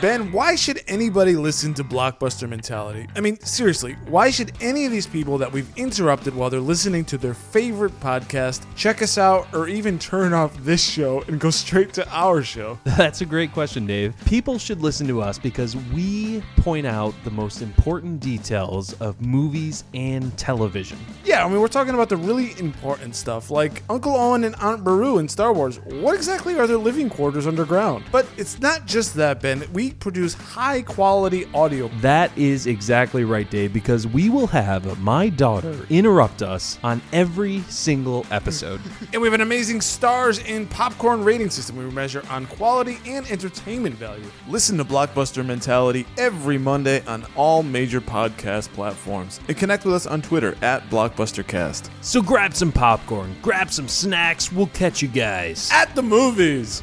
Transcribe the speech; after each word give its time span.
Ben, 0.00 0.32
why 0.32 0.54
should 0.54 0.82
anybody 0.86 1.34
listen 1.34 1.72
to 1.74 1.84
Blockbuster 1.84 2.48
Mentality? 2.48 3.06
I 3.16 3.20
mean, 3.20 3.40
seriously, 3.40 3.94
why 4.06 4.28
should 4.28 4.52
any 4.60 4.84
of 4.84 4.92
these 4.92 5.06
people 5.06 5.38
that 5.38 5.50
we've 5.50 5.68
interrupted 5.78 6.34
while 6.34 6.50
they're 6.50 6.60
listening 6.60 7.06
to 7.06 7.16
their 7.16 7.32
favorite 7.32 7.98
podcast 8.00 8.66
check 8.76 9.00
us 9.00 9.16
out 9.16 9.46
or 9.54 9.66
even 9.66 9.98
turn 9.98 10.34
off 10.34 10.54
this 10.58 10.82
show 10.82 11.22
and 11.22 11.40
go 11.40 11.48
straight 11.50 11.94
to 11.94 12.08
our 12.10 12.42
show? 12.42 12.78
That's 12.84 13.22
a 13.22 13.26
great 13.26 13.52
question, 13.52 13.86
Dave. 13.86 14.14
People 14.26 14.58
should 14.58 14.82
listen 14.82 15.06
to 15.08 15.22
us 15.22 15.38
because 15.38 15.74
we 15.94 16.42
point 16.56 16.86
out 16.86 17.14
the 17.24 17.30
most 17.30 17.62
important 17.62 18.20
details 18.20 18.92
of 19.00 19.20
movies 19.22 19.84
and 19.94 20.36
television. 20.36 20.98
Yeah, 21.24 21.46
I 21.46 21.48
mean, 21.48 21.60
we're 21.60 21.68
talking 21.68 21.94
about 21.94 22.10
the 22.10 22.18
really 22.18 22.58
important 22.58 23.16
stuff 23.16 23.50
like 23.50 23.82
Uncle 23.88 24.14
Owen 24.14 24.44
and 24.44 24.54
Aunt 24.56 24.84
Beru 24.84 25.18
in 25.18 25.28
Star 25.28 25.52
Wars. 25.54 25.78
What 25.80 26.14
exactly 26.14 26.58
are 26.58 26.66
their 26.66 26.76
living 26.76 27.08
quarters 27.08 27.46
underground? 27.46 28.04
But 28.12 28.26
it's 28.36 28.60
not 28.60 28.86
just 28.86 29.14
that, 29.14 29.40
Ben. 29.40 29.64
We 29.72 29.93
produce 29.94 30.34
high 30.34 30.82
quality 30.82 31.46
audio. 31.54 31.88
That 32.00 32.36
is 32.36 32.66
exactly 32.66 33.24
right, 33.24 33.48
Dave, 33.50 33.72
because 33.72 34.06
we 34.06 34.28
will 34.28 34.46
have 34.48 35.00
my 35.00 35.28
daughter 35.28 35.86
interrupt 35.90 36.42
us 36.42 36.78
on 36.82 37.00
every 37.12 37.60
single 37.62 38.26
episode. 38.30 38.80
And 39.12 39.22
we 39.22 39.28
have 39.28 39.34
an 39.34 39.42
amazing 39.42 39.80
stars 39.80 40.38
in 40.40 40.66
popcorn 40.66 41.22
rating 41.22 41.48
system 41.50 41.76
we 41.76 41.84
measure 41.84 42.22
on 42.30 42.46
quality 42.46 42.98
and 43.06 43.24
entertainment 43.30 43.94
value. 43.94 44.24
Listen 44.48 44.76
to 44.78 44.84
Blockbuster 44.84 45.46
Mentality 45.46 46.04
every 46.18 46.58
Monday 46.58 47.04
on 47.06 47.24
all 47.36 47.62
major 47.62 48.00
podcast 48.00 48.72
platforms. 48.72 49.38
And 49.46 49.56
connect 49.56 49.84
with 49.84 49.94
us 49.94 50.06
on 50.06 50.20
Twitter 50.20 50.56
at 50.62 50.88
BlockbusterCast. 50.90 51.90
so 52.00 52.20
grab 52.22 52.54
some 52.54 52.72
popcorn, 52.72 53.36
grab 53.40 53.70
some 53.70 53.86
snacks, 53.86 54.50
we'll 54.50 54.66
catch 54.68 55.00
you 55.00 55.08
guys. 55.08 55.70
At 55.72 55.94
the 55.94 56.02
movies! 56.02 56.82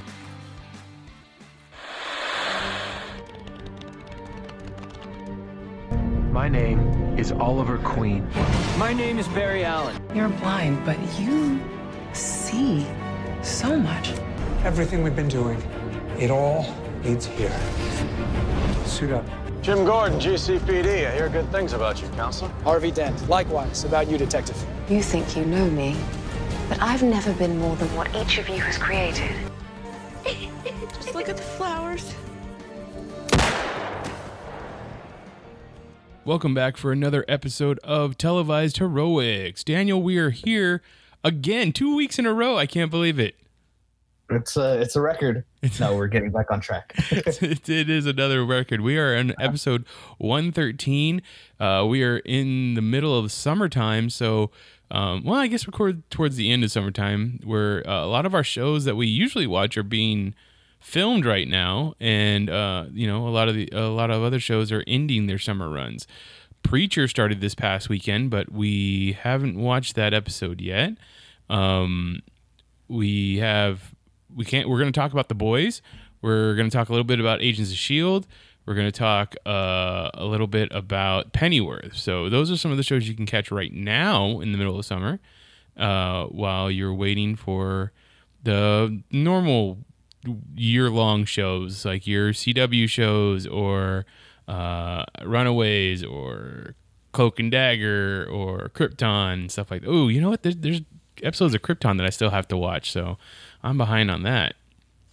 My 6.41 6.49
name 6.49 6.79
is 7.19 7.31
Oliver 7.31 7.77
Queen. 7.77 8.27
My 8.79 8.93
name 8.93 9.19
is 9.19 9.27
Barry 9.27 9.63
Allen. 9.63 9.95
You're 10.11 10.27
blind, 10.27 10.83
but 10.83 10.97
you 11.19 11.61
see 12.13 12.83
so 13.43 13.77
much. 13.77 14.13
Everything 14.63 15.03
we've 15.03 15.15
been 15.15 15.27
doing, 15.27 15.61
it 16.17 16.31
all 16.31 16.65
leads 17.03 17.27
here. 17.27 17.55
Suit 18.85 19.11
up. 19.11 19.23
Jim 19.61 19.85
Gordon, 19.85 20.19
GCPD. 20.19 21.07
I 21.07 21.11
hear 21.11 21.29
good 21.29 21.47
things 21.51 21.73
about 21.73 22.01
you, 22.01 22.07
Counselor. 22.15 22.49
Harvey 22.63 22.89
Dent. 22.89 23.29
Likewise, 23.29 23.83
about 23.83 24.09
you, 24.09 24.17
Detective. 24.17 24.57
You 24.89 25.03
think 25.03 25.37
you 25.37 25.45
know 25.45 25.69
me, 25.69 25.95
but 26.69 26.81
I've 26.81 27.03
never 27.03 27.33
been 27.33 27.59
more 27.59 27.75
than 27.75 27.95
what 27.95 28.09
each 28.15 28.39
of 28.39 28.49
you 28.49 28.57
has 28.61 28.79
created. 28.79 29.29
Just 30.95 31.13
look 31.13 31.29
at 31.29 31.37
the 31.37 31.43
flowers. 31.43 32.15
Welcome 36.23 36.53
back 36.53 36.77
for 36.77 36.91
another 36.91 37.25
episode 37.27 37.79
of 37.79 38.15
Televised 38.15 38.77
Heroics. 38.77 39.63
Daniel, 39.63 40.03
we 40.03 40.19
are 40.19 40.29
here 40.29 40.83
again, 41.23 41.73
two 41.73 41.95
weeks 41.95 42.19
in 42.19 42.27
a 42.27 42.33
row. 42.33 42.59
I 42.59 42.67
can't 42.67 42.91
believe 42.91 43.17
it. 43.17 43.35
It's 44.29 44.55
a 44.55 44.79
it's 44.79 44.95
a 44.95 45.01
record. 45.01 45.45
No, 45.79 45.95
we're 45.95 46.05
getting 46.05 46.29
back 46.29 46.51
on 46.51 46.61
track. 46.61 46.93
it, 47.11 47.67
it 47.67 47.89
is 47.89 48.05
another 48.05 48.45
record. 48.45 48.81
We 48.81 48.99
are 48.99 49.17
on 49.17 49.33
episode 49.39 49.83
113. 50.19 51.23
Uh, 51.59 51.87
we 51.89 52.03
are 52.03 52.17
in 52.17 52.75
the 52.75 52.83
middle 52.83 53.17
of 53.17 53.31
summertime, 53.31 54.11
so 54.11 54.51
um, 54.91 55.23
well, 55.23 55.39
I 55.39 55.47
guess 55.47 55.67
we're 55.67 55.93
towards 56.11 56.35
the 56.35 56.51
end 56.51 56.63
of 56.63 56.71
summertime, 56.71 57.39
where 57.43 57.87
uh, 57.89 58.05
a 58.05 58.07
lot 58.07 58.27
of 58.27 58.35
our 58.35 58.43
shows 58.43 58.85
that 58.85 58.95
we 58.95 59.07
usually 59.07 59.47
watch 59.47 59.75
are 59.75 59.83
being 59.83 60.35
filmed 60.81 61.25
right 61.25 61.47
now, 61.47 61.93
and 61.99 62.49
uh, 62.49 62.85
you 62.91 63.07
know, 63.07 63.27
a 63.27 63.29
lot 63.29 63.47
of 63.47 63.55
the 63.55 63.69
a 63.71 63.87
lot 63.87 64.11
of 64.11 64.21
other 64.21 64.39
shows 64.39 64.71
are 64.71 64.83
ending 64.87 65.27
their 65.27 65.39
summer 65.39 65.69
runs. 65.69 66.07
Preacher 66.63 67.07
started 67.07 67.41
this 67.41 67.55
past 67.55 67.89
weekend, 67.89 68.29
but 68.29 68.51
we 68.51 69.13
haven't 69.21 69.57
watched 69.57 69.95
that 69.95 70.13
episode 70.13 70.61
yet. 70.61 70.91
Um, 71.49 72.21
we 72.91 73.37
have 73.37 73.95
we 74.35 74.43
can't 74.43 74.67
we're 74.69 74.79
going 74.79 74.91
to 74.91 74.99
talk 74.99 75.13
about 75.13 75.29
the 75.29 75.35
boys 75.35 75.81
we're 76.21 76.55
going 76.55 76.69
to 76.69 76.75
talk 76.75 76.89
a 76.89 76.91
little 76.91 77.05
bit 77.05 77.19
about 77.19 77.41
agents 77.41 77.71
of 77.71 77.77
shield 77.77 78.27
we're 78.65 78.75
going 78.75 78.87
to 78.87 78.91
talk 78.91 79.35
uh, 79.45 80.09
a 80.13 80.25
little 80.25 80.47
bit 80.47 80.67
about 80.71 81.31
pennyworth 81.31 81.95
so 81.95 82.29
those 82.29 82.51
are 82.51 82.57
some 82.57 82.69
of 82.69 82.77
the 82.77 82.83
shows 82.83 83.07
you 83.07 83.15
can 83.15 83.25
catch 83.25 83.49
right 83.49 83.73
now 83.73 84.39
in 84.41 84.51
the 84.51 84.57
middle 84.57 84.77
of 84.77 84.85
summer 84.85 85.19
uh, 85.77 86.25
while 86.25 86.69
you're 86.69 86.93
waiting 86.93 87.35
for 87.35 87.91
the 88.43 89.01
normal 89.09 89.77
year-long 90.55 91.25
shows 91.25 91.85
like 91.85 92.05
your 92.05 92.31
cw 92.31 92.87
shows 92.87 93.47
or 93.47 94.05
uh, 94.47 95.03
runaways 95.23 96.03
or 96.03 96.75
cloak 97.11 97.39
and 97.39 97.51
dagger 97.51 98.27
or 98.29 98.69
krypton 98.73 99.49
stuff 99.49 99.71
like 99.71 99.81
that 99.81 99.89
oh 99.89 100.07
you 100.07 100.21
know 100.21 100.29
what 100.29 100.43
there's, 100.43 100.57
there's 100.57 100.81
episodes 101.23 101.53
of 101.53 101.61
krypton 101.61 101.97
that 101.97 102.05
i 102.05 102.09
still 102.09 102.29
have 102.29 102.47
to 102.47 102.57
watch 102.57 102.91
so 102.91 103.17
I'm 103.63 103.77
behind 103.77 104.09
on 104.11 104.23
that. 104.23 104.55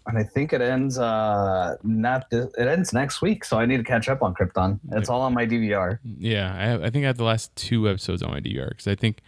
And 0.06 0.16
I 0.16 0.22
think 0.22 0.54
it 0.54 0.62
ends 0.62 0.98
uh 0.98 1.76
not 1.82 2.30
this, 2.30 2.46
it 2.56 2.66
ends 2.66 2.94
next 2.94 3.20
week, 3.20 3.44
so 3.44 3.58
I 3.58 3.66
need 3.66 3.76
to 3.76 3.84
catch 3.84 4.08
up 4.08 4.22
on 4.22 4.34
Krypton. 4.34 4.80
It's 4.92 5.10
all 5.10 5.20
on 5.20 5.34
my 5.34 5.46
DVR. 5.46 5.98
Yeah, 6.18 6.54
I, 6.54 6.62
have, 6.64 6.82
I 6.82 6.88
think 6.88 7.04
I 7.04 7.08
have 7.08 7.18
the 7.18 7.24
last 7.24 7.54
two 7.56 7.88
episodes 7.88 8.22
on 8.22 8.30
my 8.30 8.40
DVR 8.40 8.70
because 8.70 8.88
I 8.88 8.94
think 8.94 9.20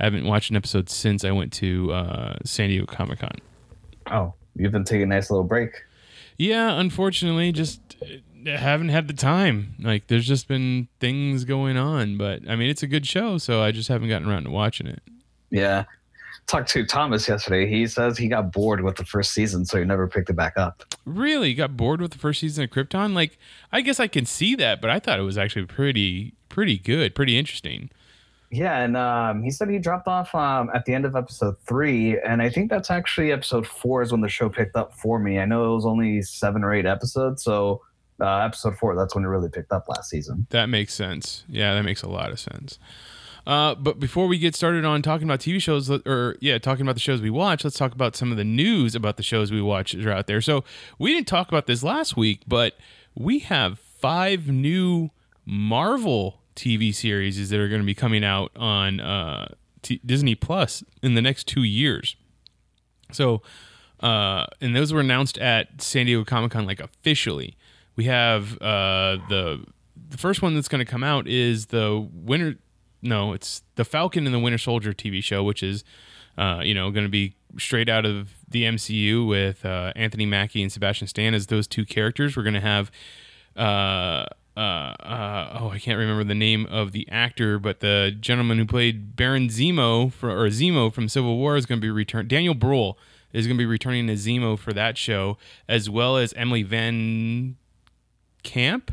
I 0.00 0.04
haven't 0.04 0.24
watched 0.24 0.48
an 0.48 0.56
episode 0.56 0.88
since 0.88 1.24
I 1.24 1.30
went 1.30 1.52
to 1.54 1.92
uh, 1.92 2.36
San 2.42 2.70
Diego 2.70 2.86
Comic 2.86 3.18
Con. 3.18 3.32
Oh, 4.10 4.32
you've 4.56 4.72
been 4.72 4.84
taking 4.84 5.04
a 5.04 5.06
nice 5.06 5.30
little 5.30 5.44
break. 5.44 5.82
Yeah, 6.36 6.78
unfortunately, 6.78 7.52
just 7.52 7.80
uh, 8.02 8.56
haven't 8.56 8.88
had 8.88 9.06
the 9.08 9.14
time. 9.14 9.74
Like, 9.78 10.08
there's 10.08 10.26
just 10.26 10.48
been 10.48 10.88
things 11.00 11.44
going 11.44 11.76
on, 11.76 12.16
but 12.18 12.48
I 12.48 12.56
mean, 12.56 12.70
it's 12.70 12.82
a 12.82 12.88
good 12.88 13.06
show, 13.06 13.38
so 13.38 13.62
I 13.62 13.70
just 13.72 13.88
haven't 13.88 14.08
gotten 14.08 14.28
around 14.28 14.44
to 14.44 14.50
watching 14.50 14.86
it. 14.86 15.02
Yeah. 15.50 15.84
Talked 16.46 16.68
to 16.70 16.84
Thomas 16.84 17.26
yesterday. 17.28 17.66
He 17.66 17.86
says 17.86 18.18
he 18.18 18.28
got 18.28 18.52
bored 18.52 18.82
with 18.82 18.96
the 18.96 19.04
first 19.04 19.32
season, 19.32 19.64
so 19.64 19.78
he 19.78 19.84
never 19.84 20.06
picked 20.06 20.28
it 20.28 20.34
back 20.34 20.58
up. 20.58 20.82
Really, 21.06 21.50
you 21.50 21.54
got 21.54 21.76
bored 21.76 22.02
with 22.02 22.10
the 22.10 22.18
first 22.18 22.40
season 22.40 22.64
of 22.64 22.70
Krypton? 22.70 23.14
Like, 23.14 23.38
I 23.72 23.80
guess 23.80 23.98
I 23.98 24.08
can 24.08 24.26
see 24.26 24.54
that, 24.56 24.80
but 24.80 24.90
I 24.90 24.98
thought 24.98 25.18
it 25.18 25.22
was 25.22 25.38
actually 25.38 25.64
pretty, 25.66 26.34
pretty 26.48 26.76
good, 26.76 27.14
pretty 27.14 27.38
interesting. 27.38 27.90
Yeah, 28.54 28.84
and 28.84 28.96
um, 28.96 29.42
he 29.42 29.50
said 29.50 29.68
he 29.68 29.78
dropped 29.78 30.06
off 30.06 30.32
um, 30.32 30.70
at 30.72 30.84
the 30.84 30.94
end 30.94 31.04
of 31.04 31.16
episode 31.16 31.56
three, 31.66 32.20
and 32.20 32.40
I 32.40 32.48
think 32.48 32.70
that's 32.70 32.88
actually 32.88 33.32
episode 33.32 33.66
four 33.66 34.00
is 34.02 34.12
when 34.12 34.20
the 34.20 34.28
show 34.28 34.48
picked 34.48 34.76
up 34.76 34.94
for 34.94 35.18
me. 35.18 35.40
I 35.40 35.44
know 35.44 35.72
it 35.72 35.74
was 35.74 35.84
only 35.84 36.22
seven 36.22 36.62
or 36.62 36.72
eight 36.72 36.86
episodes, 36.86 37.42
so 37.42 37.82
uh, 38.20 38.38
episode 38.38 38.78
four 38.78 38.94
that's 38.94 39.12
when 39.12 39.24
it 39.24 39.26
really 39.26 39.48
picked 39.48 39.72
up 39.72 39.88
last 39.88 40.08
season. 40.08 40.46
That 40.50 40.66
makes 40.66 40.94
sense. 40.94 41.42
Yeah, 41.48 41.74
that 41.74 41.82
makes 41.82 42.02
a 42.02 42.08
lot 42.08 42.30
of 42.30 42.38
sense. 42.38 42.78
Uh, 43.44 43.74
but 43.74 43.98
before 43.98 44.28
we 44.28 44.38
get 44.38 44.54
started 44.54 44.84
on 44.84 45.02
talking 45.02 45.28
about 45.28 45.40
TV 45.40 45.60
shows, 45.60 45.90
or 45.90 46.36
yeah, 46.40 46.58
talking 46.58 46.82
about 46.82 46.94
the 46.94 47.00
shows 47.00 47.20
we 47.20 47.30
watch, 47.30 47.64
let's 47.64 47.76
talk 47.76 47.92
about 47.92 48.14
some 48.14 48.30
of 48.30 48.36
the 48.36 48.44
news 48.44 48.94
about 48.94 49.16
the 49.16 49.24
shows 49.24 49.50
we 49.50 49.60
watch 49.60 49.92
that 49.92 50.06
are 50.06 50.12
out 50.12 50.28
there. 50.28 50.40
So 50.40 50.62
we 50.98 51.12
didn't 51.12 51.26
talk 51.26 51.48
about 51.48 51.66
this 51.66 51.82
last 51.82 52.16
week, 52.16 52.42
but 52.46 52.74
we 53.16 53.40
have 53.40 53.80
five 53.80 54.46
new 54.46 55.10
Marvel 55.44 56.40
TV 56.56 56.94
series 56.94 57.48
that 57.48 57.58
are 57.58 57.68
going 57.68 57.80
to 57.80 57.86
be 57.86 57.94
coming 57.94 58.24
out 58.24 58.52
on 58.56 59.00
uh, 59.00 59.48
T- 59.82 60.00
Disney 60.04 60.34
Plus 60.34 60.82
in 61.02 61.14
the 61.14 61.22
next 61.22 61.46
two 61.46 61.62
years. 61.62 62.16
So, 63.12 63.42
uh, 64.00 64.46
and 64.60 64.74
those 64.74 64.92
were 64.92 65.00
announced 65.00 65.38
at 65.38 65.80
San 65.82 66.06
Diego 66.06 66.24
Comic 66.24 66.52
Con, 66.52 66.66
like 66.66 66.80
officially. 66.80 67.56
We 67.96 68.04
have 68.04 68.60
uh, 68.60 69.18
the 69.28 69.64
the 70.08 70.18
first 70.18 70.42
one 70.42 70.54
that's 70.54 70.68
going 70.68 70.84
to 70.84 70.90
come 70.90 71.04
out 71.04 71.28
is 71.28 71.66
the 71.66 72.08
Winter. 72.12 72.56
No, 73.02 73.32
it's 73.32 73.62
the 73.76 73.84
Falcon 73.84 74.26
and 74.26 74.34
the 74.34 74.38
Winter 74.38 74.58
Soldier 74.58 74.92
TV 74.92 75.22
show, 75.22 75.42
which 75.42 75.62
is, 75.62 75.84
uh, 76.38 76.62
you 76.64 76.74
know, 76.74 76.90
going 76.90 77.04
to 77.04 77.10
be 77.10 77.34
straight 77.58 77.88
out 77.88 78.04
of 78.04 78.30
the 78.48 78.64
MCU 78.64 79.26
with 79.28 79.64
uh, 79.64 79.92
Anthony 79.94 80.26
Mackie 80.26 80.62
and 80.62 80.72
Sebastian 80.72 81.06
Stan 81.06 81.34
as 81.34 81.46
those 81.46 81.66
two 81.66 81.84
characters. 81.84 82.36
We're 82.36 82.42
going 82.42 82.54
to 82.54 82.60
have. 82.60 82.90
Uh, 84.56 84.94
uh, 85.00 85.58
oh, 85.60 85.70
I 85.70 85.78
can't 85.78 85.98
remember 85.98 86.22
the 86.22 86.34
name 86.34 86.66
of 86.66 86.92
the 86.92 87.08
actor, 87.10 87.58
but 87.58 87.80
the 87.80 88.16
gentleman 88.18 88.58
who 88.58 88.66
played 88.66 89.16
Baron 89.16 89.48
Zemo 89.48 90.12
for, 90.12 90.30
or 90.30 90.48
Zemo 90.48 90.92
from 90.92 91.08
Civil 91.08 91.36
War 91.36 91.56
is 91.56 91.66
going 91.66 91.80
to 91.80 91.84
be 91.84 91.90
returned. 91.90 92.28
Daniel 92.28 92.54
Bruhl 92.54 92.96
is 93.32 93.46
going 93.46 93.56
to 93.56 93.62
be 93.62 93.66
returning 93.66 94.08
as 94.08 94.26
Zemo 94.26 94.56
for 94.56 94.72
that 94.72 94.96
show, 94.96 95.36
as 95.68 95.90
well 95.90 96.16
as 96.16 96.32
Emily 96.34 96.62
Van 96.62 97.56
Camp, 98.44 98.92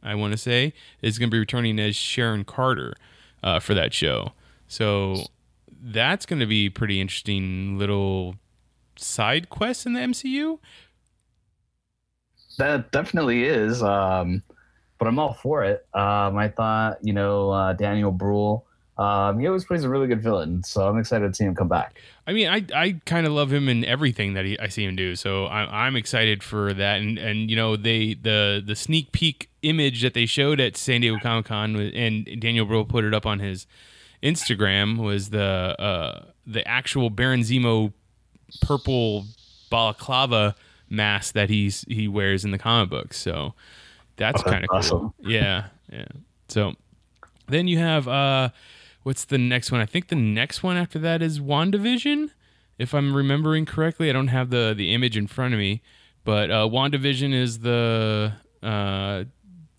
I 0.00 0.14
want 0.14 0.32
to 0.32 0.38
say, 0.38 0.72
is 1.02 1.18
going 1.18 1.28
to 1.28 1.34
be 1.34 1.40
returning 1.40 1.80
as 1.80 1.96
Sharon 1.96 2.44
Carter 2.44 2.94
uh, 3.42 3.58
for 3.58 3.74
that 3.74 3.92
show. 3.92 4.32
So 4.68 5.24
that's 5.82 6.24
going 6.24 6.38
to 6.38 6.46
be 6.46 6.70
pretty 6.70 7.00
interesting 7.00 7.78
little 7.78 8.36
side 8.96 9.50
quest 9.50 9.86
in 9.86 9.94
the 9.94 10.00
MCU. 10.00 10.60
That 12.58 12.92
definitely 12.92 13.44
is. 13.44 13.82
Um, 13.82 14.42
but 15.00 15.08
I'm 15.08 15.18
all 15.18 15.32
for 15.32 15.64
it. 15.64 15.84
Um, 15.94 16.38
I 16.38 16.48
thought, 16.48 16.98
you 17.02 17.12
know, 17.12 17.50
uh, 17.50 17.72
Daniel 17.72 18.12
Bruhl, 18.12 18.66
Um, 19.00 19.40
he 19.40 19.46
always 19.46 19.64
plays 19.64 19.82
a 19.82 19.88
really 19.88 20.06
good 20.06 20.20
villain, 20.20 20.62
so 20.62 20.86
I'm 20.86 20.98
excited 20.98 21.26
to 21.28 21.34
see 21.34 21.44
him 21.44 21.54
come 21.54 21.68
back. 21.68 21.98
I 22.26 22.34
mean, 22.34 22.48
I, 22.48 22.66
I 22.74 23.00
kind 23.06 23.26
of 23.26 23.32
love 23.32 23.50
him 23.50 23.66
in 23.66 23.82
everything 23.82 24.34
that 24.34 24.44
he, 24.44 24.58
I 24.60 24.68
see 24.68 24.84
him 24.84 24.94
do. 24.94 25.16
So 25.16 25.46
I'm, 25.46 25.68
I'm 25.70 25.96
excited 25.96 26.42
for 26.42 26.74
that. 26.74 27.00
And, 27.00 27.16
and, 27.16 27.50
you 27.50 27.56
know, 27.56 27.76
they, 27.76 28.12
the, 28.12 28.62
the 28.64 28.76
sneak 28.76 29.10
peek 29.10 29.48
image 29.62 30.02
that 30.02 30.12
they 30.12 30.26
showed 30.26 30.60
at 30.60 30.76
San 30.76 31.00
Diego 31.00 31.18
Comic 31.18 31.46
Con 31.46 31.76
and 31.76 32.26
Daniel 32.38 32.66
Bruhl 32.66 32.84
put 32.84 33.04
it 33.04 33.14
up 33.14 33.24
on 33.24 33.38
his 33.38 33.66
Instagram 34.22 34.98
was 34.98 35.30
the, 35.30 35.40
uh, 35.80 36.26
the 36.46 36.66
actual 36.68 37.08
Baron 37.08 37.40
Zemo 37.40 37.94
purple 38.60 39.24
balaclava 39.70 40.54
mask 40.90 41.32
that 41.32 41.48
he's, 41.48 41.86
he 41.88 42.06
wears 42.06 42.44
in 42.44 42.50
the 42.50 42.58
comic 42.58 42.90
books. 42.90 43.16
So 43.16 43.54
that's 44.20 44.42
Oh, 44.46 44.50
kind 44.50 44.62
of 44.64 44.70
awesome. 44.72 44.98
cool. 44.98 45.14
Yeah. 45.32 45.66
Yeah. 45.92 46.04
So 46.48 46.74
then 47.48 47.66
you 47.66 47.78
have, 47.78 48.06
uh, 48.06 48.50
what's 49.02 49.24
the 49.24 49.38
next 49.38 49.72
one? 49.72 49.80
I 49.80 49.86
think 49.86 50.06
the 50.08 50.14
next 50.14 50.62
one 50.62 50.76
after 50.76 50.98
that 51.00 51.20
is 51.22 51.40
WandaVision, 51.40 52.30
if 52.78 52.94
I'm 52.94 53.16
remembering 53.16 53.66
correctly. 53.66 54.08
I 54.08 54.12
don't 54.12 54.28
have 54.28 54.50
the 54.50 54.72
the 54.76 54.94
image 54.94 55.16
in 55.16 55.26
front 55.26 55.54
of 55.54 55.58
me, 55.58 55.82
but 56.24 56.50
uh, 56.50 56.68
WandaVision 56.68 57.34
is 57.34 57.60
the 57.60 58.34
uh, 58.62 59.24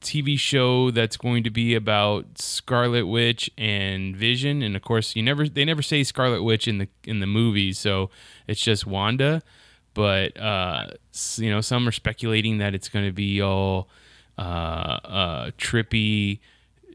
TV 0.01 0.37
show 0.37 0.91
that's 0.91 1.15
going 1.17 1.43
to 1.43 1.49
be 1.51 1.75
about 1.75 2.37
Scarlet 2.39 3.05
Witch 3.05 3.49
and 3.57 4.15
Vision, 4.17 4.61
and 4.63 4.75
of 4.75 4.81
course, 4.81 5.15
you 5.15 5.23
never 5.23 5.47
they 5.47 5.63
never 5.65 5.81
say 5.83 6.03
Scarlet 6.03 6.43
Witch 6.43 6.67
in 6.67 6.79
the 6.79 6.87
in 7.05 7.19
the 7.19 7.27
movies, 7.27 7.77
so 7.79 8.09
it's 8.47 8.61
just 8.61 8.85
Wanda. 8.87 9.41
But 9.93 10.39
uh, 10.39 10.87
you 11.37 11.49
know, 11.51 11.61
some 11.61 11.87
are 11.87 11.91
speculating 11.91 12.57
that 12.59 12.73
it's 12.73 12.89
going 12.89 13.05
to 13.05 13.11
be 13.11 13.41
all 13.41 13.87
uh, 14.41 14.99
uh, 15.03 15.51
trippy. 15.57 16.39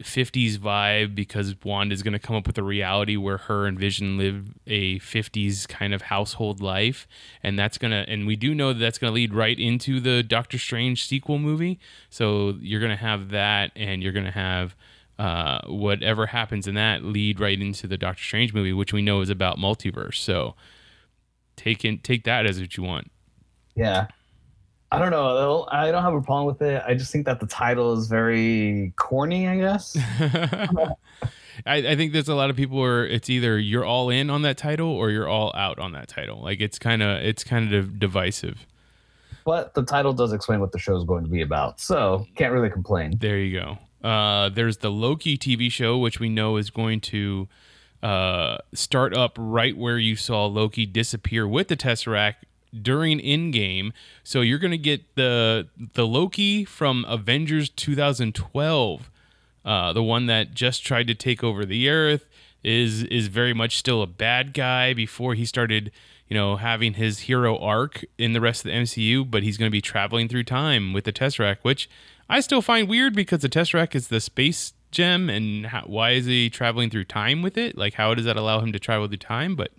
50s 0.03 0.59
vibe 0.59 1.15
because 1.15 1.55
Wanda's 1.65 2.03
going 2.03 2.13
to 2.13 2.19
come 2.19 2.37
up 2.37 2.47
with 2.47 2.59
a 2.59 2.63
reality 2.63 3.17
where 3.17 3.39
her 3.39 3.67
and 3.67 3.79
Vision 3.79 4.19
live 4.19 4.55
a 4.67 4.99
50s 4.99 5.67
kind 5.69 5.95
of 5.95 6.03
household 6.03 6.61
life 6.61 7.09
and 7.43 7.59
that's 7.59 7.79
going 7.79 7.93
to 7.93 8.09
and 8.11 8.27
we 8.27 8.37
do 8.37 8.55
know 8.55 8.73
that 8.73 8.79
that's 8.79 8.99
going 8.99 9.11
to 9.11 9.15
lead 9.15 9.33
right 9.33 9.59
into 9.59 10.01
the 10.01 10.23
Doctor 10.23 10.59
Strange 10.59 11.07
sequel 11.07 11.39
movie 11.39 11.79
so 12.11 12.57
you're 12.61 12.81
going 12.81 12.91
to 12.91 13.03
have 13.03 13.31
that 13.31 13.73
and 13.75 14.03
you're 14.03 14.13
going 14.13 14.27
to 14.27 14.31
have 14.31 14.77
uh, 15.19 15.63
whatever 15.67 16.27
happens 16.27 16.67
in 16.67 16.75
that 16.75 17.03
lead 17.03 17.41
right 17.41 17.61
into 17.61 17.87
the 17.87 17.97
Doctor 17.97 18.23
Strange 18.23 18.53
movie 18.53 18.75
which 18.75 18.93
we 18.93 19.01
know 19.01 19.23
is 19.23 19.31
about 19.31 19.57
multiverse 19.57 20.17
so 20.17 20.55
take 21.57 21.87
in 21.87 21.99
take 21.99 22.25
that 22.25 22.45
as 22.45 22.61
what 22.61 22.77
you 22.77 22.83
want 22.83 23.11
Yeah. 23.75 24.09
I 24.93 24.99
don't 24.99 25.11
know. 25.11 25.67
I 25.71 25.91
don't 25.91 26.03
have 26.03 26.15
a 26.15 26.23
problem 26.23 26.47
with 26.47 26.63
it. 26.63 26.83
I 26.87 26.95
just 26.95 27.11
think 27.11 27.27
that 27.27 27.41
the 27.41 27.47
title 27.47 27.93
is 27.99 28.07
very 28.07 28.93
corny, 28.97 29.49
I 29.49 29.57
guess. 29.59 29.97
I, 31.67 31.77
I 31.77 31.97
think 31.97 32.13
there's 32.13 32.29
a 32.29 32.35
lot 32.35 32.51
of 32.51 32.57
people 32.57 32.79
where 32.79 33.07
it's 33.07 33.29
either 33.29 33.59
you're 33.59 33.85
all 33.85 34.11
in 34.11 34.31
on 34.31 34.43
that 34.43 34.57
title 34.59 34.89
or 34.89 35.11
you're 35.11 35.29
all 35.29 35.53
out 35.57 35.79
on 35.79 35.93
that 35.93 36.09
title. 36.09 36.41
Like 36.43 36.61
it's 36.61 36.79
kind 36.79 37.03
of 37.03 37.23
it's 37.23 37.43
kind 37.43 37.75
of 37.75 37.99
divisive. 37.99 38.67
but 39.45 39.75
the 39.75 39.83
title 39.83 40.13
does 40.13 40.33
explain 40.33 40.61
what 40.61 40.73
the 40.73 40.79
show 40.79 40.97
is 40.97 41.05
going 41.05 41.25
to 41.25 41.31
be 41.31 41.43
about. 41.43 41.81
So 41.81 42.27
can't 42.37 42.53
really 42.53 42.71
complain. 42.71 43.15
There 43.19 43.39
you 43.39 43.61
go. 43.61 43.79
Uh, 44.09 44.51
there's 44.51 44.79
the 44.79 44.91
Loki 44.91 45.37
TV 45.37 45.71
show, 45.71 45.99
which 45.99 46.21
we 46.21 46.29
know 46.29 46.57
is 46.59 46.71
going 46.71 47.01
to 47.01 47.49
uh, 48.03 48.59
start 48.75 49.17
up 49.17 49.37
right 49.37 49.77
where 49.77 49.99
you 49.99 50.15
saw 50.15 50.47
Loki 50.47 50.87
disappear 50.87 51.49
with 51.49 51.69
the 51.69 51.77
Tesseract 51.77 52.37
during 52.83 53.19
Endgame. 53.21 53.93
So 54.25 54.41
you're 54.41 54.59
going 54.59 54.73
to 54.73 54.79
get 54.79 55.15
the 55.15 55.69
the 55.95 56.07
Loki 56.07 56.65
from 56.65 57.05
Avengers 57.09 57.69
2012, 57.71 59.11
uh, 59.65 59.93
the 59.93 60.03
one 60.03 60.27
that 60.27 60.55
just 60.55 60.85
tried 60.85 61.07
to 61.09 61.15
take 61.15 61.43
over 61.43 61.65
the 61.65 61.89
Earth. 61.89 62.29
Is 62.65 63.05
is 63.05 63.29
very 63.29 63.55
much 63.55 63.77
still 63.77 64.03
a 64.03 64.09
bad 64.09 64.53
guy 64.53 64.93
before 64.93 65.35
he 65.35 65.45
started, 65.45 65.93
you 66.27 66.35
know, 66.35 66.57
having 66.57 66.95
his 66.95 67.21
hero 67.21 67.57
arc 67.59 68.05
in 68.19 68.33
the 68.33 68.41
rest 68.41 68.65
of 68.65 68.73
the 68.73 68.77
MCU. 68.77 69.31
But 69.31 69.45
he's 69.45 69.57
going 69.57 69.69
to 69.69 69.73
be 69.73 69.81
traveling 69.81 70.29
through 70.29 70.45
time 70.45 70.93
with 70.93 71.05
the 71.05 71.13
Tesseract, 71.13 71.59
which 71.63 71.89
I 72.29 72.41
still 72.41 72.63
find 72.63 72.89
weird 72.89 73.15
because 73.15 73.43
the 73.43 73.49
Tesseract 73.49 73.95
is 73.95 74.09
the 74.09 74.21
space 74.21 74.73
gem, 74.91 75.29
and 75.29 75.67
how, 75.67 75.83
why 75.83 76.13
is 76.13 76.27
he 76.27 76.51
traveling 76.51 76.91
through 76.91 77.05
time 77.05 77.43
with 77.43 77.57
it? 77.57 77.77
Like, 77.77 77.95
how 77.95 78.15
does 78.15 78.25
that 78.25 78.37
allow 78.37 78.61
him 78.61 78.73
to 78.73 78.79
travel 78.79 79.07
through 79.07 79.19
time? 79.19 79.55
But 79.55 79.71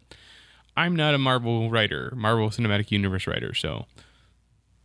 I'm 0.78 0.96
not 0.96 1.16
a 1.16 1.18
Marvel 1.18 1.72
writer, 1.72 2.14
Marvel 2.16 2.50
Cinematic 2.50 2.92
Universe 2.92 3.26
writer, 3.26 3.54
so 3.56 3.88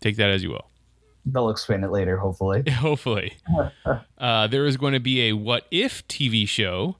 take 0.00 0.17
that 0.17 0.31
as 0.31 0.43
you 0.43 0.50
will. 0.50 0.67
They'll 1.27 1.50
explain 1.50 1.85
it 1.85 1.91
later, 1.93 2.17
hopefully. 2.17 2.65
Hopefully. 2.71 3.37
Uh, 4.19 4.47
there 4.47 4.67
is 4.67 4.77
going 4.77 4.93
to 4.93 5.00
be 5.00 5.29
a 5.29 5.33
What 5.33 5.67
If 5.73 6.06
TV 6.06 6.47
show. 6.47 6.94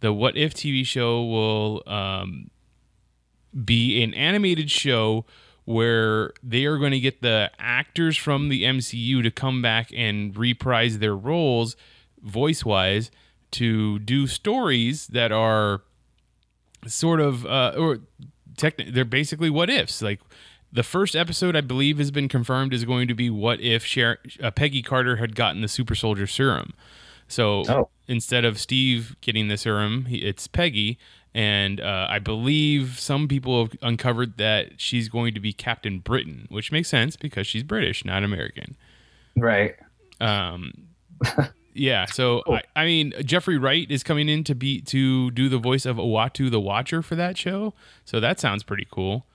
The 0.00 0.12
What 0.12 0.36
If 0.36 0.52
TV 0.54 0.84
show 0.84 1.22
will 1.22 1.84
um, 1.86 2.50
be 3.64 4.02
an 4.02 4.12
animated 4.12 4.72
show 4.72 5.24
where 5.66 6.32
they 6.42 6.64
are 6.64 6.76
going 6.78 6.90
to 6.90 6.98
get 6.98 7.22
the 7.22 7.52
actors 7.60 8.16
from 8.16 8.48
the 8.48 8.64
MCU 8.64 9.22
to 9.22 9.30
come 9.30 9.62
back 9.62 9.90
and 9.94 10.36
reprise 10.36 10.98
their 10.98 11.14
roles 11.14 11.76
voice 12.20 12.64
wise 12.64 13.12
to 13.52 14.00
do 14.00 14.26
stories 14.26 15.06
that 15.06 15.30
are 15.30 15.82
sort 16.86 17.20
of 17.20 17.46
uh, 17.46 17.72
or 17.76 18.00
techni- 18.56 18.92
they're 18.92 19.04
basically 19.04 19.50
what 19.50 19.68
ifs 19.70 20.00
like 20.02 20.20
the 20.72 20.82
first 20.82 21.14
episode 21.14 21.54
i 21.56 21.60
believe 21.60 21.98
has 21.98 22.10
been 22.10 22.28
confirmed 22.28 22.72
is 22.74 22.84
going 22.84 23.06
to 23.08 23.14
be 23.14 23.30
what 23.30 23.60
if 23.60 23.84
Sher- 23.84 24.18
uh, 24.42 24.50
peggy 24.50 24.82
carter 24.82 25.16
had 25.16 25.34
gotten 25.36 25.60
the 25.62 25.68
super 25.68 25.94
soldier 25.94 26.26
serum 26.26 26.72
so 27.28 27.62
Oh. 27.68 27.88
instead 28.08 28.44
of 28.44 28.58
steve 28.58 29.16
getting 29.20 29.48
the 29.48 29.56
serum 29.56 30.06
he, 30.06 30.18
it's 30.18 30.46
peggy 30.46 30.98
and 31.34 31.80
uh, 31.80 32.06
i 32.10 32.18
believe 32.18 32.98
some 33.00 33.28
people 33.28 33.64
have 33.64 33.76
uncovered 33.82 34.36
that 34.38 34.80
she's 34.80 35.08
going 35.08 35.34
to 35.34 35.40
be 35.40 35.52
captain 35.52 35.98
britain 36.00 36.46
which 36.50 36.70
makes 36.72 36.88
sense 36.88 37.16
because 37.16 37.46
she's 37.46 37.62
british 37.62 38.04
not 38.04 38.22
american 38.24 38.76
Right. 39.36 39.74
um, 40.20 40.72
yeah. 41.74 42.06
So 42.06 42.42
I, 42.48 42.62
I 42.76 42.84
mean, 42.84 43.12
Jeffrey 43.24 43.58
Wright 43.58 43.90
is 43.90 44.02
coming 44.02 44.28
in 44.28 44.44
to 44.44 44.54
be 44.54 44.80
to 44.82 45.30
do 45.32 45.48
the 45.48 45.58
voice 45.58 45.84
of 45.84 45.96
Uatu 45.96 46.50
the 46.50 46.60
Watcher 46.60 47.02
for 47.02 47.14
that 47.16 47.36
show. 47.36 47.74
So 48.04 48.20
that 48.20 48.40
sounds 48.40 48.62
pretty 48.62 48.86
cool. 48.90 49.26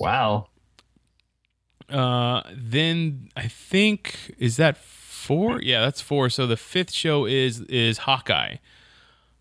Wow. 0.00 0.48
Uh, 1.88 2.42
then 2.52 3.28
I 3.36 3.46
think 3.46 4.34
is 4.38 4.56
that 4.56 4.76
four? 4.76 5.60
Yeah, 5.62 5.80
that's 5.80 6.00
four. 6.00 6.30
So 6.30 6.46
the 6.46 6.56
fifth 6.56 6.92
show 6.92 7.26
is 7.26 7.60
is 7.62 7.98
Hawkeye. 7.98 8.56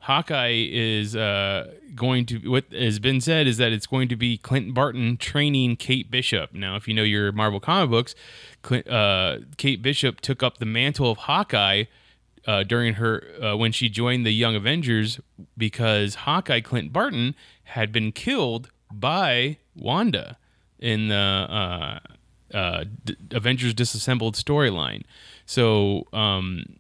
Hawkeye 0.06 0.68
is 0.70 1.16
uh, 1.16 1.74
going 1.96 2.28
to 2.28 2.38
what 2.52 2.66
has 2.72 3.00
been 3.00 3.20
said 3.20 3.48
is 3.48 3.58
that 3.58 3.72
it's 3.72 3.88
going 3.88 4.08
to 4.10 4.16
be 4.16 4.38
Clinton 4.38 4.72
Barton 4.72 5.18
training 5.18 5.78
Kate 5.78 6.12
Bishop. 6.12 6.54
Now, 6.54 6.76
if 6.76 6.88
you 6.88 6.94
know 6.94 7.02
your 7.02 7.32
Marvel 7.32 7.60
comic 7.60 7.90
books, 7.90 8.14
Clint, 8.62 8.88
uh, 8.88 9.40
Kate 9.58 9.82
Bishop 9.82 10.22
took 10.22 10.44
up 10.44 10.60
the 10.60 10.66
mantle 10.68 11.10
of 11.10 11.18
Hawkeye 11.18 11.86
uh, 12.46 12.62
during 12.62 12.94
her 12.96 13.24
uh, 13.42 13.58
when 13.58 13.72
she 13.72 13.90
joined 13.90 14.28
the 14.28 14.32
Young 14.32 14.56
Avengers 14.56 15.20
because 15.58 16.14
Hawkeye 16.14 16.62
Clint 16.62 16.94
Barton 16.94 17.34
had 17.64 17.92
been 17.92 18.12
killed 18.12 18.70
by 18.94 19.58
Wanda 19.76 20.38
in 20.78 21.08
the 21.08 21.16
uh, 21.16 22.00
uh, 22.56 22.84
D- 23.04 23.16
Avengers 23.32 23.74
Disassembled 23.74 24.36
storyline. 24.36 25.02
So 25.48 26.06
um, 26.14 26.78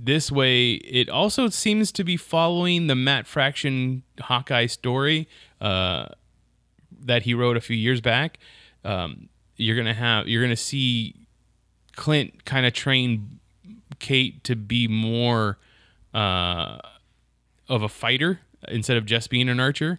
this 0.00 0.30
way, 0.30 0.74
it 0.74 1.08
also 1.08 1.48
seems 1.48 1.90
to 1.92 2.04
be 2.04 2.16
following 2.16 2.86
the 2.86 2.94
Matt 2.94 3.26
Fraction 3.26 4.04
Hawkeye 4.20 4.66
story 4.66 5.28
uh, 5.60 6.06
that 7.00 7.22
he 7.22 7.34
wrote 7.34 7.56
a 7.56 7.60
few 7.60 7.76
years 7.76 8.00
back. 8.00 8.38
Um, 8.84 9.28
you're 9.56 9.76
gonna 9.76 9.94
have 9.94 10.28
you're 10.28 10.42
gonna 10.42 10.54
see 10.54 11.16
Clint 11.96 12.44
kind 12.44 12.64
of 12.64 12.72
train 12.72 13.40
Kate 13.98 14.44
to 14.44 14.54
be 14.54 14.86
more 14.86 15.58
uh, 16.14 16.78
of 17.68 17.82
a 17.82 17.88
fighter 17.88 18.38
instead 18.68 18.96
of 18.96 19.04
just 19.04 19.30
being 19.30 19.48
an 19.48 19.58
archer, 19.58 19.98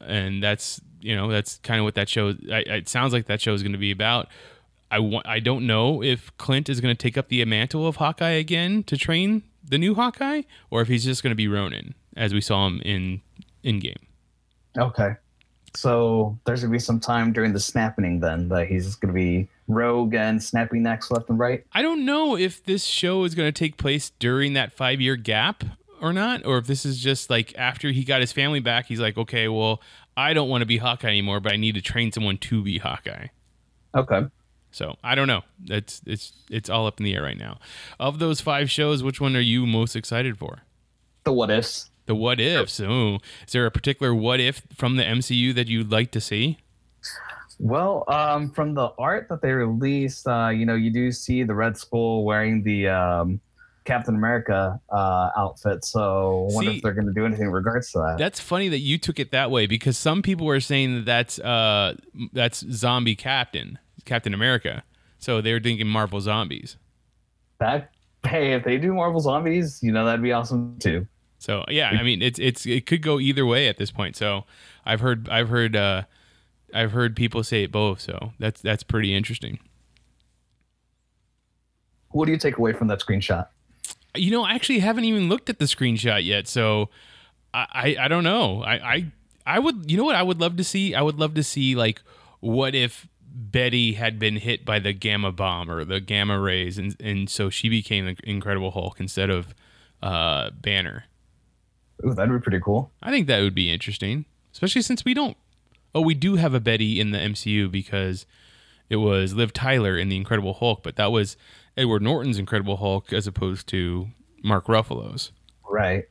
and 0.00 0.40
that's 0.40 0.80
you 1.00 1.16
know 1.16 1.28
that's 1.28 1.58
kind 1.58 1.80
of 1.80 1.84
what 1.84 1.96
that 1.96 2.08
show. 2.08 2.34
I, 2.50 2.60
it 2.60 2.88
sounds 2.88 3.12
like 3.12 3.26
that 3.26 3.40
show 3.40 3.52
is 3.54 3.62
going 3.64 3.72
to 3.72 3.78
be 3.78 3.90
about. 3.90 4.28
I 4.92 5.00
want. 5.00 5.26
I 5.26 5.40
don't 5.40 5.66
know 5.66 6.02
if 6.02 6.36
Clint 6.36 6.68
is 6.68 6.80
going 6.80 6.94
to 6.94 7.02
take 7.02 7.18
up 7.18 7.28
the 7.28 7.44
mantle 7.44 7.86
of 7.86 7.96
Hawkeye 7.96 8.30
again 8.30 8.84
to 8.84 8.96
train 8.96 9.42
the 9.64 9.78
new 9.78 9.94
Hawkeye, 9.94 10.42
or 10.70 10.82
if 10.82 10.88
he's 10.88 11.04
just 11.04 11.22
going 11.22 11.32
to 11.32 11.36
be 11.36 11.48
Ronin 11.48 11.94
as 12.16 12.32
we 12.34 12.40
saw 12.40 12.66
him 12.66 12.80
in 12.84 13.22
in 13.62 13.78
game. 13.78 14.06
Okay. 14.78 15.14
So 15.74 16.38
there's 16.44 16.60
gonna 16.60 16.72
be 16.72 16.78
some 16.78 17.00
time 17.00 17.32
during 17.32 17.54
the 17.54 17.60
snapping 17.60 18.20
then 18.20 18.48
that 18.48 18.66
he's 18.66 18.94
gonna 18.94 19.14
be 19.14 19.48
rogue 19.68 20.14
and 20.14 20.42
snapping 20.42 20.82
necks 20.82 21.10
left 21.10 21.30
and 21.30 21.38
right. 21.38 21.64
I 21.72 21.80
don't 21.82 22.04
know 22.04 22.36
if 22.36 22.62
this 22.64 22.84
show 22.84 23.24
is 23.24 23.34
going 23.34 23.50
to 23.50 23.58
take 23.58 23.76
place 23.76 24.10
during 24.18 24.52
that 24.52 24.72
five 24.72 25.00
year 25.00 25.16
gap 25.16 25.64
or 26.00 26.12
not, 26.12 26.44
or 26.44 26.58
if 26.58 26.66
this 26.66 26.84
is 26.84 26.98
just 26.98 27.30
like 27.30 27.54
after 27.56 27.90
he 27.90 28.04
got 28.04 28.20
his 28.20 28.32
family 28.32 28.60
back, 28.60 28.86
he's 28.86 29.00
like, 29.00 29.16
okay, 29.16 29.48
well, 29.48 29.80
I 30.16 30.34
don't 30.34 30.48
want 30.48 30.62
to 30.62 30.66
be 30.66 30.78
Hawkeye 30.78 31.08
anymore, 31.08 31.40
but 31.40 31.52
I 31.52 31.56
need 31.56 31.74
to 31.76 31.80
train 31.80 32.12
someone 32.12 32.38
to 32.38 32.62
be 32.62 32.78
Hawkeye. 32.78 33.28
Okay. 33.94 34.22
So 34.72 34.96
I 35.04 35.14
don't 35.14 35.28
know. 35.28 35.42
It's 35.66 36.00
it's 36.06 36.32
it's 36.50 36.68
all 36.68 36.86
up 36.86 36.98
in 36.98 37.04
the 37.04 37.14
air 37.14 37.22
right 37.22 37.38
now. 37.38 37.58
Of 38.00 38.18
those 38.18 38.40
five 38.40 38.70
shows, 38.70 39.02
which 39.02 39.20
one 39.20 39.36
are 39.36 39.40
you 39.40 39.66
most 39.66 39.94
excited 39.94 40.38
for? 40.38 40.60
The 41.24 41.32
what 41.32 41.50
ifs. 41.50 41.90
The 42.06 42.14
what 42.14 42.40
ifs. 42.40 42.80
Oh, 42.80 43.18
is 43.46 43.52
there 43.52 43.66
a 43.66 43.70
particular 43.70 44.14
what 44.14 44.40
if 44.40 44.62
from 44.74 44.96
the 44.96 45.04
MCU 45.04 45.54
that 45.54 45.68
you'd 45.68 45.92
like 45.92 46.10
to 46.12 46.20
see? 46.20 46.58
Well, 47.60 48.04
um, 48.08 48.50
from 48.50 48.74
the 48.74 48.88
art 48.98 49.28
that 49.28 49.40
they 49.40 49.52
released, 49.52 50.26
uh, 50.26 50.48
you 50.48 50.66
know, 50.66 50.74
you 50.74 50.90
do 50.90 51.12
see 51.12 51.44
the 51.44 51.54
Red 51.54 51.76
Skull 51.76 52.24
wearing 52.24 52.64
the 52.64 52.88
um, 52.88 53.40
Captain 53.84 54.16
America 54.16 54.80
uh, 54.90 55.30
outfit. 55.36 55.84
So 55.84 56.48
I 56.50 56.54
wonder 56.54 56.70
See- 56.72 56.76
if 56.78 56.82
they're 56.82 56.92
going 56.94 57.06
to 57.06 57.12
do 57.12 57.24
anything 57.24 57.46
in 57.46 57.52
regards 57.52 57.92
to 57.92 57.98
that. 57.98 58.16
That's 58.18 58.40
funny 58.40 58.68
that 58.70 58.80
you 58.80 58.98
took 58.98 59.20
it 59.20 59.30
that 59.30 59.50
way 59.52 59.66
because 59.66 59.96
some 59.96 60.22
people 60.22 60.46
were 60.46 60.60
saying 60.60 60.94
that 60.96 61.04
that's 61.04 61.38
uh 61.38 61.94
that's 62.32 62.64
zombie 62.72 63.14
Captain 63.14 63.78
Captain 64.04 64.34
America. 64.34 64.84
So 65.18 65.40
they 65.40 65.52
were 65.52 65.60
thinking 65.60 65.86
Marvel 65.86 66.20
zombies. 66.20 66.76
That 67.58 67.92
hey, 68.26 68.54
if 68.54 68.64
they 68.64 68.78
do 68.78 68.94
Marvel 68.94 69.20
Zombies, 69.20 69.82
you 69.82 69.92
know, 69.92 70.04
that'd 70.04 70.22
be 70.22 70.32
awesome 70.32 70.76
too. 70.78 71.06
So 71.38 71.64
yeah, 71.68 71.88
I 71.90 72.02
mean 72.02 72.22
it's 72.22 72.38
it's 72.38 72.66
it 72.66 72.86
could 72.86 73.02
go 73.02 73.18
either 73.18 73.44
way 73.44 73.68
at 73.68 73.76
this 73.76 73.90
point. 73.90 74.16
So 74.16 74.44
I've 74.84 75.00
heard 75.00 75.28
I've 75.28 75.48
heard 75.48 75.74
uh 75.74 76.02
I've 76.72 76.92
heard 76.92 77.16
people 77.16 77.42
say 77.42 77.64
it 77.64 77.72
both. 77.72 78.00
So 78.00 78.32
that's 78.38 78.60
that's 78.60 78.82
pretty 78.82 79.14
interesting. 79.14 79.58
What 82.10 82.26
do 82.26 82.32
you 82.32 82.38
take 82.38 82.58
away 82.58 82.72
from 82.72 82.88
that 82.88 83.00
screenshot? 83.00 83.48
You 84.14 84.30
know, 84.30 84.44
I 84.44 84.52
actually 84.52 84.80
haven't 84.80 85.04
even 85.04 85.28
looked 85.28 85.48
at 85.48 85.58
the 85.58 85.64
screenshot 85.64 86.24
yet, 86.24 86.46
so 86.46 86.90
I, 87.54 87.66
I, 87.72 88.04
I 88.04 88.08
don't 88.08 88.24
know. 88.24 88.62
I, 88.62 88.74
I 88.74 89.12
I 89.46 89.58
would 89.58 89.90
you 89.90 89.96
know 89.96 90.04
what 90.04 90.14
I 90.14 90.22
would 90.22 90.40
love 90.40 90.56
to 90.58 90.64
see? 90.64 90.94
I 90.94 91.02
would 91.02 91.18
love 91.18 91.34
to 91.34 91.42
see 91.42 91.74
like 91.74 92.02
what 92.40 92.74
if 92.74 93.08
Betty 93.34 93.94
had 93.94 94.18
been 94.18 94.36
hit 94.36 94.64
by 94.64 94.78
the 94.78 94.92
gamma 94.92 95.32
bomb 95.32 95.70
or 95.70 95.84
the 95.84 96.00
gamma 96.00 96.38
rays 96.38 96.78
and 96.78 96.94
and 97.00 97.30
so 97.30 97.50
she 97.50 97.68
became 97.68 98.04
the 98.04 98.16
Incredible 98.24 98.72
Hulk 98.72 99.00
instead 99.00 99.30
of 99.30 99.54
uh 100.02 100.50
Banner. 100.50 101.04
Ooh, 102.04 102.14
that'd 102.14 102.32
be 102.32 102.40
pretty 102.42 102.60
cool. 102.60 102.90
I 103.02 103.10
think 103.10 103.26
that 103.28 103.40
would 103.40 103.54
be 103.54 103.72
interesting, 103.72 104.24
especially 104.52 104.82
since 104.82 105.04
we 105.04 105.14
don't. 105.14 105.36
Oh, 105.94 106.00
we 106.00 106.14
do 106.14 106.36
have 106.36 106.54
a 106.54 106.60
Betty 106.60 107.00
in 107.00 107.10
the 107.10 107.18
MCU 107.18 107.70
because 107.70 108.26
it 108.88 108.96
was 108.96 109.34
Liv 109.34 109.52
Tyler 109.52 109.96
in 109.96 110.08
the 110.08 110.16
Incredible 110.16 110.54
Hulk, 110.54 110.82
but 110.82 110.96
that 110.96 111.12
was 111.12 111.36
Edward 111.76 112.02
Norton's 112.02 112.38
Incredible 112.38 112.78
Hulk 112.78 113.12
as 113.12 113.26
opposed 113.26 113.66
to 113.68 114.08
Mark 114.42 114.66
Ruffalo's. 114.66 115.32
Right. 115.68 116.04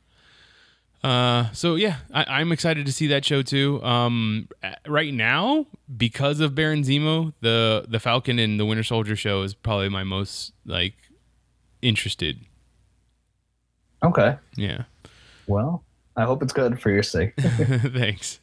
Uh, 1.02 1.50
so 1.52 1.74
yeah, 1.74 1.96
I, 2.14 2.24
I'm 2.28 2.52
excited 2.52 2.86
to 2.86 2.92
see 2.92 3.08
that 3.08 3.24
show 3.24 3.42
too. 3.42 3.82
Um, 3.82 4.48
right 4.86 5.12
now, 5.12 5.66
because 5.96 6.38
of 6.40 6.54
Baron 6.54 6.82
Zemo, 6.82 7.32
the 7.40 7.84
the 7.88 7.98
Falcon 7.98 8.38
and 8.38 8.58
the 8.58 8.64
Winter 8.64 8.84
Soldier 8.84 9.16
show 9.16 9.42
is 9.42 9.54
probably 9.54 9.88
my 9.88 10.04
most 10.04 10.52
like 10.64 10.94
interested. 11.80 12.40
Okay. 14.04 14.36
Yeah. 14.56 14.84
Well, 15.46 15.84
I 16.16 16.24
hope 16.24 16.42
it's 16.42 16.52
good 16.52 16.80
for 16.80 16.90
your 16.90 17.02
sake. 17.02 17.34
Thanks. 17.40 18.40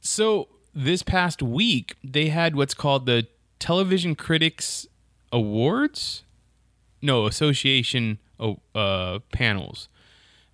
So 0.00 0.48
this 0.74 1.02
past 1.02 1.42
week, 1.42 1.96
they 2.02 2.28
had 2.28 2.56
what's 2.56 2.74
called 2.74 3.06
the 3.06 3.26
Television 3.58 4.14
Critics 4.14 4.86
Awards, 5.30 6.24
no 7.00 7.26
Association 7.26 8.18
oh, 8.40 8.58
uh, 8.74 9.20
panels, 9.32 9.88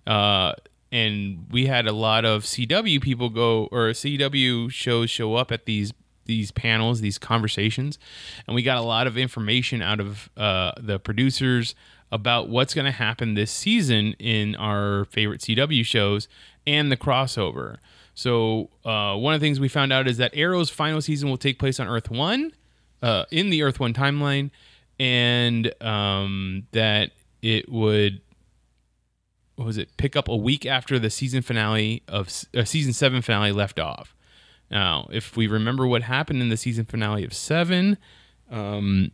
uh, 0.05 0.53
and 0.91 1.45
we 1.51 1.67
had 1.67 1.87
a 1.87 1.93
lot 1.93 2.25
of 2.25 2.43
CW 2.43 3.01
people 3.01 3.29
go 3.29 3.67
or 3.71 3.89
CW 3.89 4.71
shows 4.71 5.09
show 5.09 5.35
up 5.35 5.51
at 5.51 5.65
these 5.65 5.93
these 6.25 6.51
panels, 6.51 7.01
these 7.01 7.17
conversations, 7.17 7.97
and 8.45 8.53
we 8.53 8.61
got 8.61 8.77
a 8.77 8.81
lot 8.81 9.07
of 9.07 9.17
information 9.17 9.81
out 9.81 9.99
of 9.99 10.29
uh, 10.37 10.71
the 10.77 10.99
producers 10.99 11.73
about 12.11 12.49
what's 12.49 12.73
going 12.73 12.85
to 12.85 12.91
happen 12.91 13.33
this 13.33 13.51
season 13.51 14.13
in 14.19 14.55
our 14.55 15.05
favorite 15.05 15.41
CW 15.41 15.83
shows 15.83 16.27
and 16.65 16.91
the 16.91 16.97
crossover. 16.97 17.77
So 18.13 18.69
uh, 18.85 19.15
one 19.15 19.33
of 19.33 19.39
the 19.39 19.45
things 19.45 19.59
we 19.59 19.69
found 19.69 19.93
out 19.93 20.07
is 20.07 20.17
that 20.17 20.31
Arrow's 20.33 20.69
final 20.69 21.01
season 21.01 21.29
will 21.29 21.37
take 21.37 21.57
place 21.57 21.79
on 21.79 21.87
Earth 21.87 22.11
One, 22.11 22.51
uh, 23.01 23.25
in 23.31 23.49
the 23.49 23.63
Earth 23.63 23.79
One 23.79 23.93
timeline, 23.93 24.51
and 24.99 25.73
um, 25.81 26.67
that 26.73 27.11
it 27.41 27.69
would 27.71 28.21
what 29.59 29.65
was 29.65 29.77
it 29.77 29.89
pick 29.97 30.15
up 30.15 30.29
a 30.29 30.35
week 30.37 30.65
after 30.65 30.97
the 30.97 31.09
season 31.09 31.41
finale 31.41 32.01
of 32.07 32.29
uh, 32.55 32.63
season 32.63 32.93
seven 32.93 33.21
finale 33.21 33.51
left 33.51 33.77
off. 33.77 34.15
Now, 34.71 35.09
if 35.11 35.35
we 35.35 35.47
remember 35.47 35.85
what 35.85 36.03
happened 36.03 36.41
in 36.41 36.47
the 36.47 36.55
season 36.55 36.85
finale 36.85 37.25
of 37.25 37.33
seven, 37.33 37.97
um, 38.49 39.11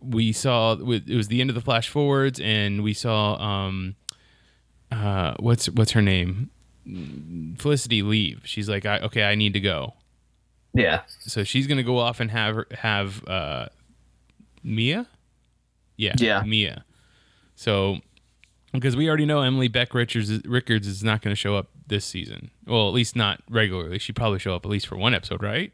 we 0.00 0.32
saw 0.32 0.72
it 0.72 1.08
was 1.14 1.28
the 1.28 1.40
end 1.40 1.50
of 1.50 1.54
the 1.54 1.60
flash 1.60 1.88
forwards, 1.88 2.40
and 2.40 2.82
we 2.82 2.92
saw 2.94 3.36
um, 3.40 3.94
uh, 4.90 5.34
what's 5.38 5.68
what's 5.70 5.92
her 5.92 6.02
name, 6.02 6.50
Felicity 7.58 8.02
leave. 8.02 8.40
She's 8.42 8.68
like, 8.68 8.84
I, 8.84 8.98
okay, 9.02 9.22
I 9.22 9.36
need 9.36 9.52
to 9.52 9.60
go. 9.60 9.94
yeah. 10.74 11.02
So 11.20 11.44
she's 11.44 11.68
gonna 11.68 11.84
go 11.84 11.98
off 11.98 12.18
and 12.18 12.28
have 12.32 12.64
have 12.72 13.24
uh, 13.28 13.66
Mia. 14.64 15.06
Yeah, 15.96 16.14
Yeah. 16.18 16.42
Mia. 16.42 16.84
So 17.54 18.00
because 18.72 18.96
we 18.96 19.08
already 19.08 19.26
know 19.26 19.42
Emily 19.42 19.68
Bett 19.68 19.92
Richards 19.94 20.44
Rickards 20.46 20.86
is 20.86 21.02
not 21.02 21.22
going 21.22 21.32
to 21.32 21.38
show 21.38 21.56
up 21.56 21.68
this 21.86 22.04
season. 22.04 22.50
Well, 22.66 22.88
at 22.88 22.94
least 22.94 23.16
not 23.16 23.42
regularly. 23.48 23.98
She'd 23.98 24.16
probably 24.16 24.38
show 24.38 24.54
up 24.54 24.64
at 24.64 24.70
least 24.70 24.86
for 24.86 24.96
one 24.96 25.14
episode, 25.14 25.42
right? 25.42 25.72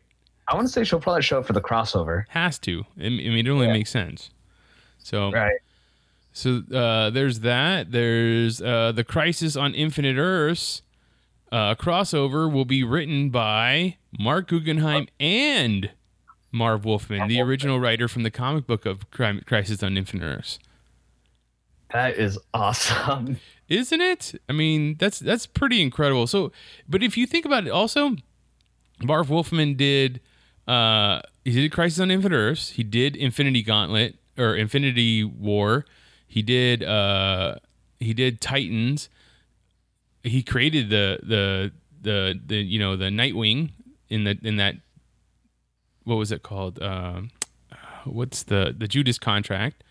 I 0.48 0.54
want 0.54 0.66
to 0.66 0.72
say 0.72 0.84
she'll 0.84 1.00
probably 1.00 1.22
show 1.22 1.38
up 1.38 1.46
for 1.46 1.52
the 1.52 1.60
crossover. 1.60 2.24
Has 2.30 2.58
to. 2.60 2.84
I 2.98 3.08
mean, 3.10 3.46
it 3.46 3.50
only 3.50 3.68
makes 3.68 3.90
sense. 3.90 4.30
So 4.98 5.30
Right. 5.32 5.58
So 6.32 6.62
uh, 6.72 7.10
there's 7.10 7.40
that. 7.40 7.90
There's 7.90 8.62
uh, 8.62 8.92
the 8.92 9.02
Crisis 9.02 9.56
on 9.56 9.74
Infinite 9.74 10.16
Earths 10.16 10.82
uh, 11.50 11.74
crossover 11.74 12.52
will 12.52 12.64
be 12.64 12.84
written 12.84 13.30
by 13.30 13.96
Marc 14.18 14.48
Guggenheim 14.48 15.08
and 15.18 15.90
Marv 16.52 16.84
Wolfman, 16.84 17.28
the 17.28 17.40
original 17.40 17.80
writer 17.80 18.08
from 18.08 18.22
the 18.22 18.30
comic 18.30 18.66
book 18.66 18.86
of 18.86 19.10
Cri- 19.10 19.40
Crisis 19.42 19.82
on 19.82 19.96
Infinite 19.96 20.24
Earths. 20.24 20.58
That 21.92 22.16
is 22.16 22.38
awesome. 22.52 23.38
Isn't 23.68 24.00
it? 24.00 24.40
I 24.48 24.52
mean, 24.52 24.96
that's 24.98 25.18
that's 25.18 25.46
pretty 25.46 25.82
incredible. 25.82 26.26
So, 26.26 26.52
but 26.88 27.02
if 27.02 27.16
you 27.16 27.26
think 27.26 27.44
about 27.44 27.66
it, 27.66 27.70
also, 27.70 28.16
Marv 29.02 29.28
Wolfman 29.30 29.74
did 29.74 30.20
uh, 30.66 31.20
he 31.44 31.52
did 31.52 31.72
Crisis 31.72 32.00
on 32.00 32.10
Infinite 32.10 32.36
Earths. 32.36 32.70
He 32.70 32.82
did 32.82 33.16
Infinity 33.16 33.62
Gauntlet 33.62 34.16
or 34.38 34.54
Infinity 34.54 35.24
War. 35.24 35.84
He 36.26 36.42
did 36.42 36.82
uh, 36.82 37.56
he 38.00 38.14
did 38.14 38.40
Titans. 38.40 39.08
He 40.22 40.42
created 40.42 40.90
the 40.90 41.20
the 41.22 41.72
the 42.00 42.40
the 42.44 42.56
you 42.56 42.78
know 42.78 42.96
the 42.96 43.06
Nightwing 43.06 43.70
in 44.08 44.24
the 44.24 44.38
in 44.42 44.56
that 44.56 44.76
what 46.04 46.16
was 46.16 46.32
it 46.32 46.42
called? 46.42 46.82
Um 46.82 47.30
what's 48.04 48.42
the 48.42 48.74
the 48.76 48.88
Judas 48.88 49.18
contract? 49.18 49.84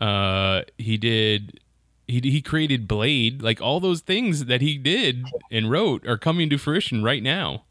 Uh, 0.00 0.62
he 0.78 0.96
did 0.96 1.60
he 2.06 2.20
he 2.20 2.40
created 2.40 2.86
Blade. 2.88 3.42
Like 3.42 3.60
all 3.60 3.80
those 3.80 4.00
things 4.00 4.46
that 4.46 4.60
he 4.60 4.78
did 4.78 5.24
and 5.50 5.70
wrote 5.70 6.06
are 6.06 6.18
coming 6.18 6.48
to 6.50 6.58
fruition 6.58 7.02
right 7.02 7.22
now 7.22 7.64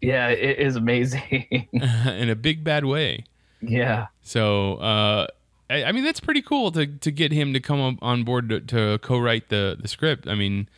Yeah, 0.00 0.28
it 0.28 0.58
is 0.58 0.76
amazing. 0.76 1.68
in 1.72 2.28
a 2.30 2.34
big 2.36 2.64
bad 2.64 2.84
way. 2.84 3.24
yeah. 3.60 4.06
So, 4.22 4.74
uh, 4.76 5.26
I, 5.68 5.84
I 5.84 5.92
mean, 5.92 6.04
that's 6.04 6.20
pretty 6.20 6.42
cool 6.42 6.70
to, 6.72 6.86
to 6.86 7.10
get 7.10 7.32
him 7.32 7.52
to 7.52 7.60
come 7.60 7.98
on 8.02 8.24
board 8.24 8.48
to, 8.50 8.60
to 8.60 8.98
co-write 9.02 9.48
the, 9.48 9.76
the 9.80 9.88
script. 9.88 10.28
I 10.28 10.34
mean, 10.34 10.68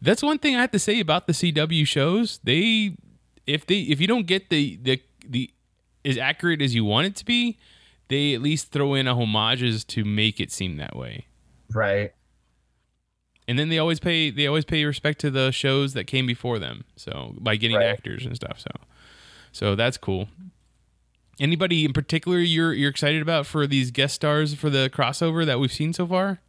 that's 0.00 0.22
one 0.22 0.38
thing 0.38 0.56
I 0.56 0.60
have 0.60 0.72
to 0.72 0.78
say 0.78 1.00
about 1.00 1.26
the 1.26 1.32
CW 1.32 1.86
shows. 1.86 2.40
They, 2.44 2.96
if 3.46 3.66
they, 3.66 3.80
if 3.80 4.00
you 4.00 4.06
don't 4.06 4.26
get 4.26 4.50
the, 4.50 4.78
the, 4.82 5.02
the, 5.26 5.50
as 6.04 6.18
accurate 6.18 6.62
as 6.62 6.74
you 6.74 6.84
want 6.84 7.06
it 7.08 7.16
to 7.16 7.24
be, 7.24 7.58
they 8.08 8.34
at 8.34 8.40
least 8.42 8.70
throw 8.70 8.94
in 8.94 9.06
a 9.06 9.14
homages 9.14 9.84
to 9.84 10.04
make 10.04 10.40
it 10.40 10.52
seem 10.52 10.76
that 10.76 10.96
way. 10.96 11.26
Right. 11.72 12.12
And 13.48 13.58
then 13.58 13.68
they 13.68 13.78
always 13.78 14.00
pay, 14.00 14.30
they 14.30 14.46
always 14.46 14.64
pay 14.64 14.84
respect 14.84 15.20
to 15.20 15.30
the 15.30 15.50
shows 15.52 15.92
that 15.94 16.04
came 16.04 16.26
before 16.26 16.58
them. 16.58 16.84
So 16.96 17.34
by 17.38 17.56
getting 17.56 17.76
Right. 17.76 17.86
actors 17.86 18.26
and 18.26 18.34
stuff. 18.34 18.58
So, 18.60 18.70
so 19.52 19.74
that's 19.76 19.96
cool. 19.96 20.28
Anybody 21.38 21.84
in 21.84 21.92
particular 21.92 22.38
you're 22.38 22.72
you're 22.72 22.90
excited 22.90 23.20
about 23.20 23.46
for 23.46 23.66
these 23.66 23.90
guest 23.90 24.14
stars 24.14 24.54
for 24.54 24.70
the 24.70 24.88
crossover 24.92 25.44
that 25.44 25.60
we've 25.60 25.72
seen 25.72 25.92
so 25.92 26.06
far? 26.06 26.40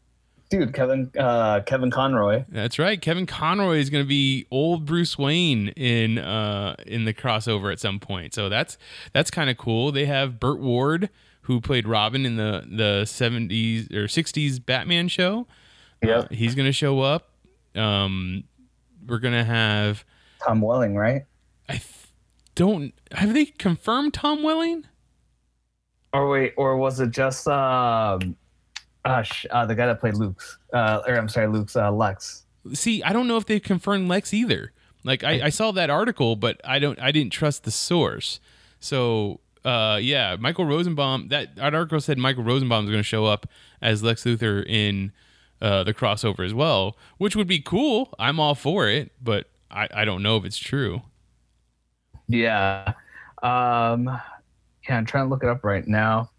Dude, 0.50 0.74
Kevin 0.74 1.12
uh 1.20 1.60
Kevin 1.66 1.92
Conroy. 1.92 2.46
That's 2.48 2.80
right. 2.80 3.02
Kevin 3.02 3.26
Conroy 3.26 3.80
is 3.80 3.90
going 3.90 4.04
to 4.04 4.08
be 4.08 4.48
old 4.50 4.86
Bruce 4.86 5.18
Wayne 5.18 5.68
in 5.70 6.18
uh 6.20 6.76
in 6.86 7.04
the 7.04 7.14
crossover 7.14 7.70
at 7.72 7.82
some 7.82 8.00
point. 8.00 8.34
So 8.34 8.48
that's 8.48 8.78
that's 9.12 9.30
kind 9.30 9.50
of 9.50 9.58
cool. 9.58 9.92
They 9.92 10.06
have 10.06 10.40
Burt 10.40 10.60
Ward 10.60 11.10
who 11.48 11.62
played 11.62 11.88
Robin 11.88 12.26
in 12.26 12.36
the 12.36 12.64
the 12.68 13.04
70s 13.06 13.90
or 13.94 14.04
60s 14.08 14.64
Batman 14.64 15.08
show. 15.08 15.48
Yep. 16.04 16.26
Uh, 16.26 16.28
he's 16.30 16.56
going 16.56 16.66
to 16.66 16.74
show 16.74 17.00
up. 17.00 17.32
Um 17.74 18.44
we're 19.08 19.20
going 19.20 19.34
to 19.34 19.46
have 19.46 20.04
Tom 20.44 20.60
Welling, 20.60 20.96
right? 20.96 21.24
I 21.70 21.74
th- 21.74 21.84
don't 22.56 22.94
have 23.14 23.34
they 23.34 23.46
confirmed 23.46 24.14
Tom 24.14 24.44
Welling? 24.44 24.86
Or 26.12 26.30
wait, 26.30 26.54
or 26.58 26.76
was 26.76 27.00
it 27.00 27.12
just 27.12 27.48
um 27.48 28.36
uh, 29.06 29.22
sh- 29.24 29.46
uh 29.50 29.66
the 29.66 29.76
guy 29.76 29.86
that 29.86 30.02
played 30.02 30.16
Luke's 30.16 30.58
uh 30.74 31.02
or 31.08 31.16
I'm 31.16 31.30
sorry, 31.30 31.48
Luke's 31.48 31.78
uh 31.78 31.92
Lex. 31.92 32.44
See, 32.74 33.02
I 33.04 33.14
don't 33.14 33.30
know 33.30 33.38
if 33.38 33.46
they've 33.46 33.64
confirmed 33.64 34.10
Lex 34.10 34.34
either. 34.34 34.74
Like 35.06 35.24
I, 35.24 35.46
I 35.46 35.50
saw 35.50 35.72
that 35.72 35.90
article, 35.90 36.36
but 36.36 36.60
I 36.66 36.80
don't 36.80 37.00
I 37.00 37.14
didn't 37.14 37.32
trust 37.32 37.64
the 37.64 37.72
source. 37.72 38.42
So 38.82 39.40
uh, 39.68 39.98
yeah, 39.98 40.38
Michael 40.40 40.66
Rosenbaum. 40.66 41.28
That, 41.28 41.50
article 41.60 42.00
said 42.00 42.18
Michael 42.18 42.44
Rosenbaum 42.44 42.86
is 42.86 42.90
going 42.90 43.02
to 43.02 43.04
show 43.04 43.26
up 43.26 43.48
as 43.82 44.02
Lex 44.02 44.24
Luthor 44.24 44.66
in 44.66 45.12
uh, 45.62 45.84
the 45.84 45.94
crossover 45.94 46.46
as 46.46 46.54
well, 46.54 46.96
which 47.18 47.36
would 47.36 47.48
be 47.48 47.60
cool. 47.60 48.14
I'm 48.18 48.40
all 48.40 48.56
for 48.56 48.88
it, 48.88 49.12
but 49.22 49.48
I, 49.70 49.90
I 49.94 50.06
don't 50.06 50.24
know 50.24 50.38
if 50.38 50.46
it's 50.46 50.58
true. 50.58 51.02
Yeah. 52.30 52.94
Um, 53.44 54.06
yeah, 54.88 54.98
I'm 54.98 55.06
trying 55.06 55.26
to 55.26 55.30
look 55.30 55.44
it 55.44 55.50
up 55.50 55.66
right 55.66 55.86
now. 55.86 56.30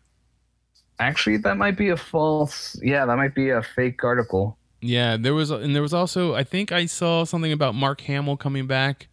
Actually, 0.99 1.37
that 1.39 1.59
might 1.59 1.77
be 1.77 1.91
a 1.91 1.99
false. 1.99 2.81
Yeah, 2.83 3.05
that 3.05 3.17
might 3.17 3.35
be 3.35 3.51
a 3.51 3.63
fake 3.63 4.03
article. 4.03 4.57
Yeah, 4.81 5.19
there 5.19 5.35
was, 5.35 5.51
and 5.51 5.75
there 5.75 5.83
was 5.83 5.93
also. 5.93 6.35
I 6.35 6.45
think 6.45 6.73
I 6.73 6.87
saw 6.87 7.25
something 7.25 7.53
about 7.53 7.75
Mark 7.75 8.01
Hamill 8.03 8.39
coming 8.39 8.67
back. 8.67 9.09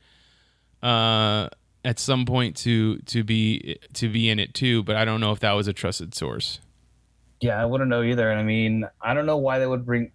Uh, 0.81 1.49
at 1.85 1.99
some 1.99 2.25
point 2.25 2.57
to 2.57 2.97
to 2.97 3.23
be 3.23 3.77
to 3.93 4.09
be 4.09 4.29
in 4.29 4.39
it 4.39 4.53
too, 4.53 4.83
but 4.83 4.95
I 4.95 5.05
don't 5.05 5.21
know 5.21 5.31
if 5.31 5.39
that 5.39 5.53
was 5.53 5.67
a 5.67 5.73
trusted 5.73 6.15
source. 6.15 6.59
Yeah, 7.39 7.61
I 7.61 7.65
wouldn't 7.65 7.89
know 7.89 8.01
either. 8.01 8.29
And 8.31 8.39
I 8.39 8.43
mean, 8.43 8.85
I 9.01 9.13
don't 9.13 9.27
know 9.27 9.37
why 9.37 9.59
they 9.59 9.67
would 9.67 9.85
bring. 9.85 10.11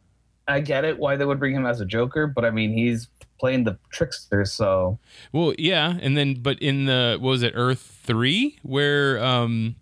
I 0.49 0.61
get 0.61 0.85
it 0.85 0.99
why 0.99 1.17
they 1.17 1.25
would 1.25 1.39
bring 1.39 1.55
him 1.55 1.65
as 1.65 1.81
a 1.81 1.87
Joker, 1.87 2.27
but 2.27 2.45
I 2.45 2.51
mean, 2.51 2.73
he's 2.73 3.07
playing 3.39 3.65
the 3.65 3.79
trickster, 3.91 4.45
so. 4.45 4.99
Well, 5.33 5.55
yeah, 5.59 5.97
and 6.03 6.17
then 6.17 6.43
but 6.43 6.59
in 6.59 6.87
the 6.87 7.19
what 7.21 7.31
was 7.31 7.43
it 7.45 7.53
Earth 7.55 8.01
three 8.03 8.59
where 8.63 9.23
um, 9.23 9.77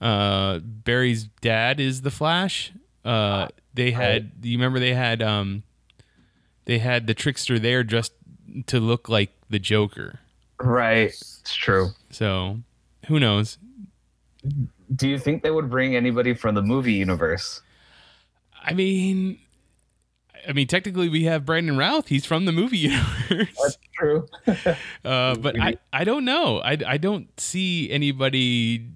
uh, 0.00 0.58
Barry's 0.58 1.24
dad 1.40 1.78
is 1.78 2.02
the 2.02 2.10
Flash. 2.10 2.72
Uh, 3.04 3.48
they 3.72 3.92
had 3.92 4.24
right. 4.24 4.32
you 4.42 4.58
remember 4.58 4.80
they 4.80 4.94
had 4.94 5.22
um, 5.22 5.62
they 6.64 6.78
had 6.80 7.06
the 7.06 7.14
trickster 7.14 7.60
there 7.60 7.84
just 7.84 8.12
to 8.66 8.80
look 8.80 9.08
like 9.08 9.30
the 9.48 9.60
Joker. 9.60 10.18
Right. 10.60 11.08
It's 11.08 11.54
true. 11.54 11.90
So, 12.10 12.58
who 13.06 13.18
knows? 13.20 13.58
Do 14.94 15.08
you 15.08 15.18
think 15.18 15.42
they 15.42 15.50
would 15.50 15.70
bring 15.70 15.96
anybody 15.96 16.34
from 16.34 16.54
the 16.54 16.62
movie 16.62 16.92
universe? 16.92 17.60
I 18.62 18.72
mean, 18.72 19.38
I 20.48 20.52
mean, 20.52 20.66
technically, 20.66 21.08
we 21.08 21.24
have 21.24 21.44
Brandon 21.44 21.76
Routh. 21.76 22.08
He's 22.08 22.24
from 22.24 22.44
the 22.44 22.52
movie 22.52 22.78
universe. 23.30 23.56
That's 23.62 23.78
true. 23.94 24.26
uh, 25.04 25.34
but 25.36 25.58
I, 25.60 25.76
I 25.92 26.04
don't 26.04 26.24
know. 26.24 26.58
I, 26.58 26.78
I 26.86 26.96
don't 26.98 27.28
see 27.38 27.90
anybody 27.90 28.86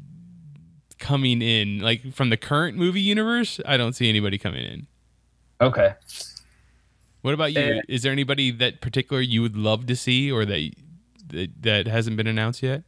coming 0.98 1.42
in 1.42 1.78
like 1.78 2.12
from 2.12 2.30
the 2.30 2.36
current 2.36 2.76
movie 2.76 3.00
universe. 3.00 3.60
I 3.64 3.76
don't 3.76 3.94
see 3.94 4.08
anybody 4.08 4.38
coming 4.38 4.64
in. 4.64 4.86
Okay. 5.60 5.94
What 7.22 7.34
about 7.34 7.52
you? 7.52 7.60
Uh, 7.60 7.80
Is 7.88 8.02
there 8.02 8.12
anybody 8.12 8.50
that 8.52 8.80
particular 8.80 9.20
you 9.20 9.42
would 9.42 9.56
love 9.56 9.86
to 9.86 9.96
see, 9.96 10.30
or 10.30 10.44
that 10.44 10.70
that, 11.30 11.50
that 11.62 11.86
hasn't 11.86 12.16
been 12.16 12.26
announced 12.26 12.62
yet? 12.62 12.82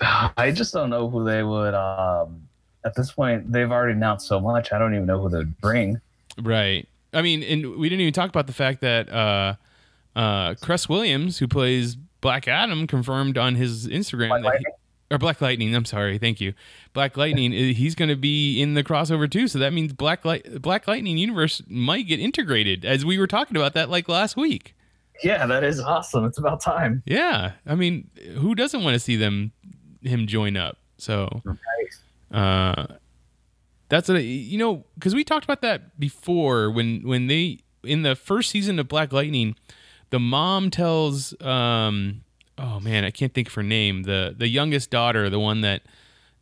I 0.00 0.50
just 0.50 0.72
don't 0.72 0.90
know 0.90 1.08
who 1.08 1.24
they 1.24 1.42
would. 1.42 1.74
Um, 1.74 2.48
at 2.84 2.94
this 2.94 3.12
point, 3.12 3.52
they've 3.52 3.70
already 3.70 3.92
announced 3.92 4.26
so 4.26 4.40
much. 4.40 4.72
I 4.72 4.78
don't 4.78 4.94
even 4.94 5.06
know 5.06 5.20
who 5.20 5.28
they'd 5.28 5.60
bring. 5.60 6.00
Right. 6.40 6.88
I 7.12 7.22
mean, 7.22 7.42
and 7.42 7.76
we 7.76 7.88
didn't 7.88 8.00
even 8.00 8.14
talk 8.14 8.28
about 8.28 8.46
the 8.46 8.52
fact 8.52 8.80
that 8.80 9.12
uh, 9.12 9.54
uh, 10.16 10.54
Cress 10.54 10.88
Williams, 10.88 11.38
who 11.38 11.46
plays 11.46 11.96
Black 12.20 12.48
Adam, 12.48 12.86
confirmed 12.86 13.36
on 13.36 13.54
his 13.54 13.86
Instagram 13.86 14.42
that 14.42 14.58
he, 14.58 14.66
or 15.10 15.18
Black 15.18 15.40
Lightning. 15.40 15.74
I'm 15.74 15.84
sorry, 15.84 16.16
thank 16.18 16.40
you, 16.40 16.54
Black 16.94 17.16
Lightning. 17.16 17.52
he's 17.52 17.94
going 17.94 18.08
to 18.08 18.16
be 18.16 18.60
in 18.60 18.74
the 18.74 18.82
crossover 18.82 19.30
too. 19.30 19.46
So 19.46 19.58
that 19.58 19.72
means 19.72 19.92
Black 19.92 20.24
Light, 20.24 20.62
Black 20.62 20.88
Lightning 20.88 21.18
universe 21.18 21.62
might 21.68 22.06
get 22.06 22.18
integrated, 22.18 22.84
as 22.84 23.04
we 23.04 23.18
were 23.18 23.26
talking 23.26 23.56
about 23.56 23.74
that 23.74 23.90
like 23.90 24.08
last 24.08 24.36
week. 24.36 24.74
Yeah, 25.22 25.46
that 25.46 25.64
is 25.64 25.80
awesome. 25.80 26.24
It's 26.24 26.38
about 26.38 26.60
time. 26.60 27.02
Yeah, 27.06 27.52
I 27.66 27.74
mean, 27.74 28.10
who 28.36 28.54
doesn't 28.54 28.82
want 28.82 28.94
to 28.94 29.00
see 29.00 29.16
them 29.16 29.52
him 30.02 30.26
join 30.26 30.56
up? 30.56 30.78
So, 30.96 31.42
uh, 32.32 32.86
that's 33.88 34.08
a 34.08 34.22
you 34.22 34.58
know 34.58 34.84
because 34.94 35.14
we 35.14 35.24
talked 35.24 35.44
about 35.44 35.60
that 35.62 35.98
before 35.98 36.70
when 36.70 37.06
when 37.06 37.26
they 37.26 37.58
in 37.84 38.02
the 38.02 38.14
first 38.14 38.50
season 38.50 38.78
of 38.78 38.88
Black 38.88 39.12
Lightning, 39.12 39.54
the 40.10 40.18
mom 40.18 40.70
tells 40.70 41.38
um 41.42 42.22
oh 42.58 42.80
man 42.80 43.04
I 43.04 43.10
can't 43.10 43.34
think 43.34 43.48
of 43.48 43.54
her 43.54 43.62
name 43.62 44.04
the 44.04 44.34
the 44.36 44.48
youngest 44.48 44.90
daughter 44.90 45.28
the 45.28 45.40
one 45.40 45.62
that 45.62 45.82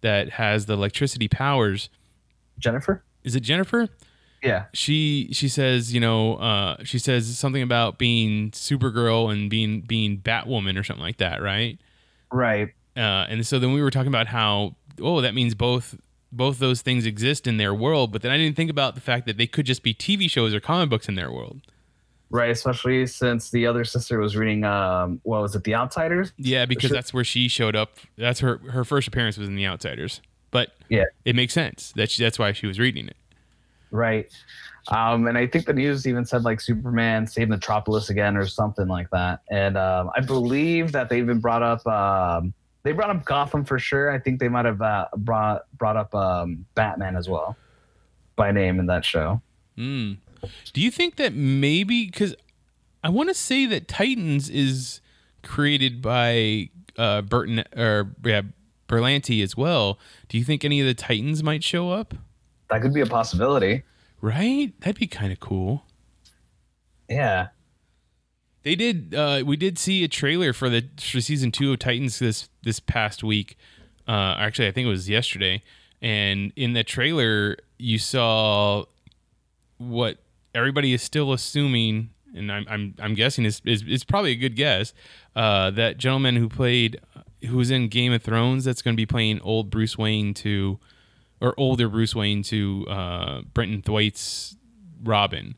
that 0.03 0.31
has 0.31 0.67
the 0.67 0.75
electricity 0.75 1.29
powers 1.29 1.89
Jennifer 2.59 3.03
is 3.25 3.35
it 3.35 3.41
Jennifer 3.41 3.89
yeah. 4.43 4.67
She 4.73 5.29
she 5.33 5.49
says, 5.49 5.93
you 5.93 6.01
know, 6.01 6.37
uh, 6.37 6.77
she 6.85 6.99
says 6.99 7.39
something 7.39 7.63
about 7.63 7.99
being 7.99 8.51
Supergirl 8.53 9.31
and 9.31 9.51
being 9.51 9.83
being 9.83 10.19
Batwoman 10.19 10.79
or 10.79 10.85
something 10.85 11.05
like 11.05 11.19
that, 11.19 11.43
right? 11.43 11.79
Right. 12.33 12.69
Uh, 12.97 13.27
and 13.29 13.47
so 13.47 13.59
then 13.59 13.73
we 13.73 13.83
were 13.83 13.91
talking 13.91 14.09
about 14.09 14.29
how 14.29 14.77
oh 15.01 15.21
that 15.21 15.35
means 15.35 15.55
both 15.55 15.97
both 16.33 16.59
those 16.59 16.81
things 16.81 17.07
exist 17.07 17.47
in 17.47 17.57
their 17.57 17.75
world, 17.75 18.13
but 18.13 18.23
then 18.23 18.31
I 18.31 18.37
didn't 18.37 18.57
think 18.57 18.71
about 18.71 18.95
the 18.95 19.01
fact 19.01 19.27
that 19.27 19.37
they 19.37 19.47
could 19.47 19.67
just 19.67 19.83
be 19.83 19.93
TV 19.93 20.31
shows 20.31 20.55
or 20.55 20.61
comic 20.61 20.89
books 20.89 21.09
in 21.09 21.17
their 21.17 21.31
world. 21.31 21.61
Right, 22.31 22.51
especially 22.51 23.07
since 23.09 23.51
the 23.51 23.67
other 23.67 23.83
sister 23.85 24.21
was 24.21 24.37
reading 24.37 24.65
um 24.65 25.21
what 25.25 25.43
was 25.43 25.55
it, 25.55 25.65
The 25.65 25.75
Outsiders? 25.75 26.33
Yeah, 26.39 26.65
because 26.65 26.91
that's 26.91 27.13
where 27.13 27.25
she 27.25 27.49
showed 27.49 27.77
up. 27.77 27.99
That's 28.17 28.41
her 28.41 28.59
her 28.71 28.85
first 28.85 29.09
appearance 29.09 29.37
was 29.37 29.49
in 29.49 29.57
The 29.57 29.67
Outsiders. 29.67 30.23
But 30.51 30.73
yeah, 30.89 31.05
it 31.25 31.37
makes 31.37 31.53
sense. 31.53 31.93
That 31.95 32.11
she, 32.11 32.23
that's 32.23 32.39
why 32.39 32.53
she 32.53 32.67
was 32.67 32.79
reading 32.79 33.07
it. 33.07 33.17
Right. 33.91 34.31
Um, 34.89 35.27
and 35.27 35.37
I 35.37 35.47
think 35.47 35.67
the 35.67 35.73
news 35.73 36.07
even 36.07 36.25
said 36.25 36.45
like 36.45 36.61
Superman 36.61 37.27
saved 37.27 37.51
Metropolis 37.51 38.11
again 38.11 38.37
or 38.37 38.47
something 38.47 38.89
like 38.89 39.11
that. 39.11 39.41
And 39.51 39.77
um, 39.77 40.11
I 40.17 40.21
believe 40.21 40.93
that 40.93 41.09
they 41.09 41.19
even 41.19 41.41
brought 41.41 41.63
up 41.63 41.87
um, 41.87 42.55
they 42.83 42.93
brought 42.93 43.11
up 43.11 43.25
Gotham 43.25 43.65
for 43.65 43.79
sure. 43.79 44.11
I 44.11 44.19
think 44.19 44.41
they 44.41 44.49
might 44.49 44.65
have 44.65 44.81
uh, 44.81 45.09
brought 45.17 45.65
brought 45.77 45.97
up 45.97 46.15
um, 46.15 46.65
Batman 46.75 47.17
as 47.17 47.29
well 47.29 47.57
by 48.37 48.53
name 48.53 48.79
in 48.81 48.87
that 48.87 49.05
show. 49.05 49.43
Mm. 49.77 50.19
Do 50.73 50.81
you 50.81 50.91
think 50.91 51.17
that 51.17 51.35
maybe 51.35 52.07
because 52.07 52.35
I 53.05 53.11
want 53.11 53.29
to 53.29 53.35
say 53.35 53.67
that 53.67 53.87
Titans 53.87 54.49
is 54.49 55.01
created 55.43 56.01
by 56.01 56.71
uh, 56.97 57.23
Burton 57.23 57.65
or 57.77 58.15
yeah 58.25 58.43
Berlanti 58.89 59.43
as 59.43 59.57
well? 59.57 59.99
Do 60.29 60.39
you 60.39 60.45
think 60.45 60.65
any 60.65 60.81
of 60.81 60.87
the 60.87 60.95
Titans 60.95 61.43
might 61.43 61.63
show 61.63 61.91
up? 61.91 62.15
That 62.71 62.83
could 62.83 62.95
be 62.95 63.01
a 63.01 63.07
possibility. 63.07 63.83
Right? 64.21 64.73
That'd 64.81 64.99
be 64.99 65.07
kind 65.07 65.33
of 65.33 65.41
cool. 65.41 65.85
Yeah. 67.09 67.49
They 68.63 68.75
did 68.77 69.15
uh 69.15 69.43
we 69.45 69.57
did 69.57 69.79
see 69.79 70.05
a 70.05 70.09
trailer 70.09 70.53
for 70.53 70.69
the 70.69 70.85
for 70.99 71.21
season 71.21 71.51
2 71.51 71.73
of 71.73 71.79
Titans 71.79 72.19
this 72.19 72.49
this 72.63 72.79
past 72.79 73.25
week. 73.25 73.57
Uh 74.07 74.35
actually 74.39 74.69
I 74.69 74.73
think 74.73 74.87
it 74.87 74.91
was 74.91 75.09
yesterday. 75.09 75.63
And 76.03 76.53
in 76.57 76.75
the 76.75 76.85
trailer 76.85 77.57
you 77.79 77.99
saw 77.99 78.85
what 79.79 80.19
everybody 80.55 80.93
is 80.93 81.03
still 81.03 81.33
assuming 81.33 82.11
and 82.35 82.53
I'm 82.53 82.67
I'm 82.69 82.95
I'm 83.01 83.15
guessing 83.15 83.45
is 83.47 83.63
is, 83.65 83.83
is 83.83 84.05
probably 84.05 84.33
a 84.33 84.37
good 84.37 84.55
guess. 84.55 84.93
Uh 85.35 85.71
that 85.71 85.97
gentleman 85.97 86.37
who 86.37 86.49
played 86.49 87.01
who 87.47 87.57
was 87.57 87.71
in 87.71 87.89
Game 87.89 88.13
of 88.13 88.23
Thrones 88.23 88.65
that's 88.65 88.83
going 88.83 88.95
to 88.95 89.01
be 89.01 89.07
playing 89.07 89.41
old 89.41 89.71
Bruce 89.71 89.97
Wayne 89.97 90.35
to 90.35 90.79
or 91.41 91.55
older 91.57 91.89
Bruce 91.89 92.15
Wayne 92.15 92.43
to 92.45 92.87
uh, 92.89 93.43
Brenton 93.55 93.83
Thwaites 93.83 94.57
Robin. 95.03 95.57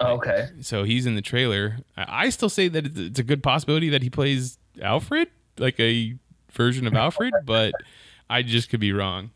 Oh, 0.00 0.14
okay. 0.14 0.48
So 0.60 0.84
he's 0.84 1.06
in 1.06 1.14
the 1.14 1.22
trailer. 1.22 1.78
I 1.96 2.28
still 2.30 2.48
say 2.48 2.68
that 2.68 2.96
it's 2.98 3.18
a 3.18 3.22
good 3.22 3.42
possibility 3.42 3.88
that 3.90 4.02
he 4.02 4.10
plays 4.10 4.58
Alfred, 4.80 5.28
like 5.58 5.80
a 5.80 6.14
version 6.52 6.86
of 6.86 6.94
Alfred, 6.94 7.32
but 7.44 7.72
I 8.28 8.42
just 8.42 8.68
could 8.68 8.80
be 8.80 8.92
wrong. 8.92 9.30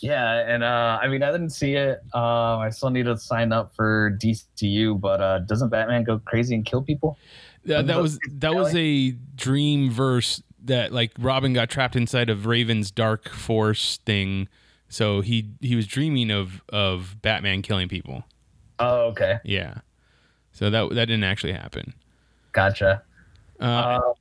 Yeah, 0.00 0.46
and 0.46 0.62
uh, 0.62 1.00
I 1.02 1.08
mean, 1.08 1.22
I 1.22 1.32
didn't 1.32 1.50
see 1.50 1.74
it. 1.74 2.00
Uh, 2.14 2.58
I 2.58 2.70
still 2.70 2.90
need 2.90 3.04
to 3.04 3.16
sign 3.18 3.52
up 3.52 3.74
for 3.74 4.16
DCU, 4.22 5.00
but 5.00 5.20
uh, 5.20 5.38
doesn't 5.40 5.70
Batman 5.70 6.04
go 6.04 6.20
crazy 6.20 6.54
and 6.54 6.64
kill 6.64 6.82
people? 6.82 7.18
that 7.64 8.00
was 8.00 8.18
that 8.32 8.54
was 8.54 8.74
a 8.74 9.10
dream 9.34 9.90
verse 9.90 10.42
that 10.64 10.92
like 10.92 11.12
Robin 11.18 11.52
got 11.52 11.68
trapped 11.68 11.96
inside 11.96 12.30
of 12.30 12.46
Raven's 12.46 12.90
dark 12.90 13.28
force 13.28 13.98
thing 14.06 14.48
so 14.92 15.22
he 15.22 15.48
he 15.60 15.74
was 15.74 15.86
dreaming 15.86 16.30
of 16.30 16.62
of 16.68 17.16
Batman 17.22 17.62
killing 17.62 17.88
people. 17.88 18.24
Oh, 18.78 19.06
okay. 19.06 19.38
Yeah. 19.42 19.78
So 20.52 20.68
that 20.68 20.90
that 20.90 21.06
didn't 21.06 21.24
actually 21.24 21.54
happen. 21.54 21.94
Gotcha. 22.52 23.02
Uh, 23.58 23.64
uh, 23.64 24.12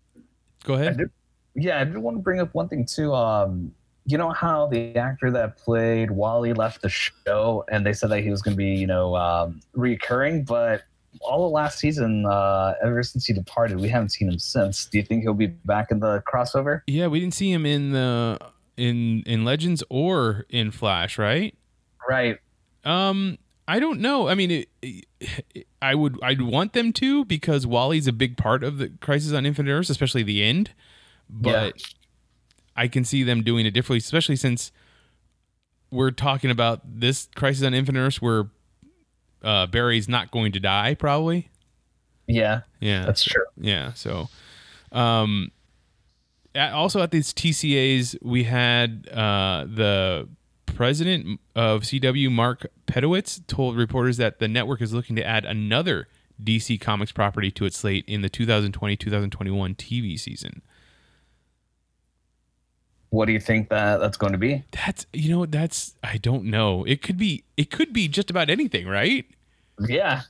go 0.64 0.76
ahead. 0.76 0.94
I 0.94 0.94
did, 0.94 1.10
yeah, 1.56 1.82
I 1.82 1.84
did 1.84 1.98
want 1.98 2.16
to 2.16 2.22
bring 2.22 2.40
up 2.40 2.54
one 2.54 2.70
thing 2.70 2.86
too. 2.86 3.14
Um, 3.14 3.74
you 4.06 4.18
know 4.18 4.30
how 4.30 4.68
the 4.68 4.96
actor 4.96 5.30
that 5.32 5.58
played 5.58 6.10
Wally 6.10 6.54
left 6.54 6.82
the 6.82 6.90
show, 6.90 7.66
and 7.70 7.86
they 7.86 7.92
said 7.92 8.10
that 8.12 8.22
he 8.22 8.30
was 8.30 8.42
going 8.42 8.54
to 8.54 8.58
be, 8.58 8.74
you 8.74 8.88
know, 8.88 9.16
um, 9.18 9.60
recurring, 9.74 10.44
but 10.44 10.84
all 11.20 11.46
of 11.46 11.52
last 11.52 11.80
season, 11.80 12.26
uh, 12.26 12.76
ever 12.82 13.04
since 13.04 13.26
he 13.26 13.34
departed, 13.34 13.80
we 13.80 13.90
haven't 13.90 14.10
seen 14.10 14.30
him 14.30 14.40
since. 14.40 14.86
Do 14.86 14.98
you 14.98 15.04
think 15.04 15.24
he'll 15.24 15.34
be 15.34 15.48
back 15.48 15.92
in 15.92 16.00
the 16.00 16.24
crossover? 16.32 16.82
Yeah, 16.88 17.08
we 17.08 17.20
didn't 17.20 17.34
see 17.34 17.52
him 17.52 17.66
in 17.66 17.92
the 17.92 18.40
in 18.82 19.24
in 19.26 19.46
Legends 19.46 19.84
or 19.90 20.46
in 20.50 20.72
Flash, 20.72 21.18
right? 21.18 21.56
Right. 22.10 22.38
Um, 22.84 23.38
I 23.68 23.80
don't 23.80 24.00
know. 24.00 24.28
I 24.28 24.36
mean, 24.36 24.52
it, 24.52 24.70
it, 24.82 25.68
I 25.82 25.94
would 25.96 26.18
I'd 26.24 26.42
want 26.42 26.74
them 26.74 26.92
to 26.94 27.24
because 27.26 27.68
Wally's 27.68 28.08
a 28.08 28.12
big 28.12 28.38
part 28.38 28.64
of 28.64 28.80
the 28.80 28.90
Crisis 29.00 29.34
on 29.34 29.46
Infinite 29.46 29.72
Earths, 29.72 29.90
especially 29.90 30.24
the 30.24 30.44
end. 30.44 30.72
But 31.30 31.76
Yeah. 31.78 31.86
I 32.76 32.88
can 32.88 33.06
see 33.06 33.24
them 33.24 33.44
doing 33.44 33.66
it 33.66 33.72
differently, 33.72 34.00
especially 34.00 34.36
since 34.36 34.72
we're 35.92 36.12
talking 36.12 36.50
about 36.50 36.82
this 37.00 37.30
Crisis 37.36 37.64
on 37.66 37.74
Infinite 37.74 38.00
Earths 38.00 38.22
where 38.22 38.50
uh, 39.44 39.68
Barry's 39.68 40.10
not 40.10 40.32
going 40.32 40.52
to 40.54 40.60
die, 40.60 40.96
probably. 40.96 41.50
Yeah, 42.28 42.62
Yeah, 42.80 43.06
that's 43.06 43.24
true. 43.24 43.44
Yeah. 43.58 43.94
So, 43.94 44.30
um, 44.92 45.52
also 46.56 47.02
at 47.02 47.12
these 47.12 47.34
TCAs, 47.34 48.18
we 48.22 48.44
had 48.44 49.08
uh, 49.10 49.66
the 49.68 50.28
president 50.66 51.40
of 51.56 51.84
CW, 51.84 52.32
Mark 52.32 52.68
Pedowitz, 52.88 53.46
told 53.48 53.78
reporters 53.78 54.18
that 54.18 54.40
the 54.40 54.48
network 54.48 54.82
is 54.82 54.94
looking 54.94 55.16
to 55.16 55.26
add 55.26 55.46
another 55.46 56.08
DC 56.44 56.80
Comics 56.80 57.12
property 57.12 57.52
to 57.52 57.66
its 57.66 57.78
slate 57.78 58.04
in 58.08 58.22
the 58.22 58.30
2020-2021 58.30 59.76
TV 59.76 60.20
season. 60.20 60.62
What 63.10 63.26
do 63.26 63.34
you 63.34 63.40
think 63.40 63.70
that 63.70 63.98
that's 63.98 64.18
going 64.18 64.32
to 64.32 64.40
be? 64.40 64.64
That's 64.72 65.06
you 65.12 65.30
know 65.30 65.46
that's 65.46 65.96
I 66.02 66.16
don't 66.16 66.46
know. 66.46 66.86
It 66.86 67.02
could 67.02 67.18
be 67.18 67.44
it 67.58 67.70
could 67.70 67.92
be 67.92 68.08
just 68.08 68.30
about 68.30 68.50
anything, 68.50 68.88
right? 68.88 69.26
Yeah. 69.80 70.22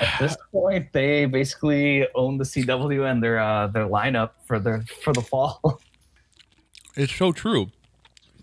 At 0.00 0.18
this 0.18 0.36
point, 0.50 0.92
they 0.92 1.26
basically 1.26 2.06
own 2.14 2.38
the 2.38 2.44
CW 2.44 3.10
and 3.10 3.22
their 3.22 3.38
uh, 3.38 3.66
their 3.66 3.86
lineup 3.86 4.30
for 4.46 4.58
their 4.58 4.82
for 5.02 5.12
the 5.12 5.22
fall. 5.22 5.80
It's 6.96 7.14
so 7.14 7.30
true. 7.30 7.70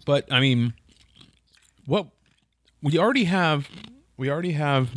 But 0.06 0.32
I 0.32 0.40
mean, 0.40 0.74
what 1.86 2.08
we 2.82 2.98
already 2.98 3.26
have, 3.26 3.68
we 4.16 4.30
already 4.32 4.54
have 4.54 4.90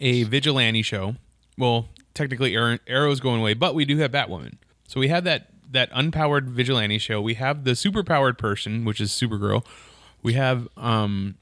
a 0.00 0.24
vigilante 0.24 0.82
show. 0.82 1.16
Well, 1.56 1.88
technically, 2.12 2.54
Arrow- 2.54 2.78
Arrow's 2.86 3.20
going 3.20 3.40
away, 3.40 3.54
but 3.54 3.74
we 3.74 3.86
do 3.86 3.96
have 3.98 4.10
Batwoman. 4.12 4.58
So 4.86 5.00
we 5.00 5.08
have 5.08 5.24
that 5.24 5.48
that 5.70 5.90
unpowered 5.92 6.48
vigilante 6.48 6.98
show. 6.98 7.20
We 7.20 7.34
have 7.34 7.64
the 7.64 7.72
superpowered 7.72 8.36
person, 8.38 8.84
which 8.84 9.00
is 9.00 9.10
Supergirl. 9.12 9.64
We 10.22 10.34
have 10.34 10.68
um, 10.76 11.36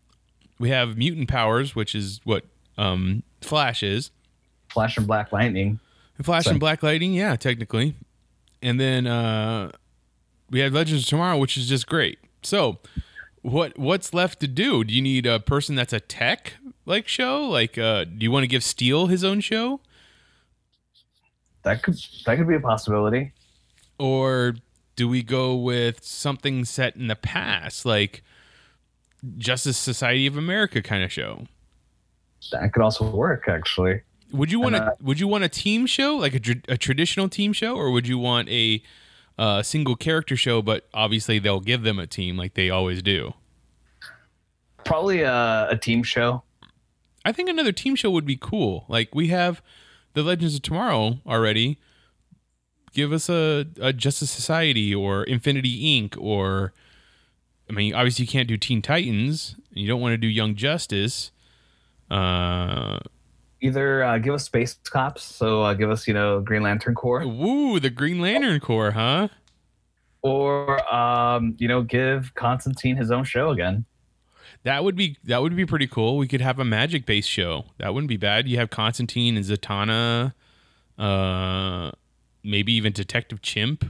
we 0.58 0.70
have 0.70 0.96
mutant 0.96 1.28
powers, 1.28 1.74
which 1.74 1.94
is 1.94 2.20
what 2.24 2.44
um 2.78 3.24
Flash 3.40 3.82
is. 3.82 4.10
Flash 4.76 4.98
and 4.98 5.06
Black 5.06 5.32
Lightning. 5.32 5.80
Flash 6.22 6.44
So- 6.44 6.50
and 6.50 6.60
Black 6.60 6.82
Lightning, 6.82 7.14
yeah, 7.14 7.34
technically. 7.36 7.94
And 8.60 8.78
then 8.78 9.06
uh 9.06 9.72
we 10.50 10.60
have 10.60 10.74
Legends 10.74 11.04
of 11.04 11.08
Tomorrow, 11.08 11.38
which 11.38 11.56
is 11.56 11.66
just 11.66 11.86
great. 11.86 12.18
So, 12.42 12.78
what 13.40 13.78
what's 13.78 14.12
left 14.12 14.38
to 14.40 14.46
do? 14.46 14.84
Do 14.84 14.92
you 14.92 15.00
need 15.00 15.24
a 15.24 15.40
person 15.40 15.76
that's 15.76 15.94
a 15.94 16.00
tech 16.00 16.54
like 16.84 17.08
show? 17.08 17.40
Like 17.48 17.78
uh 17.78 18.04
do 18.04 18.18
you 18.18 18.30
want 18.30 18.42
to 18.44 18.48
give 18.48 18.62
Steel 18.62 19.06
his 19.06 19.24
own 19.24 19.40
show? 19.40 19.80
That 21.62 21.82
could 21.82 21.96
that 22.26 22.36
could 22.36 22.46
be 22.48 22.54
a 22.56 22.60
possibility. 22.60 23.32
Or 23.98 24.56
do 24.94 25.08
we 25.08 25.22
go 25.22 25.54
with 25.56 26.04
something 26.04 26.66
set 26.66 26.96
in 26.96 27.06
the 27.08 27.16
past 27.16 27.86
like 27.86 28.22
Justice 29.38 29.78
Society 29.78 30.26
of 30.26 30.36
America 30.36 30.82
kind 30.82 31.02
of 31.02 31.10
show? 31.10 31.46
That 32.52 32.72
could 32.72 32.82
also 32.82 33.10
work, 33.10 33.48
actually. 33.48 34.02
Would 34.32 34.50
you 34.50 34.60
want 34.60 34.74
And, 34.74 34.84
a 34.84 34.92
uh, 34.92 34.94
Would 35.02 35.20
you 35.20 35.28
want 35.28 35.44
a 35.44 35.48
team 35.48 35.86
show 35.86 36.16
like 36.16 36.34
a, 36.34 36.40
tr- 36.40 36.52
a 36.68 36.76
traditional 36.76 37.28
team 37.28 37.52
show, 37.52 37.76
or 37.76 37.90
would 37.90 38.08
you 38.08 38.18
want 38.18 38.48
a 38.48 38.82
uh, 39.38 39.62
single 39.62 39.96
character 39.96 40.36
show? 40.36 40.62
But 40.62 40.88
obviously, 40.92 41.38
they'll 41.38 41.60
give 41.60 41.82
them 41.82 41.98
a 41.98 42.06
team 42.06 42.36
like 42.36 42.54
they 42.54 42.70
always 42.70 43.02
do. 43.02 43.34
Probably 44.84 45.22
a, 45.22 45.68
a 45.70 45.76
team 45.76 46.02
show. 46.02 46.42
I 47.24 47.32
think 47.32 47.48
another 47.48 47.72
team 47.72 47.96
show 47.96 48.10
would 48.10 48.26
be 48.26 48.36
cool. 48.36 48.84
Like 48.88 49.14
we 49.14 49.28
have 49.28 49.60
the 50.14 50.22
Legends 50.22 50.54
of 50.54 50.62
Tomorrow 50.62 51.18
already. 51.26 51.78
Give 52.92 53.12
us 53.12 53.28
a, 53.28 53.66
a 53.80 53.92
Justice 53.92 54.30
Society 54.30 54.94
or 54.94 55.24
Infinity 55.24 56.00
Inc. 56.00 56.16
or 56.18 56.72
I 57.68 57.72
mean, 57.72 57.94
obviously 57.94 58.24
you 58.24 58.30
can't 58.30 58.48
do 58.48 58.56
Teen 58.56 58.80
Titans. 58.80 59.56
You 59.72 59.88
don't 59.88 60.00
want 60.00 60.12
to 60.12 60.18
do 60.18 60.28
Young 60.28 60.54
Justice. 60.54 61.32
Uh, 62.10 63.00
Either 63.66 64.04
uh, 64.04 64.18
give 64.18 64.34
us 64.34 64.44
Space 64.44 64.74
Cops, 64.84 65.22
so 65.22 65.62
uh, 65.62 65.74
give 65.74 65.90
us 65.90 66.06
you 66.06 66.14
know 66.14 66.40
Green 66.40 66.62
Lantern 66.62 66.94
Corps, 66.94 67.26
woo, 67.26 67.80
the 67.80 67.90
Green 67.90 68.20
Lantern 68.20 68.60
Corps, 68.60 68.92
huh? 68.92 69.28
or 70.26 70.94
um, 70.94 71.54
you 71.58 71.68
know 71.68 71.82
give 71.82 72.34
Constantine 72.34 72.96
his 72.96 73.10
own 73.10 73.24
show 73.24 73.50
again. 73.50 73.84
That 74.64 74.82
would 74.82 74.96
be 74.96 75.16
that 75.24 75.42
would 75.42 75.54
be 75.54 75.64
pretty 75.64 75.86
cool. 75.86 76.16
We 76.16 76.26
could 76.26 76.40
have 76.40 76.58
a 76.58 76.64
magic 76.64 77.06
based 77.06 77.28
show. 77.28 77.66
That 77.78 77.94
wouldn't 77.94 78.08
be 78.08 78.16
bad. 78.16 78.48
You 78.48 78.58
have 78.58 78.70
Constantine 78.70 79.36
and 79.36 79.44
Zatanna, 79.44 80.34
uh, 80.98 81.92
maybe 82.42 82.72
even 82.72 82.92
Detective 82.92 83.40
Chimp. 83.40 83.84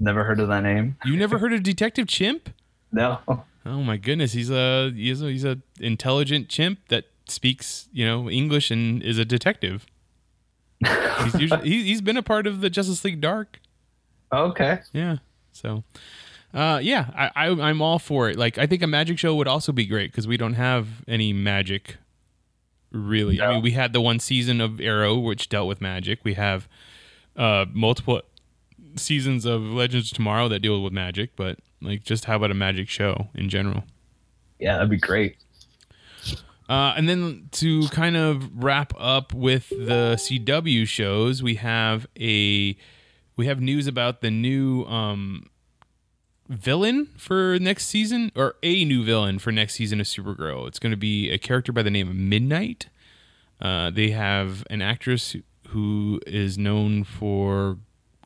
Never 0.00 0.24
heard 0.24 0.40
of 0.40 0.48
that 0.48 0.62
name. 0.62 0.96
You 1.04 1.16
never 1.16 1.38
heard 1.38 1.52
of 1.52 1.62
Detective 1.62 2.08
Chimp? 2.08 2.50
No. 2.94 3.20
Oh 3.64 3.82
my 3.82 3.96
goodness, 3.96 4.34
he's 4.34 4.50
a 4.50 4.92
he's 4.94 5.22
a 5.22 5.30
he's 5.30 5.46
a 5.46 5.56
intelligent 5.80 6.50
chimp 6.50 6.78
that 6.88 7.06
speaks 7.32 7.88
you 7.92 8.04
know 8.04 8.30
English 8.30 8.70
and 8.70 9.02
is 9.02 9.18
a 9.18 9.24
detective. 9.24 9.86
he's 10.84 11.34
usually 11.34 11.68
he, 11.68 11.84
he's 11.84 12.00
been 12.00 12.16
a 12.16 12.22
part 12.22 12.46
of 12.46 12.60
the 12.60 12.70
Justice 12.70 13.04
League 13.04 13.20
Dark. 13.20 13.60
Okay. 14.32 14.80
Yeah. 14.92 15.18
So, 15.52 15.84
uh, 16.54 16.80
yeah, 16.82 17.10
I, 17.14 17.48
I 17.48 17.68
I'm 17.68 17.82
all 17.82 17.98
for 17.98 18.30
it. 18.30 18.36
Like 18.36 18.58
I 18.58 18.66
think 18.66 18.82
a 18.82 18.86
magic 18.86 19.18
show 19.18 19.34
would 19.34 19.48
also 19.48 19.72
be 19.72 19.86
great 19.86 20.10
because 20.10 20.26
we 20.26 20.36
don't 20.36 20.54
have 20.54 20.88
any 21.06 21.32
magic. 21.32 21.96
Really, 22.90 23.40
I 23.40 23.54
mean, 23.54 23.62
we 23.62 23.70
had 23.70 23.94
the 23.94 24.02
one 24.02 24.18
season 24.18 24.60
of 24.60 24.78
Arrow 24.78 25.18
which 25.18 25.48
dealt 25.48 25.66
with 25.66 25.80
magic. 25.80 26.20
We 26.24 26.34
have 26.34 26.68
uh 27.36 27.64
multiple 27.72 28.20
seasons 28.96 29.46
of 29.46 29.62
Legends 29.62 30.10
of 30.10 30.16
Tomorrow 30.16 30.48
that 30.48 30.60
deal 30.60 30.82
with 30.82 30.92
magic, 30.92 31.30
but 31.36 31.58
like, 31.80 32.04
just 32.04 32.26
how 32.26 32.36
about 32.36 32.50
a 32.50 32.54
magic 32.54 32.88
show 32.88 33.28
in 33.34 33.48
general? 33.48 33.84
Yeah, 34.58 34.74
that'd 34.74 34.90
be 34.90 34.98
great. 34.98 35.36
Uh, 36.72 36.94
and 36.96 37.06
then 37.06 37.50
to 37.52 37.86
kind 37.88 38.16
of 38.16 38.64
wrap 38.64 38.94
up 38.98 39.34
with 39.34 39.68
the 39.68 40.16
CW 40.16 40.88
shows, 40.88 41.42
we 41.42 41.56
have 41.56 42.06
a 42.18 42.74
we 43.36 43.44
have 43.44 43.60
news 43.60 43.86
about 43.86 44.22
the 44.22 44.30
new 44.30 44.84
um, 44.84 45.50
villain 46.48 47.10
for 47.18 47.58
next 47.60 47.88
season, 47.88 48.32
or 48.34 48.54
a 48.62 48.86
new 48.86 49.04
villain 49.04 49.38
for 49.38 49.52
next 49.52 49.74
season 49.74 50.00
of 50.00 50.06
Supergirl. 50.06 50.66
It's 50.66 50.78
going 50.78 50.92
to 50.92 50.96
be 50.96 51.28
a 51.28 51.36
character 51.36 51.72
by 51.72 51.82
the 51.82 51.90
name 51.90 52.08
of 52.08 52.16
Midnight. 52.16 52.86
Uh, 53.60 53.90
they 53.90 54.12
have 54.12 54.64
an 54.70 54.80
actress 54.80 55.36
who 55.68 56.22
is 56.26 56.56
known 56.56 57.04
for 57.04 57.76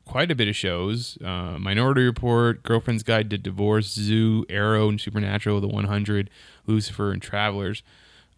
quite 0.05 0.31
a 0.31 0.37
bit 0.37 0.47
of 0.47 0.55
shows 0.55 1.19
uh, 1.25 1.59
Minority 1.59 2.05
Report, 2.05 2.63
Girlfriend's 2.63 3.03
Guide 3.03 3.29
to 3.31 3.39
Divorce, 3.39 3.89
Zoo, 3.89 4.47
Arrow, 4.49 4.89
and 4.89 5.01
Supernatural, 5.01 5.61
The 5.61 5.67
100, 5.67 6.31
Lucifer, 6.69 7.11
and 7.11 7.21
Travelers. 7.21 7.83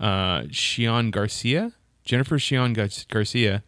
Uh, 0.00 0.42
Shion 0.42 1.10
Garcia, 1.10 1.72
Jennifer 2.04 2.38
Shion 2.38 2.74
Gar- 2.74 2.88
Garcia, 3.08 3.64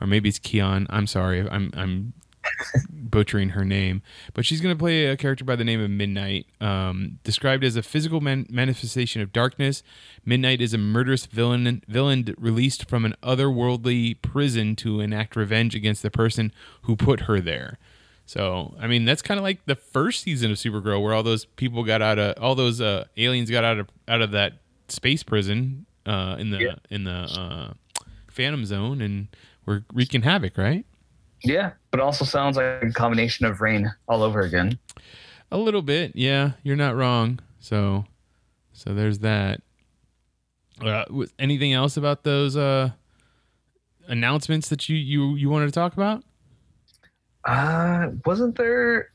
or 0.00 0.06
maybe 0.06 0.28
it's 0.28 0.38
Keon. 0.38 0.86
I'm 0.90 1.06
sorry, 1.06 1.48
I'm 1.48 1.70
I'm 1.74 2.12
butchering 2.90 3.50
her 3.50 3.64
name, 3.64 4.02
but 4.34 4.44
she's 4.44 4.60
going 4.60 4.74
to 4.74 4.78
play 4.78 5.06
a 5.06 5.16
character 5.16 5.44
by 5.44 5.56
the 5.56 5.64
name 5.64 5.80
of 5.80 5.90
Midnight. 5.90 6.46
Um, 6.60 7.18
described 7.24 7.64
as 7.64 7.76
a 7.76 7.82
physical 7.82 8.20
man- 8.20 8.46
manifestation 8.48 9.22
of 9.22 9.32
darkness, 9.32 9.82
Midnight 10.24 10.60
is 10.60 10.74
a 10.74 10.78
murderous 10.78 11.26
villain 11.26 11.82
villain 11.88 12.34
released 12.38 12.88
from 12.88 13.04
an 13.04 13.14
otherworldly 13.22 14.20
prison 14.22 14.76
to 14.76 15.00
enact 15.00 15.36
revenge 15.36 15.74
against 15.74 16.02
the 16.02 16.10
person 16.10 16.52
who 16.82 16.96
put 16.96 17.20
her 17.22 17.40
there. 17.40 17.78
So, 18.26 18.74
I 18.78 18.86
mean, 18.88 19.06
that's 19.06 19.22
kind 19.22 19.38
of 19.38 19.44
like 19.44 19.64
the 19.64 19.74
first 19.74 20.22
season 20.22 20.50
of 20.50 20.58
Supergirl, 20.58 21.02
where 21.02 21.14
all 21.14 21.22
those 21.22 21.46
people 21.46 21.82
got 21.82 22.02
out 22.02 22.18
of 22.18 22.42
all 22.42 22.54
those 22.54 22.80
uh, 22.80 23.04
aliens 23.16 23.50
got 23.50 23.64
out 23.64 23.78
of 23.78 23.88
out 24.06 24.20
of 24.20 24.32
that 24.32 24.54
space 24.88 25.22
prison 25.22 25.86
uh, 26.06 26.36
in 26.38 26.50
the 26.50 26.58
Yeah. 26.58 26.74
in 26.90 27.04
the 27.04 27.12
uh, 27.12 27.72
Phantom 28.30 28.64
Zone, 28.64 29.00
and 29.00 29.28
we're 29.66 29.82
wreaking 29.92 30.22
havoc, 30.22 30.56
right? 30.58 30.84
Yeah, 31.44 31.72
but 31.90 32.00
also 32.00 32.24
sounds 32.24 32.56
like 32.56 32.82
a 32.82 32.90
combination 32.92 33.46
of 33.46 33.60
Reign 33.60 33.92
all 34.08 34.22
over 34.22 34.40
again. 34.40 34.78
A 35.50 35.56
little 35.58 35.82
bit, 35.82 36.12
yeah. 36.14 36.52
You're 36.62 36.76
not 36.76 36.96
wrong. 36.96 37.38
So, 37.60 38.04
so 38.72 38.92
there's 38.94 39.20
that. 39.20 39.60
Uh, 40.80 41.04
anything 41.38 41.72
else 41.72 41.96
about 41.96 42.22
those 42.24 42.56
uh, 42.56 42.90
announcements 44.06 44.68
that 44.68 44.88
you 44.88 44.96
you 44.96 45.34
you 45.36 45.48
wanted 45.50 45.66
to 45.66 45.72
talk 45.72 45.92
about? 45.92 46.22
Uh, 47.44 48.08
wasn't 48.26 48.56
there? 48.56 49.08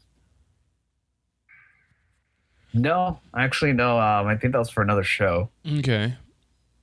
No, 2.73 3.19
actually, 3.35 3.73
no. 3.73 3.99
Um, 3.99 4.27
I 4.27 4.35
think 4.35 4.53
that 4.53 4.59
was 4.59 4.69
for 4.69 4.81
another 4.81 5.03
show. 5.03 5.49
Okay. 5.79 6.15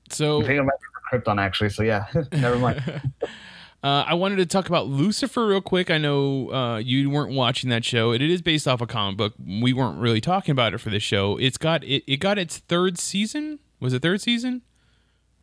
So 0.08 0.40
I 0.42 0.46
think 0.46 0.58
it 0.58 0.62
might 0.62 0.72
be 0.80 1.20
for 1.20 1.20
Krypton, 1.20 1.40
actually. 1.40 1.70
So 1.70 1.82
yeah, 1.82 2.06
never 2.32 2.58
mind. 2.58 3.02
Uh, 3.82 4.04
I 4.06 4.12
wanted 4.12 4.36
to 4.36 4.44
talk 4.44 4.68
about 4.68 4.88
Lucifer 4.88 5.46
real 5.46 5.62
quick. 5.62 5.90
I 5.90 5.96
know 5.96 6.52
uh, 6.52 6.76
you 6.76 7.08
weren't 7.08 7.32
watching 7.32 7.70
that 7.70 7.82
show. 7.82 8.12
It, 8.12 8.20
it 8.20 8.28
is 8.28 8.42
based 8.42 8.68
off 8.68 8.82
a 8.82 8.86
comic 8.86 9.16
book. 9.16 9.32
We 9.42 9.72
weren't 9.72 9.98
really 9.98 10.20
talking 10.20 10.52
about 10.52 10.74
it 10.74 10.78
for 10.78 10.90
this 10.90 11.02
show. 11.02 11.38
It's 11.38 11.56
got 11.56 11.82
it, 11.84 12.04
it 12.06 12.18
got 12.18 12.38
its 12.38 12.58
third 12.58 12.98
season 12.98 13.58
Was 13.80 13.94
it 13.94 14.02
third 14.02 14.20
season? 14.20 14.60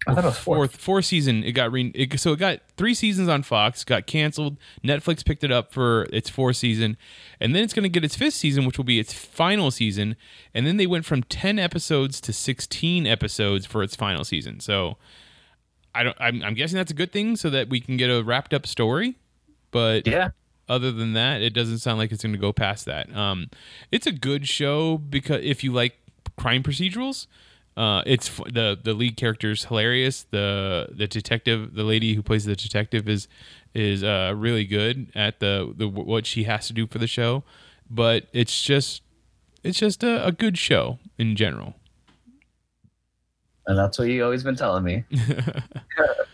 I 0.06 0.14
thought 0.14 0.24
it 0.24 0.28
was 0.28 0.38
fourth. 0.38 0.58
fourth 0.72 0.76
fourth 0.82 1.06
season 1.06 1.44
it 1.44 1.54
got 1.54 1.72
re- 1.72 1.92
it, 1.96 2.20
so 2.20 2.32
it 2.34 2.40
got 2.40 2.60
three 2.78 2.94
seasons 2.94 3.28
on 3.28 3.42
fox 3.44 3.84
got 3.84 4.06
canceled 4.06 4.58
netflix 4.84 5.26
picked 5.26 5.44
it 5.44 5.52
up 5.52 5.74
for 5.74 6.04
its 6.14 6.30
fourth 6.30 6.56
season 6.58 6.98
and 7.42 7.56
then 7.56 7.64
it's 7.64 7.74
going 7.74 7.84
to 7.84 7.90
get 7.90 8.06
its 8.06 8.16
fifth 8.16 8.36
season 8.36 8.66
which 8.66 8.78
will 8.78 8.86
be 8.86 9.00
its 9.00 9.12
final 9.12 9.72
season 9.72 10.16
and 10.54 10.68
then 10.68 10.78
they 10.78 10.86
went 10.88 11.04
from 11.04 11.24
10 11.24 11.58
episodes 11.60 12.22
to 12.22 12.32
16 12.32 13.08
episodes 13.08 13.66
for 13.66 13.82
its 13.84 13.96
final 13.96 14.24
season 14.24 14.60
so 14.60 14.98
i 15.96 16.04
don't 16.04 16.16
i'm, 16.20 16.42
I'm 16.44 16.54
guessing 16.54 16.78
that's 16.78 16.92
a 16.92 16.96
good 16.96 17.12
thing 17.12 17.36
so 17.36 17.50
that 17.50 17.68
we 17.70 17.80
can 17.82 17.98
get 17.98 18.10
a 18.10 18.24
wrapped 18.24 18.54
up 18.54 18.68
story 18.68 19.16
but 19.72 20.08
Yeah. 20.08 20.30
other 20.70 20.92
than 20.92 21.14
that 21.14 21.42
it 21.42 21.54
doesn't 21.54 21.80
sound 21.80 21.98
like 21.98 22.12
it's 22.12 22.24
going 22.24 22.34
to 22.34 22.40
go 22.40 22.54
past 22.54 22.86
that 22.86 23.14
um 23.16 23.50
it's 23.92 24.06
a 24.08 24.12
good 24.14 24.48
show 24.48 24.98
because 25.00 25.42
if 25.44 25.64
you 25.64 25.74
like 25.74 25.98
crime 26.38 26.64
procedurals 26.64 27.28
uh, 27.78 28.02
it's 28.06 28.28
f- 28.28 28.52
the 28.52 28.78
the 28.82 28.94
lead 28.94 29.16
character 29.16 29.52
is 29.52 29.66
hilarious. 29.66 30.26
The 30.32 30.90
the 30.92 31.08
detective, 31.08 31.76
the 31.76 31.84
lady 31.84 32.16
who 32.16 32.24
plays 32.24 32.46
the 32.46 32.56
detective, 32.56 33.08
is 33.08 33.28
is 33.74 34.04
uh, 34.04 34.34
really 34.36 34.66
good 34.66 35.12
at 35.16 35.40
the 35.40 35.74
the 35.78 35.88
what 35.88 36.26
she 36.26 36.44
has 36.44 36.68
to 36.68 36.74
do 36.74 36.88
for 36.88 36.98
the 36.98 37.08
show. 37.08 37.44
But 37.90 38.28
it's 38.34 38.62
just 38.62 39.04
it's 39.64 39.80
just 39.80 40.04
a, 40.04 40.26
a 40.26 40.32
good 40.32 40.58
show 40.58 41.00
in 41.18 41.36
general. 41.36 41.76
And 43.68 43.78
that's 43.78 44.00
what 44.00 44.08
you 44.08 44.24
always 44.24 44.44
been 44.44 44.56
telling 44.56 44.84
me. 44.84 45.06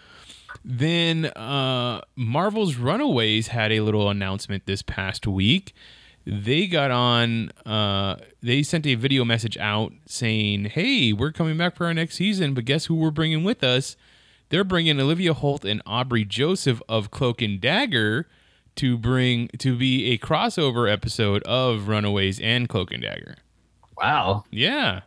Then 0.66 1.26
uh, 1.26 2.02
Marvel's 2.16 2.78
Runaways 2.78 3.48
had 3.48 3.72
a 3.72 3.82
little 3.82 4.10
announcement 4.10 4.66
this 4.66 4.82
past 4.82 5.28
week. 5.28 5.74
They 6.26 6.68
got 6.68 6.92
on. 6.92 7.50
Uh, 7.66 8.18
they 8.42 8.64
sent 8.64 8.86
a 8.88 8.96
video 8.96 9.26
message 9.26 9.58
out 9.58 9.94
saying, 10.06 10.66
"Hey, 10.66 11.12
we're 11.12 11.32
coming 11.32 11.58
back 11.58 11.76
for 11.76 11.86
our 11.86 11.94
next 11.94 12.16
season, 12.16 12.54
but 12.54 12.66
guess 12.66 12.86
who 12.86 12.96
we're 12.96 13.12
bringing 13.12 13.44
with 13.44 13.64
us? 13.64 13.98
They're 14.50 14.64
bringing 14.64 15.00
Olivia 15.00 15.34
Holt 15.34 15.66
and 15.66 15.82
Aubrey 15.86 16.24
Joseph 16.24 16.82
of 16.88 17.12
Cloak 17.12 17.42
and 17.42 17.60
Dagger 17.60 18.28
to 18.76 18.98
bring 18.98 19.50
to 19.60 19.78
be 19.78 20.12
a 20.12 20.18
crossover 20.18 20.92
episode 20.92 21.44
of 21.44 21.88
Runaways 21.88 22.40
and 22.40 22.70
Cloak 22.70 22.92
and 22.92 23.04
Dagger." 23.04 23.36
Wow. 23.98 24.46
Yeah. 24.50 25.02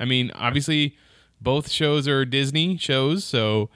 I 0.00 0.04
mean, 0.06 0.30
obviously, 0.34 0.96
both 1.40 1.70
shows 1.70 2.08
are 2.08 2.24
Disney 2.24 2.76
shows, 2.78 3.24
so 3.24 3.68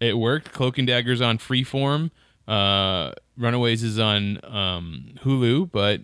it 0.00 0.18
worked. 0.18 0.52
Cloak 0.52 0.78
and 0.78 0.86
Dagger's 0.86 1.20
on 1.20 1.38
Freeform. 1.38 2.10
Uh, 2.46 3.12
Runaways 3.36 3.82
is 3.82 3.98
on 3.98 4.38
um, 4.44 5.14
Hulu, 5.22 5.72
but 5.72 6.00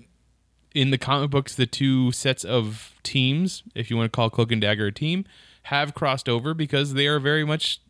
in 0.75 0.91
the 0.91 0.99
comic 0.99 1.31
books, 1.31 1.55
the 1.55 1.67
two 1.67 2.13
sets 2.13 2.45
of 2.45 2.95
teams, 3.03 3.63
if 3.75 3.91
you 3.91 3.97
want 3.97 4.13
to 4.13 4.17
call 4.17 4.31
Cloak 4.31 4.53
and 4.53 4.61
Dagger 4.61 4.87
a 4.87 4.93
team, 4.93 5.25
have 5.65 5.95
crossed 5.95 6.29
over 6.29 6.55
because 6.55 6.95
they 6.95 7.07
are 7.07 7.19
very 7.19 7.45
much 7.45 7.81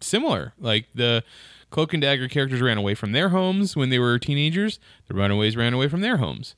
similar. 0.00 0.54
Like 0.58 0.86
the 0.94 1.24
Cloak 1.70 1.92
and 1.92 2.02
Dagger 2.02 2.28
characters 2.28 2.60
ran 2.60 2.78
away 2.78 2.94
from 2.94 3.12
their 3.12 3.30
homes 3.30 3.76
when 3.76 3.90
they 3.90 3.98
were 3.98 4.18
teenagers. 4.18 4.78
The 5.06 5.14
Runaways 5.14 5.56
ran 5.56 5.72
away 5.72 5.88
from 5.88 6.00
their 6.00 6.18
homes. 6.18 6.54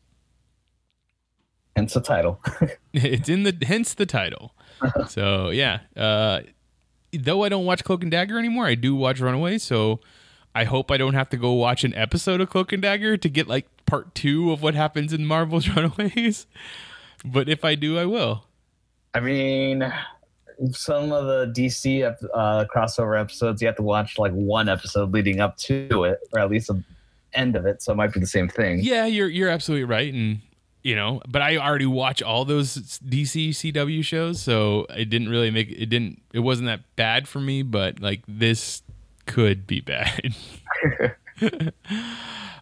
Hence 1.77 1.94
the 1.94 2.01
title. 2.01 2.40
it's 2.92 3.29
in 3.29 3.44
the 3.44 3.57
hence 3.62 3.94
the 3.94 4.07
title. 4.07 4.55
so 5.09 5.51
yeah, 5.51 5.81
uh, 5.96 6.40
though 7.12 7.44
I 7.44 7.48
don't 7.48 7.64
watch 7.64 7.85
Cloak 7.85 8.03
and 8.03 8.11
Dagger 8.11 8.38
anymore, 8.38 8.66
I 8.66 8.75
do 8.75 8.94
watch 8.94 9.20
Runaways. 9.20 9.62
So 9.62 10.01
I 10.55 10.64
hope 10.64 10.90
I 10.90 10.96
don't 10.96 11.14
have 11.14 11.31
to 11.31 11.37
go 11.37 11.53
watch 11.53 11.85
an 11.85 11.94
episode 11.94 12.40
of 12.40 12.51
Cloak 12.51 12.72
and 12.72 12.83
Dagger 12.83 13.16
to 13.16 13.29
get 13.29 13.48
like 13.48 13.66
part 13.87 14.14
two 14.14 14.53
of 14.53 14.62
what 14.62 14.75
happens 14.75 15.12
in 15.12 15.27
Marvel's 15.27 15.68
Runaways. 15.77 16.47
But 17.25 17.49
if 17.49 17.64
I 17.64 17.75
do, 17.75 17.99
I 17.99 18.07
will. 18.07 18.45
I 19.14 19.21
mean, 19.21 19.92
some 20.71 21.12
of 21.12 21.27
the 21.27 21.53
DC 21.55 22.05
uh, 22.35 22.64
crossover 22.75 23.21
episodes, 23.21 23.61
you 23.61 23.66
have 23.66 23.77
to 23.77 23.83
watch 23.83 24.18
like 24.18 24.33
one 24.33 24.68
episode 24.68 25.12
leading 25.12 25.40
up 25.40 25.57
to 25.59 26.05
it, 26.05 26.21
or 26.33 26.40
at 26.40 26.51
least 26.51 26.68
the 26.68 26.83
end 27.35 27.57
of 27.57 27.66
it. 27.66 27.83
So 27.83 27.92
it 27.92 27.97
might 27.97 28.12
be 28.12 28.21
the 28.21 28.27
same 28.27 28.49
thing. 28.49 28.81
Yeah, 28.81 29.07
you're 29.07 29.29
you're 29.29 29.49
absolutely 29.49 29.85
right, 29.85 30.12
and 30.12 30.40
you 30.83 30.95
know, 30.95 31.21
but 31.29 31.42
I 31.42 31.59
already 31.59 31.87
watch 31.87 32.23
all 32.23 32.45
those 32.45 32.77
DC 32.77 33.51
CW 33.51 34.05
shows, 34.05 34.40
so 34.40 34.87
it 34.90 35.11
didn't 35.11 35.29
really 35.29 35.51
make 35.51 35.71
it 35.71 35.87
didn't 35.87 36.23
it 36.33 36.40
wasn't 36.40 36.66
that 36.66 36.81
bad 36.97 37.29
for 37.29 37.40
me, 37.40 37.62
but 37.62 38.01
like 38.01 38.23
this 38.27 38.83
could 39.27 39.66
be 39.66 39.81
bad. 39.81 40.35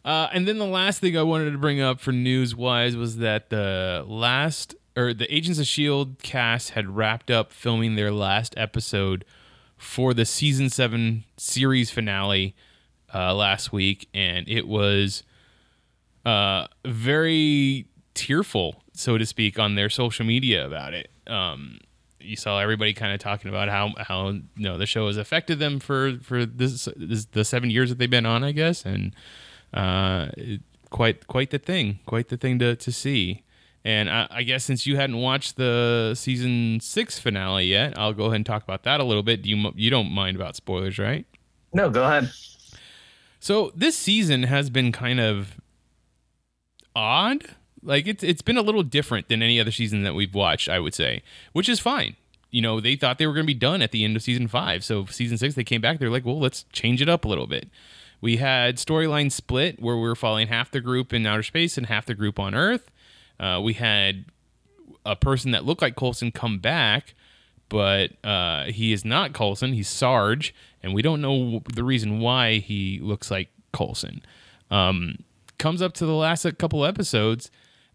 uh, 0.05 0.29
and 0.33 0.47
then 0.49 0.59
the 0.59 0.67
last 0.67 1.01
thing 1.01 1.17
I 1.17 1.23
wanted 1.23 1.51
to 1.51 1.59
bring 1.59 1.81
up 1.81 2.01
for 2.01 2.13
news 2.13 2.55
wise 2.55 2.97
was 2.97 3.19
that 3.19 3.51
the 3.51 4.05
last 4.07 4.75
or 4.97 5.15
the 5.15 5.33
Agents 5.35 5.59
of 5.59 5.67
Shield 5.67 6.19
cast 6.23 6.71
had 6.71 6.97
wrapped 6.97 7.31
up 7.31 7.53
filming 7.53 7.95
their 7.95 8.11
last 8.11 8.55
episode 8.57 9.25
for 9.77 10.13
the 10.13 10.25
season 10.25 10.69
seven 10.69 11.25
series 11.37 11.91
finale 11.91 12.55
uh, 13.15 13.35
last 13.35 13.73
week, 13.73 14.09
and 14.13 14.49
it 14.49 14.67
was 14.67 15.23
uh, 16.25 16.67
very 16.85 17.87
tearful, 18.15 18.83
so 18.93 19.17
to 19.17 19.25
speak, 19.25 19.59
on 19.59 19.75
their 19.75 19.89
social 19.89 20.27
media 20.27 20.67
about 20.67 20.93
it. 20.95 21.11
Um, 21.27 21.79
you 22.21 22.37
saw 22.37 22.59
everybody 22.61 22.93
kind 22.93 23.13
of 23.13 23.21
talking 23.21 23.49
about 23.49 23.69
how 23.69 23.93
how 23.99 24.29
you 24.29 24.43
know 24.57 24.77
the 24.77 24.87
show 24.87 25.07
has 25.07 25.17
affected 25.17 25.59
them 25.59 25.81
for 25.81 26.19
for 26.23 26.45
this, 26.45 26.89
this 26.97 27.25
the 27.27 27.45
seven 27.45 27.71
years 27.71 27.89
that 27.89 27.99
they've 27.99 28.11
been 28.11 28.27
on, 28.27 28.45
I 28.45 28.53
guess, 28.53 28.85
and 28.85 29.15
uh, 29.73 30.29
quite 30.91 31.27
quite 31.27 31.51
the 31.51 31.59
thing, 31.59 32.01
quite 32.07 32.29
the 32.29 32.37
thing 32.37 32.59
to 32.59 32.77
to 32.77 32.93
see. 32.93 33.43
And 33.83 34.11
I, 34.11 34.27
I 34.31 34.43
guess 34.43 34.65
since 34.65 34.87
you 34.87 34.97
hadn't 34.97 35.17
watched 35.17 35.57
the 35.57 36.15
season 36.15 36.81
six 36.81 37.19
finale 37.19 37.65
yet, 37.65 37.99
I'll 37.99 38.13
go 38.13 38.25
ahead 38.25 38.37
and 38.37 38.47
talk 38.47 38.63
about 38.63 38.83
that 38.83 39.01
a 39.01 39.05
little 39.05 39.23
bit. 39.23 39.43
Do 39.43 39.49
you 39.49 39.73
you 39.75 39.91
don't 39.91 40.11
mind 40.11 40.37
about 40.37 40.57
spoilers, 40.57 40.99
right? 40.99 41.27
No, 41.73 41.89
go 41.89 42.05
ahead. 42.05 42.31
So 43.39 43.73
this 43.75 43.97
season 43.97 44.43
has 44.45 44.69
been 44.69 44.93
kind 44.93 45.19
of 45.19 45.57
odd. 46.95 47.45
Like 47.83 48.07
it's 48.07 48.23
it's 48.23 48.43
been 48.43 48.59
a 48.59 48.63
little 48.63 48.83
different 48.83 49.29
than 49.29 49.43
any 49.43 49.59
other 49.59 49.71
season 49.71 50.03
that 50.03 50.15
we've 50.15 50.35
watched, 50.35 50.69
I 50.69 50.79
would 50.79 50.95
say, 50.95 51.23
which 51.53 51.69
is 51.69 51.81
fine. 51.81 52.17
You 52.51 52.61
know, 52.61 52.81
they 52.81 52.97
thought 52.97 53.19
they 53.19 53.27
were 53.27 53.33
going 53.33 53.47
to 53.47 53.53
be 53.53 53.59
done 53.59 53.81
at 53.81 53.93
the 53.93 54.05
end 54.05 54.17
of 54.17 54.23
season 54.23 54.49
5. 54.49 54.85
So 54.85 55.07
season 55.07 55.39
6 55.39 55.55
they 55.55 55.63
came 55.63 55.81
back, 55.81 55.99
they're 55.99 56.11
like, 56.11 56.27
"Well, 56.27 56.39
let's 56.39 56.65
change 56.73 57.01
it 57.01 57.09
up 57.09 57.25
a 57.25 57.29
little 57.29 57.47
bit." 57.47 57.69
We 58.21 58.37
had 58.37 58.77
storyline 58.77 59.33
split 59.33 59.81
where 59.81 59.97
we 59.97 60.03
were 60.03 60.17
following 60.17 60.49
half 60.49 60.71
the 60.71 60.81
group 60.81 61.13
in 61.13 61.27
outer 61.27 61.43
space 61.43 61.79
and 61.79 61.87
half 61.87 62.07
the 62.07 62.15
group 62.15 62.39
on 62.39 62.55
Earth. 62.55 62.91
Uh, 63.39 63.61
we 63.63 63.75
had 63.75 64.27
a 65.07 65.17
person 65.17 65.51
that 65.53 65.65
looked 65.65 65.83
like 65.83 65.97
Coulson 65.97 66.31
come 66.31 66.59
back, 66.59 67.15
but 67.69 68.13
uh, 68.25 68.65
he 68.65 68.93
is 68.93 69.05
not 69.05 69.33
Coulson. 69.33 69.73
He's 69.73 69.89
Sarge, 69.89 70.55
and 70.83 70.93
we 70.93 71.03
don't 71.03 71.21
know 71.23 71.63
the 71.73 71.85
reason 71.85 72.21
why 72.21 72.59
he 72.59 72.99
looks 73.01 73.31
like 73.31 73.49
Coulson. 73.73 74.23
Um, 74.71 75.25
comes 75.59 75.81
up 75.81 75.95
to 75.95 76.07
the 76.07 76.15
last 76.15 76.47
couple 76.59 76.85
episodes, 76.85 77.51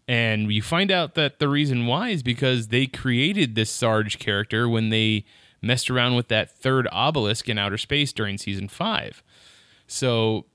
and 0.08 0.50
you 0.52 0.62
find 0.62 0.90
out 0.90 1.14
that 1.14 1.38
the 1.38 1.48
reason 1.48 1.86
why 1.86 2.10
is 2.10 2.22
because 2.22 2.68
they 2.68 2.86
created 2.86 3.54
this 3.54 3.70
Sarge 3.70 4.18
character 4.18 4.68
when 4.68 4.90
they 4.90 5.24
messed 5.62 5.90
around 5.90 6.14
with 6.14 6.28
that 6.28 6.50
third 6.50 6.88
obelisk 6.92 7.48
in 7.48 7.58
outer 7.58 7.78
space 7.78 8.12
during 8.12 8.38
season 8.38 8.68
five. 8.68 9.22
So 9.86 10.46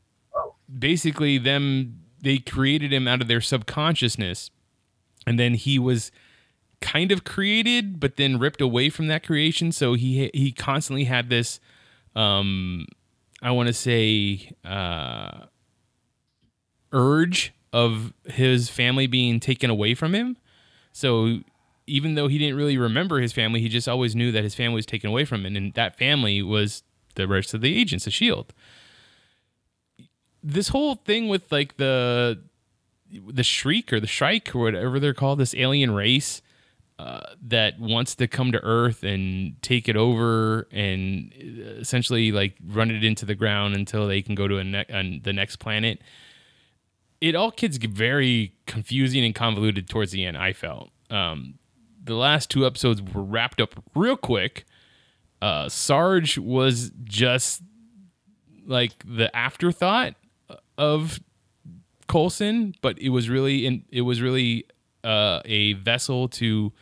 basically, 0.80 1.38
them 1.38 1.98
they 2.22 2.38
created 2.38 2.94
him 2.94 3.08
out 3.08 3.22
of 3.22 3.28
their 3.28 3.42
subconsciousness, 3.42 4.52
and 5.26 5.40
then 5.40 5.56
he 5.56 5.80
was 5.80 6.12
kind 6.82 7.12
of 7.12 7.24
created, 7.24 8.00
but 8.00 8.18
then 8.18 8.40
ripped 8.40 8.62
away 8.62 8.90
from 8.90 9.08
that 9.08 9.26
creation. 9.26 9.72
So 9.72 9.94
he 9.94 10.30
he 10.34 10.52
constantly 10.52 11.06
had 11.06 11.30
this, 11.30 11.60
um, 12.16 12.86
I 13.42 13.52
want 13.52 13.68
to 13.68 13.74
say, 13.74 14.52
uh, 14.66 15.46
urge 16.92 17.54
of 17.74 18.14
his 18.26 18.70
family 18.70 19.08
being 19.08 19.40
taken 19.40 19.70
away 19.70 19.94
from 19.96 20.14
him. 20.14 20.38
So 20.92 21.40
even 21.88 22.16
though 22.16 22.28
he 22.28 22.38
didn't 22.38 22.58
really 22.58 22.78
remember 22.78 23.20
his 23.20 23.32
family, 23.34 23.62
he 23.62 23.70
just 23.70 23.88
always 23.88 24.16
knew 24.16 24.32
that 24.32 24.44
his 24.44 24.56
family 24.56 24.76
was 24.76 24.86
taken 24.86 25.10
away 25.10 25.26
from 25.26 25.46
him, 25.46 25.56
and 25.56 25.74
that 25.74 25.98
family 25.98 26.42
was 26.42 26.84
the 27.16 27.28
rest 27.28 27.54
of 27.54 27.62
the 27.62 27.78
agents 27.78 28.08
of 28.08 28.14
Shield. 28.14 28.54
This 30.44 30.70
whole 30.70 30.96
thing 30.96 31.28
with 31.28 31.52
like 31.52 31.78
the 31.78 32.42
the 33.12 33.44
shriek 33.44 33.92
or 33.92 34.00
the 34.00 34.08
shrike 34.08 34.56
or 34.56 34.60
whatever 34.60 35.00
they're 35.00 35.14
called, 35.14 35.40
this 35.40 35.54
alien 35.54 35.92
race 35.92 36.42
uh, 37.02 37.22
that 37.42 37.80
wants 37.80 38.16
to 38.16 38.28
come 38.28 38.52
to 38.52 38.64
Earth 38.64 39.04
and 39.04 39.60
take 39.62 39.90
it 39.90 39.96
over 39.96 40.68
and 40.72 41.34
essentially 41.36 42.32
like 42.32 42.56
run 42.66 42.92
it 42.92 43.04
into 43.04 43.26
the 43.26 43.34
ground 43.34 43.74
until 43.76 44.08
they 44.08 44.22
can 44.22 44.36
go 44.36 44.48
to 44.48 44.58
a 44.60 44.64
ne- 44.64 45.20
the 45.24 45.34
next 45.34 45.56
planet. 45.56 46.00
It 47.20 47.36
all 47.36 47.52
gets 47.52 47.78
very 47.78 48.54
confusing 48.66 49.24
and 49.24 49.34
convoluted 49.34 49.90
towards 49.90 50.12
the 50.12 50.26
end. 50.26 50.38
I 50.38 50.54
felt 50.54 50.92
um, 51.10 51.56
the 52.04 52.16
last 52.16 52.50
two 52.50 52.66
episodes 52.66 53.02
were 53.02 53.24
wrapped 53.24 53.60
up 53.60 53.84
real 53.96 54.18
quick. 54.18 54.66
Uh, 55.42 55.70
Sarge 55.70 56.38
was 56.38 56.92
just 57.04 57.64
like 58.66 59.04
the 59.06 59.36
afterthought 59.36 60.14
of 60.82 61.20
Coulson, 62.08 62.74
but 62.82 62.98
it 62.98 63.10
was 63.10 63.30
really 63.30 63.68
in, 63.68 63.86
it 63.92 64.02
was 64.02 64.20
really 64.20 64.66
uh, 65.04 65.42
a 65.46 65.74
vessel 65.74 66.28
to 66.28 66.74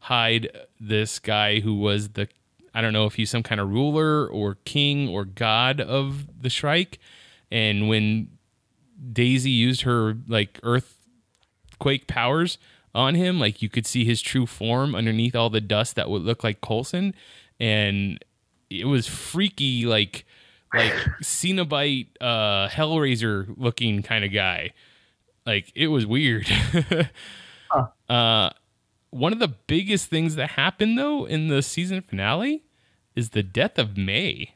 hide 0.00 0.50
this 0.78 1.18
guy 1.18 1.60
who 1.60 1.74
was 1.74 2.10
the 2.10 2.28
I 2.74 2.82
don't 2.82 2.92
know 2.92 3.06
if 3.06 3.14
he's 3.14 3.30
some 3.30 3.42
kind 3.42 3.58
of 3.58 3.70
ruler 3.70 4.28
or 4.28 4.58
king 4.66 5.08
or 5.08 5.24
god 5.24 5.80
of 5.80 6.26
the 6.38 6.50
Shrike. 6.50 6.98
And 7.50 7.88
when 7.88 8.28
Daisy 9.12 9.50
used 9.50 9.82
her 9.82 10.18
like 10.28 10.60
earthquake 10.62 12.06
powers 12.06 12.58
on 12.94 13.14
him, 13.14 13.40
like 13.40 13.62
you 13.62 13.70
could 13.70 13.86
see 13.86 14.04
his 14.04 14.20
true 14.20 14.44
form 14.44 14.94
underneath 14.94 15.34
all 15.34 15.48
the 15.48 15.62
dust 15.62 15.96
that 15.96 16.10
would 16.10 16.22
look 16.22 16.44
like 16.44 16.60
Coulson, 16.60 17.14
and 17.58 18.22
it 18.68 18.84
was 18.86 19.06
freaky, 19.06 19.86
like 19.86 20.26
like 20.76 20.92
Cenobite, 21.22 22.08
uh, 22.20 22.68
Hellraiser 22.68 23.52
looking 23.56 24.02
kind 24.02 24.24
of 24.24 24.32
guy. 24.32 24.72
Like 25.44 25.72
it 25.74 25.88
was 25.88 26.06
weird. 26.06 26.46
Uh, 28.08 28.50
one 29.10 29.32
of 29.32 29.40
the 29.40 29.48
biggest 29.48 30.08
things 30.08 30.36
that 30.36 30.50
happened 30.50 30.96
though 30.96 31.24
in 31.24 31.48
the 31.48 31.62
season 31.62 32.00
finale 32.00 32.62
is 33.16 33.30
the 33.30 33.42
death 33.42 33.78
of 33.78 33.96
May. 33.96 34.54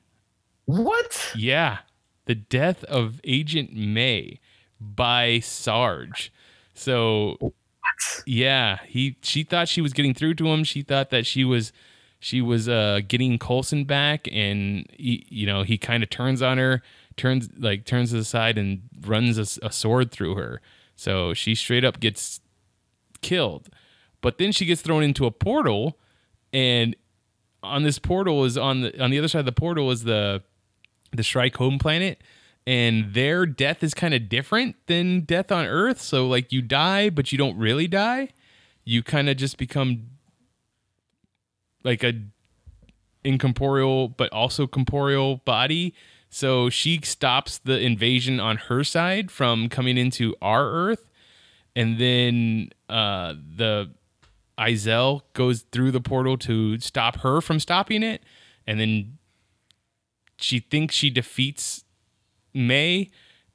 What? 0.67 1.33
Yeah, 1.35 1.79
the 2.27 2.37
death 2.37 2.85
of 2.85 3.21
Agent 3.25 3.75
May 3.75 4.39
by 4.81 5.41
Sarge. 5.41 6.33
So, 6.75 7.37
what? 7.41 7.55
yeah, 8.27 8.79
he 8.87 9.17
she 9.23 9.43
thought 9.43 9.69
she 9.69 9.81
was 9.81 9.93
getting 9.93 10.15
through 10.15 10.35
to 10.35 10.49
him. 10.49 10.63
She 10.63 10.83
thought 10.83 11.11
that 11.11 11.27
she 11.27 11.45
was 11.45 11.73
she 12.21 12.43
was 12.43 12.69
uh, 12.69 13.01
getting 13.09 13.39
Coulson 13.39 13.85
back, 13.85 14.29
and 14.31 14.87
he, 14.93 15.27
you 15.31 15.47
know 15.47 15.63
he 15.63 15.79
kind 15.79 16.03
of 16.03 16.11
turns 16.11 16.43
on 16.43 16.59
her, 16.59 16.83
turns 17.17 17.49
like 17.59 17.87
turns 17.87 18.13
aside 18.13 18.59
and 18.59 18.83
runs 19.01 19.39
a, 19.39 19.67
a 19.67 19.73
sword 19.73 20.13
through 20.13 20.37
her. 20.37 20.61
So 20.95 21.33
she 21.33 21.55
straight 21.55 21.85
up 21.85 21.99
gets 21.99 22.41
killed. 23.23 23.71
But 24.21 24.37
then 24.37 24.53
she 24.53 24.67
gets 24.67 24.83
thrown 24.83 25.03
into 25.03 25.25
a 25.25 25.31
portal, 25.31 25.99
and 26.53 26.95
on 27.63 27.85
this 27.85 27.99
portal 27.99 28.45
is 28.45 28.59
on 28.59 28.83
the 28.83 29.03
on 29.03 29.11
the 29.11 29.19
other 29.19 29.29
side 29.29 29.41
of 29.41 29.47
the 29.47 29.53
portal 29.53 29.91
is 29.91 30.05
the 30.05 30.43
the 31.13 31.23
Shrike 31.23 31.57
home 31.57 31.79
planet, 31.79 32.23
and 32.67 33.15
their 33.15 33.47
death 33.47 33.83
is 33.83 33.95
kind 33.95 34.13
of 34.13 34.29
different 34.29 34.77
than 34.89 35.23
death 35.23 35.51
on 35.51 35.65
Earth. 35.65 36.03
So 36.03 36.29
like 36.29 36.53
you 36.53 36.61
die, 36.61 37.09
but 37.09 37.33
you 37.33 37.39
don't 37.39 37.57
really 37.57 37.89
die. 37.89 38.29
You 38.85 39.03
kind 39.03 39.31
of 39.31 39.39
just 39.39 39.57
become 39.57 40.07
like 41.85 42.03
a 42.05 42.15
incorporeal 43.25 44.09
but 44.09 44.33
also 44.33 44.67
corporeal 44.67 45.37
body. 45.39 45.95
So 46.31 46.71
she 46.71 47.01
stops 47.03 47.59
the 47.59 47.79
invasion 47.79 48.39
on 48.39 48.57
her 48.57 48.85
side 48.85 49.31
from 49.31 49.69
coming 49.69 49.99
into 49.99 50.35
our 50.41 50.71
Earth, 50.71 51.11
and 51.75 51.99
then 51.99 52.71
uh, 52.89 53.35
the 53.57 53.91
Izel 54.57 55.23
goes 55.33 55.63
through 55.73 55.91
the 55.91 56.01
portal 56.01 56.37
to 56.39 56.79
stop 56.79 57.21
her 57.21 57.41
from 57.41 57.59
stopping 57.59 58.05
it, 58.05 58.23
and 58.65 58.79
then 58.79 59.19
she 60.37 60.61
thinks 60.61 60.95
she 60.95 61.11
defeats 61.11 61.85
May, 62.55 63.11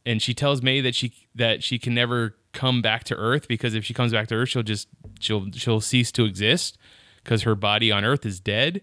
and 0.06 0.22
she 0.22 0.34
tells 0.34 0.62
May 0.62 0.82
that 0.82 0.96
she 0.96 1.14
that 1.34 1.64
she 1.64 1.80
can 1.80 1.94
never 1.94 2.36
come 2.52 2.82
back 2.82 3.06
to 3.06 3.16
Earth 3.16 3.48
because 3.48 3.74
if 3.74 3.86
she 3.86 3.94
comes 3.94 4.12
back 4.12 4.28
to 4.28 4.36
Earth, 4.36 4.50
she'll 4.50 4.64
just 4.64 4.90
she'll 5.22 5.50
she'll 5.54 5.82
cease 5.82 6.12
to 6.12 6.26
exist 6.26 6.78
because 7.26 7.42
her 7.42 7.56
body 7.56 7.92
on 7.92 8.06
Earth 8.06 8.26
is 8.26 8.40
dead. 8.40 8.82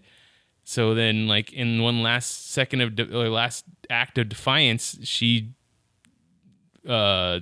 So 0.65 0.93
then, 0.93 1.27
like 1.27 1.51
in 1.51 1.81
one 1.81 2.03
last 2.03 2.51
second 2.51 2.81
of 2.81 2.95
de- 2.95 3.17
or 3.17 3.29
last 3.29 3.65
act 3.89 4.17
of 4.17 4.29
defiance, 4.29 4.97
she 5.03 5.53
uh, 6.87 7.39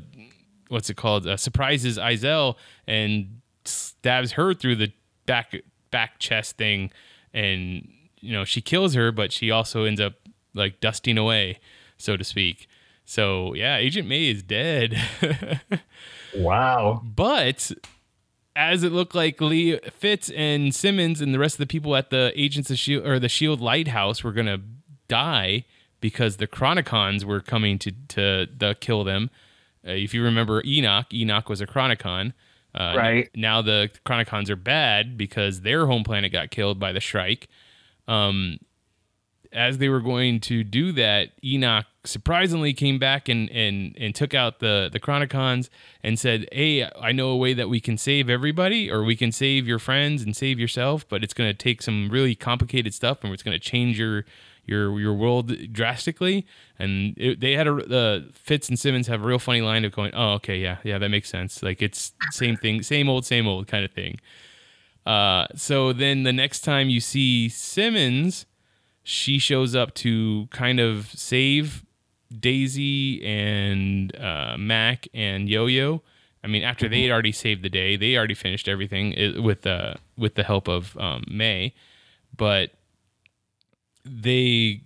what's 0.70 0.90
it 0.90 0.96
called? 0.96 1.28
Uh, 1.28 1.38
surprises 1.38 1.98
Izel 1.98 2.56
and 2.88 3.42
stabs 3.66 4.34
her 4.34 4.54
through 4.54 4.78
the 4.78 4.94
back 5.26 5.54
back 5.92 6.20
chest 6.20 6.58
thing, 6.58 6.92
and 7.34 7.88
you 8.20 8.32
know 8.32 8.46
she 8.46 8.62
kills 8.62 8.94
her, 8.94 9.12
but 9.12 9.32
she 9.32 9.52
also 9.52 9.84
ends 9.84 10.00
up 10.00 10.14
like 10.54 10.80
dusting 10.80 11.18
away, 11.18 11.60
so 11.98 12.16
to 12.16 12.24
speak. 12.24 12.68
So 13.06 13.54
yeah, 13.54 13.78
Agent 13.78 14.08
May 14.08 14.30
is 14.30 14.42
dead. 14.42 15.00
wow. 16.36 17.02
But 17.04 17.72
as 18.56 18.84
it 18.84 18.92
looked 18.92 19.16
like 19.16 19.40
Leo 19.40 19.80
Fitz 19.92 20.30
and 20.32 20.74
Simmons 20.74 21.22
and 21.22 21.34
the 21.34 21.40
rest 21.40 21.56
of 21.56 21.60
the 21.60 21.68
people 21.68 21.96
at 21.96 22.10
the 22.10 22.32
Agents 22.36 22.70
of 22.70 22.78
Shield 22.78 23.06
or 23.06 23.20
the 23.20 23.30
Shield 23.30 23.62
Lighthouse 23.62 24.24
were 24.24 24.32
gonna 24.32 24.60
die 25.08 25.66
because 26.00 26.38
the 26.38 26.48
Chronicons 26.48 27.24
were 27.24 27.42
coming 27.42 27.80
to 27.80 27.92
to, 28.10 28.48
to 28.48 28.76
kill 28.76 29.04
them. 29.04 29.30
Uh, 29.88 29.92
if 29.92 30.14
you 30.14 30.24
remember 30.24 30.62
Enoch, 30.66 31.14
Enoch 31.14 31.50
was 31.50 31.62
a 31.62 31.68
Chronicon. 31.68 32.34
Uh, 32.74 32.94
right. 32.96 33.30
Now 33.36 33.62
the 33.62 33.90
Chronicons 34.06 34.50
are 34.50 34.56
bad 34.56 35.18
because 35.18 35.62
their 35.62 35.88
home 35.88 36.04
planet 36.04 36.32
got 36.32 36.52
killed 36.52 36.80
by 36.80 36.92
the 36.92 37.00
Shrike. 37.00 37.48
Um, 38.08 38.60
as 39.52 39.78
they 39.78 39.90
were 39.90 40.00
going 40.00 40.40
to 40.42 40.64
do 40.64 40.92
that, 40.94 41.32
Enoch 41.44 41.86
surprisingly 42.04 42.74
came 42.74 42.98
back 42.98 43.30
and 43.30 43.50
and 43.52 43.96
and 44.00 44.16
took 44.16 44.34
out 44.34 44.60
the 44.60 44.90
the 44.92 45.00
Chronicons 45.00 45.70
and 46.04 46.18
said, 46.20 46.48
"Hey, 46.52 46.90
I 47.00 47.12
know 47.12 47.30
a 47.30 47.38
way 47.38 47.54
that 47.54 47.70
we 47.70 47.80
can 47.80 47.98
save 47.98 48.30
everybody, 48.30 48.90
or 48.90 49.04
we 49.04 49.16
can 49.16 49.32
save 49.32 49.68
your 49.68 49.80
friends 49.80 50.24
and 50.24 50.36
save 50.36 50.60
yourself, 50.60 51.08
but 51.08 51.24
it's 51.24 51.34
going 51.34 51.50
to 51.50 51.58
take 51.58 51.82
some 51.82 52.10
really 52.10 52.36
complicated 52.36 52.94
stuff, 52.94 53.24
and 53.24 53.34
it's 53.34 53.44
going 53.44 53.58
to 53.58 53.60
change 53.60 54.00
your." 54.00 54.26
Your, 54.64 55.00
your 55.00 55.16
world 55.16 55.74
drastically, 55.74 56.46
and 56.78 57.16
it, 57.18 57.40
they 57.40 57.54
had 57.54 57.68
a 57.68 57.74
uh, 57.74 58.20
Fitz 58.32 58.70
and 58.70 58.78
Simmons 58.78 59.08
have 59.08 59.24
a 59.24 59.26
real 59.26 59.40
funny 59.40 59.62
line 59.62 59.84
of 59.84 59.92
going, 59.92 60.14
oh 60.14 60.34
okay 60.34 60.58
yeah 60.58 60.78
yeah 60.84 61.00
that 61.00 61.10
makes 61.10 61.30
sense 61.30 61.64
like 61.64 61.82
it's 61.82 62.14
same 62.30 62.56
thing 62.56 62.84
same 62.84 63.10
old 63.10 63.26
same 63.26 63.48
old 63.48 63.68
kind 63.68 63.84
of 63.84 63.92
thing. 63.92 64.20
Uh, 65.04 65.48
so 65.56 65.94
then 65.94 66.24
the 66.24 66.32
next 66.32 66.62
time 66.62 66.90
you 66.92 67.00
see 67.00 67.50
Simmons, 67.50 68.46
she 69.04 69.40
shows 69.40 69.76
up 69.76 69.96
to 69.96 70.48
kind 70.52 70.80
of 70.80 71.08
save 71.08 71.84
Daisy 72.40 73.24
and 73.24 74.16
uh, 74.16 74.56
Mac 74.58 75.08
and 75.14 75.50
Yo 75.50 75.66
Yo. 75.66 76.02
I 76.44 76.48
mean, 76.48 76.64
after 76.64 76.90
they 76.90 77.04
had 77.04 77.12
already 77.12 77.32
saved 77.32 77.62
the 77.62 77.70
day, 77.70 77.96
they 77.96 78.18
already 78.18 78.34
finished 78.34 78.68
everything 78.68 79.18
uh, 79.18 79.42
with 79.42 79.66
uh, 79.68 79.96
with 80.18 80.36
the 80.36 80.44
help 80.44 80.68
of 80.68 80.98
um, 80.98 81.24
May, 81.30 81.74
but 82.36 82.72
they 84.04 84.82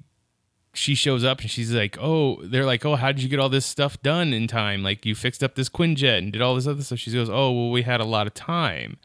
she 0.73 0.95
shows 0.95 1.23
up 1.23 1.39
and 1.39 1.49
she's 1.49 1.71
like, 1.71 1.97
"Oh, 1.99 2.41
they're 2.43 2.65
like, 2.65 2.85
oh, 2.85 2.95
how 2.95 3.11
did 3.11 3.23
you 3.23 3.29
get 3.29 3.39
all 3.39 3.49
this 3.49 3.65
stuff 3.65 4.01
done 4.01 4.33
in 4.33 4.47
time? 4.47 4.83
Like, 4.83 5.05
you 5.05 5.15
fixed 5.15 5.43
up 5.43 5.55
this 5.55 5.69
Quinjet 5.69 6.17
and 6.17 6.33
did 6.33 6.41
all 6.41 6.55
this 6.55 6.67
other 6.67 6.83
stuff." 6.83 6.99
She 6.99 7.11
goes, 7.11 7.29
"Oh, 7.29 7.51
well, 7.51 7.71
we 7.71 7.83
had 7.83 8.01
a 8.01 8.05
lot 8.05 8.27
of 8.27 8.33
time." 8.33 8.97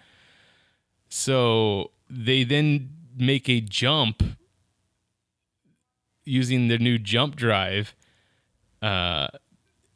So 1.08 1.92
they 2.08 2.44
then 2.44 2.90
make 3.16 3.48
a 3.48 3.60
jump 3.60 4.22
using 6.24 6.68
the 6.68 6.78
new 6.78 6.98
jump 6.98 7.36
drive. 7.36 7.94
Uh, 8.82 9.28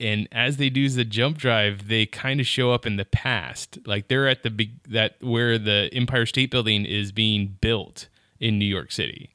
and 0.01 0.29
as 0.33 0.57
they 0.57 0.71
do 0.71 0.89
the 0.89 1.05
jump 1.05 1.39
drive, 1.39 1.89
they 1.89 2.05
kind 2.05 2.41
of 2.41 2.47
show 2.47 2.73
up 2.73 2.85
in 2.85 2.97
the 2.97 3.05
past. 3.05 3.79
Like 3.87 4.09
they're 4.09 4.29
at 4.29 4.43
the 4.43 4.51
big 4.51 4.83
that 4.89 5.17
where 5.21 5.59
the 5.59 5.89
Empire 5.93 6.27
State 6.27 6.51
Building 6.51 6.85
is 6.85 7.13
being 7.13 7.57
built 7.61 8.09
in 8.41 8.59
New 8.59 8.65
York 8.65 8.93
City. 8.93 9.31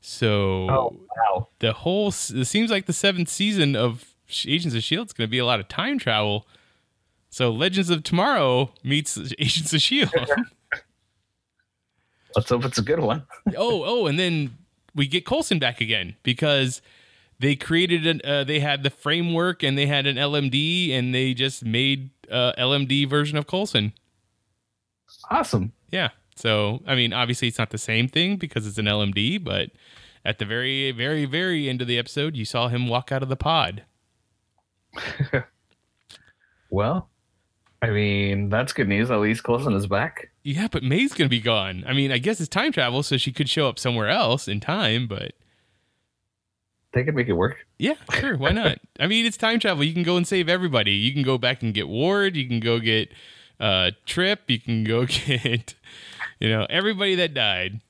So 0.00 0.70
oh, 0.70 1.00
wow. 1.16 1.48
the 1.58 1.72
whole 1.72 2.08
it 2.08 2.46
seems 2.46 2.70
like 2.70 2.86
the 2.86 2.92
seventh 2.92 3.28
season 3.28 3.74
of 3.74 4.14
Agents 4.46 4.74
of 4.74 4.82
Shield 4.82 5.08
is 5.08 5.12
going 5.12 5.26
to 5.26 5.30
be 5.30 5.38
a 5.38 5.44
lot 5.44 5.60
of 5.60 5.68
time 5.68 5.98
travel. 5.98 6.46
So 7.28 7.50
Legends 7.50 7.90
of 7.90 8.02
Tomorrow 8.04 8.70
meets 8.84 9.18
Agents 9.38 9.72
of 9.72 9.82
Shield. 9.82 10.14
Let's 12.34 12.48
hope 12.48 12.64
it's 12.64 12.78
a 12.78 12.82
good 12.82 13.00
one. 13.00 13.26
oh, 13.56 13.82
oh, 13.84 14.06
and 14.06 14.18
then 14.18 14.56
we 14.94 15.06
get 15.06 15.26
Coulson 15.26 15.58
back 15.58 15.80
again 15.80 16.16
because 16.22 16.80
they 17.38 17.56
created 17.56 18.06
an 18.06 18.20
uh, 18.24 18.44
they 18.44 18.60
had 18.60 18.82
the 18.82 18.90
framework 18.90 19.62
and 19.62 19.76
they 19.76 19.86
had 19.86 20.06
an 20.06 20.16
LMD 20.16 20.92
and 20.92 21.14
they 21.14 21.34
just 21.34 21.64
made 21.64 22.10
a 22.30 22.54
LMD 22.58 23.08
version 23.08 23.36
of 23.36 23.46
Coulson. 23.46 23.92
Awesome. 25.30 25.72
Yeah. 25.90 26.10
So, 26.34 26.80
I 26.86 26.94
mean, 26.94 27.12
obviously 27.12 27.48
it's 27.48 27.58
not 27.58 27.70
the 27.70 27.78
same 27.78 28.08
thing 28.08 28.36
because 28.36 28.66
it's 28.66 28.78
an 28.78 28.86
LMD, 28.86 29.42
but 29.42 29.70
at 30.24 30.38
the 30.38 30.44
very 30.44 30.90
very 30.92 31.24
very 31.24 31.68
end 31.68 31.82
of 31.82 31.88
the 31.88 31.98
episode, 31.98 32.36
you 32.36 32.44
saw 32.44 32.68
him 32.68 32.88
walk 32.88 33.12
out 33.12 33.22
of 33.22 33.28
the 33.28 33.36
pod. 33.36 33.84
well, 36.70 37.10
I 37.82 37.90
mean, 37.90 38.48
that's 38.48 38.72
good 38.72 38.88
news. 38.88 39.10
At 39.10 39.20
least 39.20 39.44
Coulson 39.44 39.74
is 39.74 39.86
back. 39.86 40.30
Yeah, 40.42 40.68
but 40.70 40.82
May's 40.82 41.12
gonna 41.12 41.28
be 41.28 41.40
gone. 41.40 41.84
I 41.86 41.92
mean, 41.92 42.10
I 42.10 42.18
guess 42.18 42.40
it's 42.40 42.48
time 42.48 42.72
travel, 42.72 43.02
so 43.02 43.18
she 43.18 43.32
could 43.32 43.48
show 43.48 43.68
up 43.68 43.78
somewhere 43.78 44.08
else 44.08 44.48
in 44.48 44.60
time, 44.60 45.06
but 45.06 45.32
they 46.96 47.04
could 47.04 47.14
make 47.14 47.28
it 47.28 47.34
work. 47.34 47.66
Yeah, 47.78 47.96
sure. 48.10 48.38
Why 48.38 48.52
not? 48.52 48.78
I 48.98 49.06
mean, 49.06 49.26
it's 49.26 49.36
time 49.36 49.60
travel. 49.60 49.84
You 49.84 49.92
can 49.92 50.02
go 50.02 50.16
and 50.16 50.26
save 50.26 50.48
everybody. 50.48 50.92
You 50.92 51.12
can 51.12 51.22
go 51.22 51.36
back 51.36 51.62
and 51.62 51.74
get 51.74 51.88
Ward. 51.88 52.36
You 52.36 52.48
can 52.48 52.58
go 52.58 52.80
get 52.80 53.12
uh, 53.60 53.90
Trip. 54.06 54.40
You 54.48 54.58
can 54.58 54.82
go 54.82 55.04
get, 55.26 55.74
you 56.40 56.48
know, 56.48 56.66
everybody 56.70 57.14
that 57.16 57.34
died. 57.34 57.82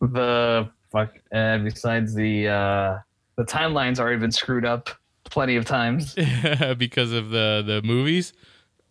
The 0.00 0.70
fuck. 0.92 1.18
Uh, 1.32 1.58
besides 1.58 2.14
the 2.14 2.46
uh, 2.46 2.98
the 3.34 3.44
timelines 3.44 3.98
already 3.98 4.20
been 4.20 4.30
screwed 4.30 4.64
up 4.64 4.88
plenty 5.24 5.56
of 5.56 5.64
times 5.64 6.14
because 6.78 7.10
of 7.10 7.30
the 7.30 7.64
the 7.66 7.82
movies. 7.84 8.34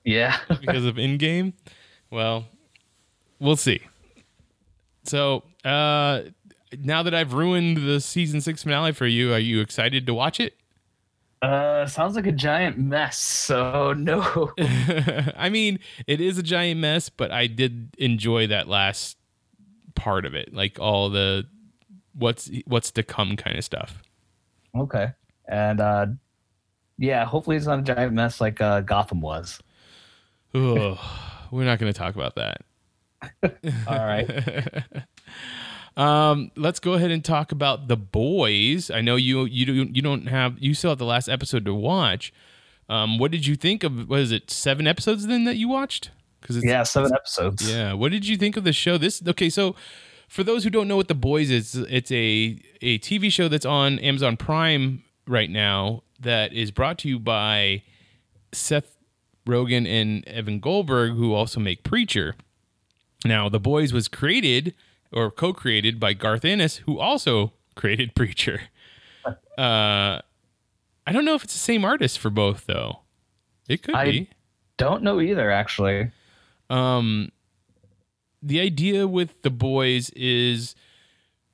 Yeah, 0.03 0.37
because 0.59 0.83
of 0.83 0.95
Endgame. 0.95 1.53
Well, 2.11 2.47
we'll 3.39 3.55
see. 3.55 3.79
So, 5.03 5.43
uh, 5.63 6.23
now 6.79 7.03
that 7.03 7.13
I've 7.13 7.33
ruined 7.33 7.77
the 7.77 7.99
season 8.01 8.41
six 8.41 8.63
finale 8.63 8.91
for 8.91 9.07
you, 9.07 9.33
are 9.33 9.39
you 9.39 9.61
excited 9.61 10.05
to 10.05 10.13
watch 10.13 10.39
it? 10.39 10.57
Uh, 11.41 11.85
sounds 11.85 12.15
like 12.15 12.25
a 12.25 12.31
giant 12.31 12.77
mess. 12.77 13.17
So 13.17 13.93
no. 13.97 14.51
I 15.37 15.49
mean, 15.49 15.79
it 16.07 16.21
is 16.21 16.37
a 16.37 16.43
giant 16.43 16.79
mess, 16.79 17.09
but 17.09 17.31
I 17.31 17.47
did 17.47 17.95
enjoy 17.97 18.47
that 18.47 18.67
last 18.67 19.17
part 19.95 20.25
of 20.25 20.35
it, 20.35 20.53
like 20.53 20.79
all 20.79 21.09
the 21.09 21.45
what's 22.13 22.49
what's 22.65 22.91
to 22.91 23.03
come 23.03 23.35
kind 23.35 23.57
of 23.57 23.63
stuff. 23.63 24.01
Okay, 24.75 25.09
and 25.47 25.79
uh, 25.79 26.07
yeah, 26.97 27.25
hopefully 27.25 27.57
it's 27.57 27.65
not 27.65 27.79
a 27.79 27.83
giant 27.83 28.13
mess 28.13 28.41
like 28.41 28.59
uh, 28.61 28.81
Gotham 28.81 29.21
was. 29.21 29.61
Ugh, 30.53 30.97
we're 31.51 31.65
not 31.65 31.79
going 31.79 31.91
to 31.91 31.97
talk 31.97 32.15
about 32.15 32.35
that. 32.35 32.61
All 33.87 34.05
right. 34.05 34.27
Um, 35.97 36.51
let's 36.55 36.79
go 36.79 36.93
ahead 36.93 37.09
and 37.09 37.25
talk 37.25 37.51
about 37.51 37.87
the 37.87 37.97
boys. 37.97 38.91
I 38.91 39.01
know 39.01 39.15
you 39.15 39.45
you 39.45 39.65
don't 39.65 39.95
you 39.95 40.01
don't 40.01 40.27
have 40.27 40.57
you 40.59 40.73
still 40.73 40.91
have 40.91 40.99
the 40.99 41.05
last 41.05 41.27
episode 41.27 41.65
to 41.65 41.73
watch. 41.73 42.31
Um, 42.87 43.17
what 43.17 43.31
did 43.31 43.47
you 43.47 43.55
think 43.55 43.83
of? 43.83 44.07
Was 44.07 44.31
it 44.31 44.51
seven 44.51 44.85
episodes 44.85 45.25
then 45.25 45.43
that 45.45 45.57
you 45.57 45.67
watched? 45.67 46.11
Because 46.39 46.63
yeah, 46.63 46.83
seven 46.83 47.13
episodes. 47.13 47.69
Yeah. 47.69 47.93
What 47.93 48.11
did 48.11 48.27
you 48.27 48.37
think 48.37 48.55
of 48.57 48.63
the 48.63 48.73
show? 48.73 48.99
This 48.99 49.23
okay. 49.27 49.49
So 49.49 49.75
for 50.27 50.43
those 50.43 50.63
who 50.63 50.69
don't 50.69 50.87
know 50.87 50.95
what 50.95 51.07
the 51.07 51.15
boys 51.15 51.49
is, 51.49 51.73
it's 51.75 52.11
a 52.11 52.59
a 52.81 52.99
TV 52.99 53.31
show 53.31 53.47
that's 53.47 53.65
on 53.65 53.97
Amazon 53.99 54.37
Prime 54.37 55.03
right 55.27 55.49
now 55.49 56.03
that 56.19 56.53
is 56.53 56.69
brought 56.69 56.99
to 56.99 57.09
you 57.09 57.17
by 57.17 57.81
Seth 58.51 58.97
Rogen 59.47 59.87
and 59.87 60.27
Evan 60.27 60.59
Goldberg, 60.59 61.13
who 61.13 61.33
also 61.33 61.59
make 61.59 61.83
Preacher. 61.83 62.35
Now, 63.25 63.49
The 63.49 63.59
Boys 63.59 63.93
was 63.93 64.07
created 64.07 64.75
or 65.11 65.31
co-created 65.31 65.99
by 65.99 66.13
Garth 66.13 66.45
Ennis, 66.45 66.77
who 66.77 66.99
also 66.99 67.53
created 67.75 68.15
Preacher. 68.15 68.61
Uh, 69.57 70.21
I 71.07 71.11
don't 71.11 71.25
know 71.25 71.33
if 71.33 71.43
it's 71.43 71.53
the 71.53 71.59
same 71.59 71.83
artist 71.83 72.19
for 72.19 72.29
both, 72.29 72.65
though. 72.67 72.99
It 73.67 73.81
could 73.81 73.95
I 73.95 74.05
be. 74.05 74.29
Don't 74.77 75.01
know 75.01 75.19
either, 75.19 75.49
actually. 75.49 76.11
Um, 76.69 77.31
the 78.41 78.59
idea 78.59 79.07
with 79.07 79.41
the 79.41 79.49
boys 79.49 80.11
is 80.11 80.75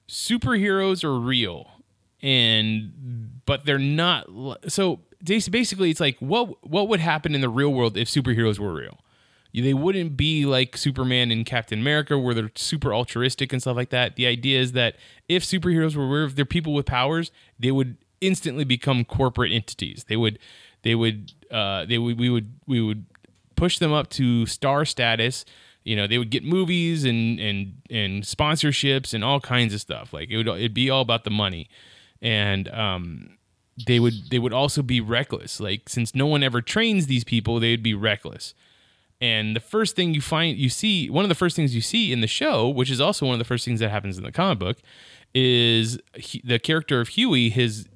superheroes 0.09 1.03
are 1.03 1.17
real, 1.17 1.71
and 2.21 3.41
but 3.45 3.65
they're 3.65 3.79
not. 3.79 4.27
So 4.67 4.99
basically, 5.23 5.89
it's 5.89 5.99
like 5.99 6.17
what 6.19 6.67
what 6.67 6.87
would 6.89 6.99
happen 6.99 7.33
in 7.33 7.41
the 7.41 7.49
real 7.49 7.73
world 7.73 7.97
if 7.97 8.09
superheroes 8.09 8.59
were 8.59 8.73
real? 8.73 8.99
They 9.61 9.73
wouldn't 9.73 10.17
be 10.17 10.45
like 10.45 10.75
Superman 10.75 11.31
and 11.31 11.45
Captain 11.45 11.79
America 11.79 12.17
where 12.17 12.33
they're 12.33 12.51
super 12.55 12.93
altruistic 12.93 13.53
and 13.53 13.61
stuff 13.61 13.75
like 13.75 13.91
that. 13.91 14.15
The 14.15 14.25
idea 14.25 14.59
is 14.59 14.71
that 14.71 14.95
if 15.29 15.43
superheroes 15.43 15.95
were 15.95 16.23
if 16.23 16.35
they're 16.35 16.45
people 16.45 16.73
with 16.73 16.87
powers, 16.87 17.31
they 17.59 17.71
would 17.71 17.97
instantly 18.19 18.63
become 18.63 19.05
corporate 19.05 19.51
entities. 19.51 20.05
They 20.07 20.15
would 20.17 20.39
they 20.81 20.95
would 20.95 21.33
uh, 21.51 21.85
they 21.85 21.99
would 21.99 22.19
we 22.19 22.29
would 22.29 22.53
we 22.65 22.81
would 22.81 23.05
push 23.55 23.77
them 23.77 23.93
up 23.93 24.09
to 24.11 24.45
star 24.47 24.85
status. 24.85 25.45
You 25.83 25.95
know, 25.97 26.07
they 26.07 26.17
would 26.17 26.31
get 26.31 26.43
movies 26.43 27.03
and 27.03 27.39
and 27.39 27.81
and 27.91 28.23
sponsorships 28.23 29.13
and 29.13 29.23
all 29.23 29.39
kinds 29.39 29.73
of 29.73 29.81
stuff. 29.81 30.13
Like 30.13 30.29
it 30.31 30.37
would 30.37 30.47
it'd 30.47 30.73
be 30.73 30.89
all 30.89 31.01
about 31.01 31.25
the 31.25 31.29
money. 31.29 31.69
And 32.21 32.69
um 32.69 33.37
they 33.87 33.99
would 33.99 34.29
they 34.31 34.39
would 34.39 34.53
also 34.53 34.81
be 34.81 34.99
reckless. 34.99 35.59
Like 35.59 35.89
since 35.89 36.15
no 36.15 36.25
one 36.25 36.41
ever 36.41 36.61
trains 36.61 37.05
these 37.05 37.23
people, 37.23 37.59
they'd 37.59 37.83
be 37.83 37.93
reckless. 37.93 38.53
And 39.23 39.55
the 39.55 39.61
first 39.61 39.95
thing 39.95 40.13
you 40.13 40.19
find, 40.19 40.57
you 40.57 40.67
see, 40.67 41.09
one 41.09 41.23
of 41.23 41.29
the 41.29 41.35
first 41.35 41.55
things 41.55 41.73
you 41.73 41.79
see 41.79 42.11
in 42.11 42.19
the 42.19 42.27
show, 42.27 42.67
which 42.67 42.91
is 42.91 42.99
also 42.99 43.25
one 43.25 43.31
of 43.31 43.39
the 43.39 43.45
first 43.45 43.63
things 43.63 43.79
that 43.79 43.89
happens 43.89 44.17
in 44.17 44.23
the 44.25 44.33
comic 44.33 44.59
book, 44.59 44.79
is 45.33 45.97
he, 46.15 46.41
the 46.43 46.59
character 46.59 46.99
of 46.99 47.07
Huey, 47.07 47.49
his 47.49 47.87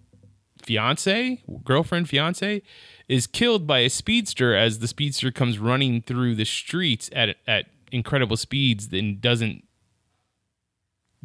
fiance, 0.64 1.44
girlfriend, 1.66 2.08
fiance, 2.08 2.62
is 3.10 3.28
killed 3.28 3.68
by 3.68 3.80
a 3.80 3.90
speedster 3.90 4.56
as 4.56 4.80
the 4.80 4.88
speedster 4.88 5.30
comes 5.30 5.60
running 5.60 6.02
through 6.02 6.34
the 6.36 6.46
streets 6.46 7.10
at 7.12 7.36
at 7.46 7.66
incredible 7.92 8.38
speeds 8.38 8.88
and 8.94 9.20
doesn't 9.20 9.66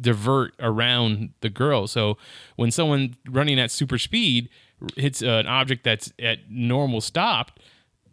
divert 0.01 0.53
around 0.59 1.29
the 1.39 1.49
girl. 1.49 1.87
So 1.87 2.17
when 2.57 2.71
someone 2.71 3.15
running 3.25 3.57
at 3.57 3.71
super 3.71 3.97
speed 3.97 4.49
hits 4.97 5.21
an 5.21 5.47
object 5.47 5.85
that's 5.85 6.11
at 6.19 6.51
normal 6.51 6.99
stop, 6.99 7.57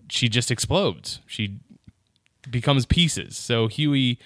she 0.09 0.29
just 0.29 0.53
explodes. 0.53 1.19
She 1.27 1.59
becomes 2.49 2.87
pieces. 2.87 3.37
So 3.37 3.67
Huey 3.67 4.19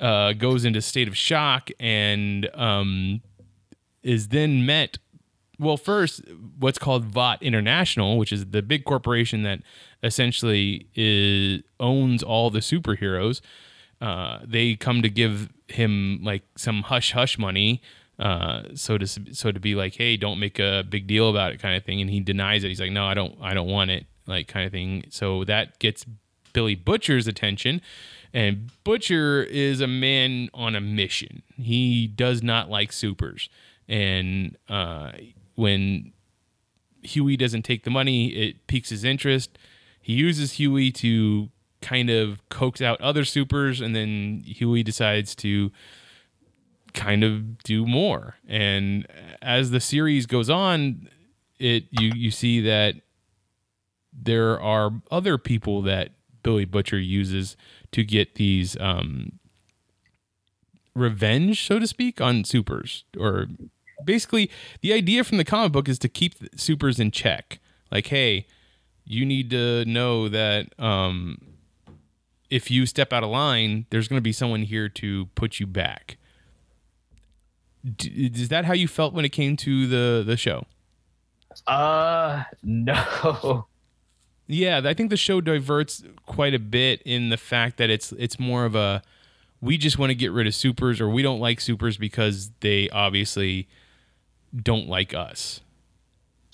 uh, 0.00 0.34
goes 0.34 0.64
into 0.64 0.82
state 0.82 1.08
of 1.08 1.16
shock 1.16 1.70
and 1.80 2.48
um, 2.54 3.22
is 4.02 4.28
then 4.28 4.66
met. 4.66 4.98
Well, 5.58 5.78
first, 5.78 6.20
what's 6.58 6.78
called 6.78 7.06
Vought 7.06 7.42
International, 7.42 8.18
which 8.18 8.30
is 8.30 8.46
the 8.46 8.60
big 8.60 8.84
corporation 8.84 9.42
that 9.44 9.62
essentially 10.02 10.86
is, 10.94 11.62
owns 11.80 12.22
all 12.22 12.50
the 12.50 12.58
superheroes. 12.60 13.40
Uh, 14.00 14.40
they 14.44 14.74
come 14.76 15.00
to 15.00 15.08
give 15.08 15.48
him 15.68 16.20
like 16.22 16.42
some 16.56 16.82
hush 16.82 17.12
hush 17.12 17.38
money, 17.38 17.80
uh, 18.18 18.64
so 18.74 18.98
to 18.98 19.06
so 19.06 19.50
to 19.50 19.58
be 19.58 19.74
like, 19.74 19.94
hey, 19.94 20.18
don't 20.18 20.38
make 20.38 20.58
a 20.58 20.84
big 20.88 21.06
deal 21.06 21.30
about 21.30 21.52
it, 21.52 21.60
kind 21.60 21.74
of 21.74 21.84
thing. 21.84 22.02
And 22.02 22.10
he 22.10 22.20
denies 22.20 22.62
it. 22.62 22.68
He's 22.68 22.80
like, 22.80 22.92
no, 22.92 23.06
I 23.06 23.14
don't, 23.14 23.38
I 23.40 23.54
don't 23.54 23.68
want 23.68 23.90
it, 23.90 24.04
like 24.26 24.48
kind 24.48 24.66
of 24.66 24.72
thing. 24.72 25.04
So 25.08 25.44
that 25.44 25.78
gets 25.78 26.04
Billy 26.56 26.74
Butcher's 26.74 27.26
attention. 27.26 27.82
And 28.32 28.70
Butcher 28.82 29.42
is 29.42 29.82
a 29.82 29.86
man 29.86 30.48
on 30.54 30.74
a 30.74 30.80
mission. 30.80 31.42
He 31.54 32.06
does 32.06 32.42
not 32.42 32.70
like 32.70 32.92
supers. 32.92 33.50
And 33.90 34.56
uh, 34.66 35.12
when 35.54 36.14
Huey 37.02 37.36
doesn't 37.36 37.64
take 37.64 37.84
the 37.84 37.90
money, 37.90 38.28
it 38.28 38.66
piques 38.68 38.88
his 38.88 39.04
interest. 39.04 39.58
He 40.00 40.14
uses 40.14 40.52
Huey 40.52 40.90
to 40.92 41.50
kind 41.82 42.08
of 42.08 42.40
coax 42.48 42.80
out 42.80 42.98
other 43.02 43.26
supers, 43.26 43.82
and 43.82 43.94
then 43.94 44.42
Huey 44.46 44.82
decides 44.82 45.34
to 45.36 45.70
kind 46.94 47.22
of 47.22 47.58
do 47.64 47.84
more. 47.86 48.36
And 48.48 49.06
as 49.42 49.72
the 49.72 49.80
series 49.80 50.24
goes 50.24 50.48
on, 50.48 51.10
it 51.58 51.84
you 51.90 52.12
you 52.14 52.30
see 52.30 52.60
that 52.62 52.94
there 54.10 54.58
are 54.58 54.90
other 55.10 55.36
people 55.36 55.82
that 55.82 56.15
Billy 56.46 56.64
Butcher 56.64 57.00
uses 57.00 57.56
to 57.90 58.04
get 58.04 58.36
these 58.36 58.76
um, 58.78 59.40
revenge, 60.94 61.66
so 61.66 61.80
to 61.80 61.88
speak, 61.88 62.20
on 62.20 62.44
supers. 62.44 63.02
Or 63.18 63.48
basically, 64.04 64.48
the 64.80 64.92
idea 64.92 65.24
from 65.24 65.38
the 65.38 65.44
comic 65.44 65.72
book 65.72 65.88
is 65.88 65.98
to 65.98 66.08
keep 66.08 66.34
supers 66.54 67.00
in 67.00 67.10
check. 67.10 67.58
Like, 67.90 68.06
hey, 68.06 68.46
you 69.04 69.26
need 69.26 69.50
to 69.50 69.84
know 69.86 70.28
that 70.28 70.68
um, 70.78 71.38
if 72.48 72.70
you 72.70 72.86
step 72.86 73.12
out 73.12 73.24
of 73.24 73.30
line, 73.30 73.86
there's 73.90 74.06
going 74.06 74.18
to 74.18 74.22
be 74.22 74.32
someone 74.32 74.62
here 74.62 74.88
to 74.88 75.26
put 75.34 75.58
you 75.58 75.66
back. 75.66 76.16
D- 77.84 78.30
is 78.32 78.50
that 78.50 78.66
how 78.66 78.72
you 78.72 78.86
felt 78.86 79.14
when 79.14 79.24
it 79.24 79.30
came 79.30 79.56
to 79.56 79.88
the 79.88 80.22
the 80.24 80.36
show? 80.36 80.64
Uh, 81.66 82.44
no. 82.62 83.66
Yeah, 84.48 84.80
I 84.84 84.94
think 84.94 85.10
the 85.10 85.16
show 85.16 85.40
diverts 85.40 86.04
quite 86.24 86.54
a 86.54 86.58
bit 86.58 87.02
in 87.02 87.30
the 87.30 87.36
fact 87.36 87.78
that 87.78 87.90
it's 87.90 88.12
it's 88.12 88.38
more 88.38 88.64
of 88.64 88.74
a 88.74 89.02
we 89.60 89.76
just 89.76 89.98
want 89.98 90.10
to 90.10 90.14
get 90.14 90.30
rid 90.32 90.46
of 90.46 90.54
supers 90.54 91.00
or 91.00 91.08
we 91.08 91.22
don't 91.22 91.40
like 91.40 91.60
supers 91.60 91.96
because 91.96 92.50
they 92.60 92.88
obviously 92.90 93.66
don't 94.62 94.88
like 94.88 95.14
us. 95.14 95.60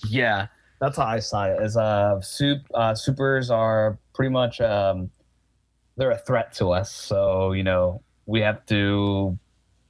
Yeah, 0.07 0.47
that's 0.79 0.97
how 0.97 1.05
I 1.05 1.19
saw 1.19 1.45
it. 1.45 1.59
As 1.61 1.77
uh, 1.77 2.19
soup 2.21 2.61
uh, 2.73 2.95
supers 2.95 3.51
are 3.51 3.97
pretty 4.13 4.31
much 4.31 4.59
um, 4.59 5.11
they're 5.95 6.11
a 6.11 6.17
threat 6.17 6.53
to 6.55 6.71
us, 6.71 6.91
so 6.91 7.51
you 7.51 7.63
know 7.63 8.01
we 8.25 8.41
have 8.41 8.65
to 8.67 9.37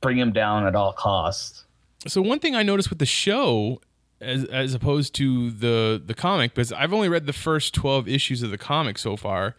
bring 0.01 0.17
them 0.17 0.33
down 0.33 0.67
at 0.67 0.75
all 0.75 0.91
costs. 0.93 1.65
So 2.05 2.21
one 2.21 2.39
thing 2.39 2.53
I 2.53 2.63
noticed 2.63 2.89
with 2.89 2.99
the 2.99 3.05
show 3.05 3.79
as 4.23 4.45
as 4.45 4.73
opposed 4.73 5.13
to 5.15 5.51
the 5.51 6.01
the 6.03 6.13
comic 6.13 6.53
because 6.53 6.71
I've 6.71 6.93
only 6.93 7.09
read 7.09 7.25
the 7.25 7.33
first 7.33 7.73
12 7.73 8.07
issues 8.07 8.41
of 8.41 8.51
the 8.51 8.57
comic 8.57 8.97
so 8.97 9.15
far. 9.15 9.55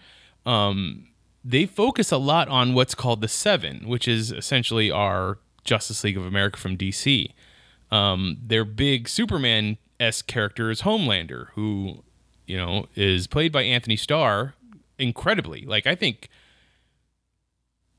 Um, 0.46 1.08
they 1.44 1.66
focus 1.66 2.10
a 2.10 2.16
lot 2.16 2.48
on 2.48 2.74
what's 2.74 2.94
called 2.94 3.20
the 3.20 3.28
7, 3.28 3.86
which 3.86 4.08
is 4.08 4.32
essentially 4.32 4.90
our 4.90 5.38
Justice 5.62 6.02
League 6.02 6.16
of 6.16 6.24
America 6.24 6.58
from 6.58 6.76
DC. 6.76 7.32
Um, 7.90 8.38
their 8.42 8.64
big 8.64 9.08
Superman 9.08 9.78
s 10.00 10.22
character 10.22 10.70
is 10.70 10.82
Homelander, 10.82 11.48
who 11.54 12.02
you 12.46 12.56
know 12.56 12.86
is 12.94 13.26
played 13.26 13.52
by 13.52 13.62
Anthony 13.62 13.96
Starr 13.96 14.54
incredibly. 14.98 15.62
Like 15.62 15.86
I 15.86 15.94
think 15.94 16.28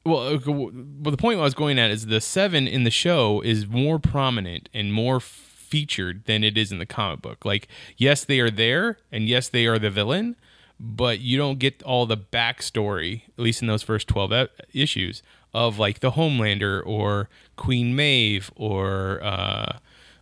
well, 0.05 0.39
well, 0.45 0.71
the 0.71 1.17
point 1.17 1.39
I 1.39 1.43
was 1.43 1.55
going 1.55 1.79
at 1.79 1.89
is 1.89 2.05
the 2.05 2.21
seven 2.21 2.67
in 2.67 2.83
the 2.83 2.91
show 2.91 3.41
is 3.41 3.67
more 3.67 3.97
prominent 3.97 4.69
and 4.73 4.93
more 4.93 5.19
featured 5.65 6.25
than 6.25 6.43
it 6.43 6.57
is 6.57 6.71
in 6.71 6.79
the 6.79 6.85
comic 6.85 7.21
book. 7.21 7.45
Like, 7.45 7.67
yes, 7.97 8.23
they 8.23 8.39
are 8.39 8.51
there, 8.51 8.97
and 9.11 9.27
yes, 9.27 9.49
they 9.49 9.65
are 9.65 9.79
the 9.79 9.89
villain, 9.89 10.35
but 10.79 11.19
you 11.19 11.37
don't 11.37 11.59
get 11.59 11.81
all 11.83 12.05
the 12.05 12.17
backstory, 12.17 13.23
at 13.37 13.43
least 13.43 13.61
in 13.61 13.67
those 13.67 13.83
first 13.83 14.07
12 14.07 14.49
issues, 14.73 15.23
of 15.53 15.79
like 15.79 15.99
the 15.99 16.11
Homelander 16.11 16.85
or 16.85 17.29
Queen 17.55 17.95
Maeve 17.95 18.51
or 18.55 19.23
uh, 19.23 19.77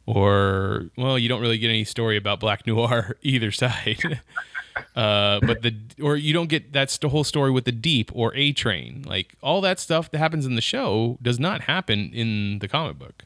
or 0.05 0.89
well, 0.97 1.17
you 1.17 1.29
don't 1.29 1.41
really 1.41 1.57
get 1.57 1.69
any 1.69 1.83
story 1.83 2.17
about 2.17 2.39
Black 2.39 2.67
Noir 2.67 3.17
either 3.21 3.51
side. 3.51 4.21
uh, 4.95 5.39
but 5.41 5.61
the 5.61 5.75
or 6.01 6.15
you 6.15 6.33
don't 6.33 6.49
get 6.49 6.71
that's 6.71 6.97
the 6.97 7.09
whole 7.09 7.23
story 7.23 7.51
with 7.51 7.65
the 7.65 7.71
Deep 7.71 8.11
or 8.13 8.33
A 8.35 8.53
Train. 8.53 9.03
Like 9.07 9.35
all 9.41 9.61
that 9.61 9.79
stuff 9.79 10.11
that 10.11 10.19
happens 10.19 10.45
in 10.45 10.55
the 10.55 10.61
show 10.61 11.17
does 11.21 11.39
not 11.39 11.61
happen 11.61 12.11
in 12.13 12.59
the 12.59 12.67
comic 12.67 12.99
book. 12.99 13.25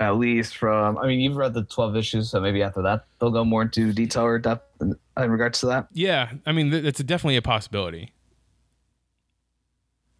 At 0.00 0.16
least 0.16 0.56
from, 0.56 0.98
I 0.98 1.06
mean, 1.06 1.20
you've 1.20 1.36
read 1.36 1.54
the 1.54 1.62
12 1.62 1.96
issues, 1.96 2.30
so 2.30 2.40
maybe 2.40 2.62
after 2.62 2.82
that 2.82 3.04
they'll 3.20 3.30
go 3.30 3.44
more 3.44 3.62
into 3.62 3.92
detail 3.92 4.24
or 4.24 4.38
depth 4.38 4.66
in, 4.80 4.96
in 5.16 5.30
regards 5.30 5.60
to 5.60 5.66
that. 5.66 5.86
Yeah, 5.92 6.32
I 6.46 6.52
mean 6.52 6.72
it's 6.72 7.02
definitely 7.02 7.36
a 7.36 7.42
possibility. 7.42 8.12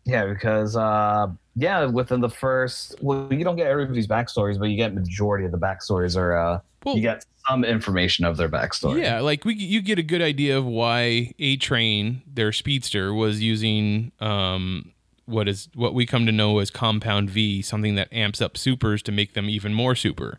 Yeah, 0.05 0.27
because 0.27 0.77
uh, 0.77 1.29
yeah, 1.57 1.87
within 1.87 2.20
the 2.20 2.29
first, 2.29 2.97
well, 3.01 3.27
you 3.33 3.43
don't 3.43 3.57
get 3.57 3.66
everybody's 3.66 4.07
backstories, 4.07 4.59
but 4.59 4.66
you 4.66 4.77
get 4.77 4.95
majority 4.95 5.47
of 5.47 5.53
the 5.53 5.59
backstories, 5.59 6.16
or 6.16 6.37
uh, 6.37 6.61
Well- 6.85 6.97
you 6.97 7.03
get 7.03 7.25
some 7.49 7.64
information 7.64 8.25
of 8.25 8.37
their 8.37 8.49
backstory. 8.49 9.03
Yeah, 9.03 9.20
like 9.20 9.45
we 9.45 9.55
you 9.55 9.83
get 9.83 9.99
a 9.99 10.03
good 10.03 10.22
idea 10.22 10.57
of 10.57 10.64
why 10.64 11.33
A 11.39 11.57
Train, 11.57 12.22
their 12.27 12.53
speedster, 12.53 13.12
was 13.12 13.43
using 13.43 14.12
um 14.20 14.93
what 15.27 15.49
is 15.49 15.68
what 15.75 15.95
we 15.95 16.07
come 16.07 16.27
to 16.27 16.33
know 16.33 16.59
as 16.59 16.70
compound 16.70 17.31
V, 17.31 17.62
something 17.62 17.95
that 17.95 18.12
amps 18.12 18.41
up 18.41 18.57
supers 18.57 19.03
to 19.03 19.12
make 19.12 19.35
them 19.35 19.49
even 19.49 19.72
more 19.72 19.95
super. 19.95 20.39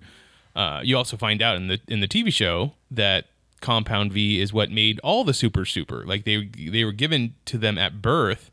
Uh, 0.55 0.81
you 0.83 0.95
also 0.95 1.17
find 1.17 1.41
out 1.41 1.57
in 1.57 1.67
the 1.67 1.79
in 1.87 1.99
the 1.99 2.07
TV 2.07 2.31
show 2.31 2.73
that 2.89 3.25
compound 3.61 4.13
V 4.13 4.39
is 4.39 4.53
what 4.53 4.69
made 4.71 4.99
all 4.99 5.23
the 5.23 5.33
super 5.33 5.65
super. 5.65 6.05
Like 6.05 6.23
they 6.23 6.45
they 6.45 6.83
were 6.83 6.91
given 6.91 7.33
to 7.45 7.57
them 7.57 7.77
at 7.77 8.01
birth, 8.01 8.51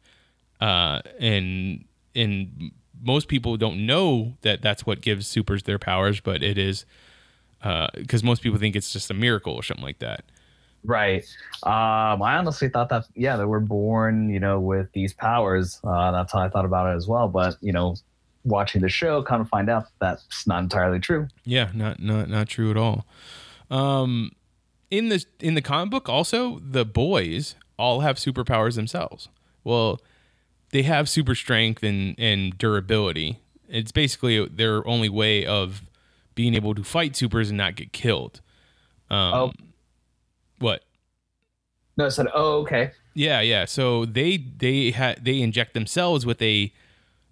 uh, 0.61 1.01
and 1.19 1.85
and 2.15 2.73
most 3.03 3.29
people 3.29 3.57
don't 3.57 3.85
know 3.85 4.35
that 4.43 4.63
that's 4.63 4.87
what 4.87 5.01
gives 5.01 5.27
supers 5.27 5.65
their 5.65 5.79
powers, 5.79 6.21
but 6.21 6.43
it 6.43 6.59
is 6.59 6.85
because 7.95 8.25
most 8.25 8.43
people 8.43 8.59
think 8.59 8.75
it's 8.75 8.93
just 8.93 9.11
a 9.11 9.15
miracle 9.15 9.55
or 9.55 9.63
something 9.63 9.85
like 9.85 9.99
that. 10.01 10.25
Right. 10.85 11.25
Um, 11.63 12.23
I 12.23 12.37
honestly 12.37 12.69
thought 12.69 12.89
that, 12.89 13.05
yeah, 13.15 13.37
they 13.37 13.45
were 13.45 13.61
born, 13.61 14.29
you 14.31 14.41
know, 14.41 14.59
with 14.59 14.91
these 14.93 15.13
powers. 15.13 15.81
Uh, 15.85 16.11
that's 16.11 16.33
how 16.33 16.41
I 16.41 16.49
thought 16.49 16.65
about 16.65 16.93
it 16.93 16.97
as 16.97 17.07
well. 17.07 17.29
But, 17.29 17.57
you 17.61 17.73
know, 17.73 17.97
watching 18.45 18.81
the 18.81 18.89
show, 18.89 19.23
kind 19.23 19.41
of 19.41 19.49
find 19.49 19.71
out 19.71 19.87
that's 20.01 20.47
not 20.47 20.63
entirely 20.63 20.99
true. 20.99 21.29
Yeah, 21.45 21.71
not 21.73 22.01
not 22.01 22.29
not 22.29 22.49
true 22.49 22.71
at 22.71 22.77
all. 22.77 23.07
Um, 23.71 24.33
in 24.91 25.09
the 25.09 25.25
in 25.41 25.55
the 25.55 25.63
comic 25.63 25.91
book, 25.91 26.09
also 26.09 26.59
the 26.59 26.85
boys 26.85 27.55
all 27.79 28.01
have 28.01 28.17
superpowers 28.17 28.75
themselves. 28.75 29.29
Well, 29.63 30.01
they 30.71 30.83
have 30.83 31.09
super 31.09 31.37
strength 31.37 31.85
and 31.85 32.17
and 32.19 32.59
durability. 32.59 33.39
It's 33.69 33.93
basically 33.93 34.45
their 34.49 34.87
only 34.87 35.09
way 35.09 35.47
of 35.47 35.83
being 36.35 36.55
able 36.55 36.75
to 36.75 36.83
fight 36.83 37.15
supers 37.15 37.51
and 37.51 37.59
not 37.59 37.77
get 37.77 37.93
killed. 37.93 38.41
Um, 39.09 39.35
Oh. 39.35 39.53
What? 40.63 40.85
No, 41.97 42.07
I 42.07 42.09
said, 42.09 42.29
oh, 42.33 42.61
okay. 42.61 42.93
Yeah, 43.15 43.41
yeah. 43.41 43.67
So 43.67 44.07
they 44.07 44.39
they 44.39 44.93
had 44.93 45.25
they 45.25 45.41
inject 45.41 45.75
themselves 45.75 46.25
with 46.25 46.41
a 46.41 46.73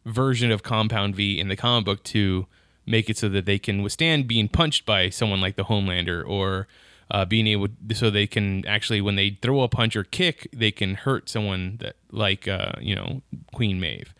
version 0.04 0.50
of 0.50 0.62
Compound 0.62 1.16
V 1.16 1.38
in 1.38 1.48
the 1.48 1.56
comic 1.56 1.86
book 1.86 2.04
to 2.04 2.46
make 2.86 3.08
it 3.08 3.16
so 3.16 3.28
that 3.28 3.46
they 3.46 3.58
can 3.58 3.82
withstand 3.82 4.26
being 4.26 4.48
punched 4.48 4.84
by 4.84 5.08
someone 5.08 5.40
like 5.40 5.56
the 5.56 5.64
Homelander 5.64 6.26
or 6.26 6.66
uh, 7.10 7.24
being 7.24 7.46
able 7.46 7.68
so 7.94 8.10
they 8.10 8.26
can 8.26 8.66
actually 8.66 9.00
when 9.00 9.16
they 9.16 9.38
throw 9.42 9.62
a 9.62 9.68
punch 9.68 9.96
or 9.96 10.04
kick 10.04 10.48
they 10.52 10.70
can 10.70 10.94
hurt 10.94 11.28
someone 11.28 11.78
that 11.80 11.96
like 12.10 12.46
uh, 12.46 12.72
you 12.80 12.94
know 12.94 13.22
Queen 13.54 13.80
Maeve. 13.80 14.14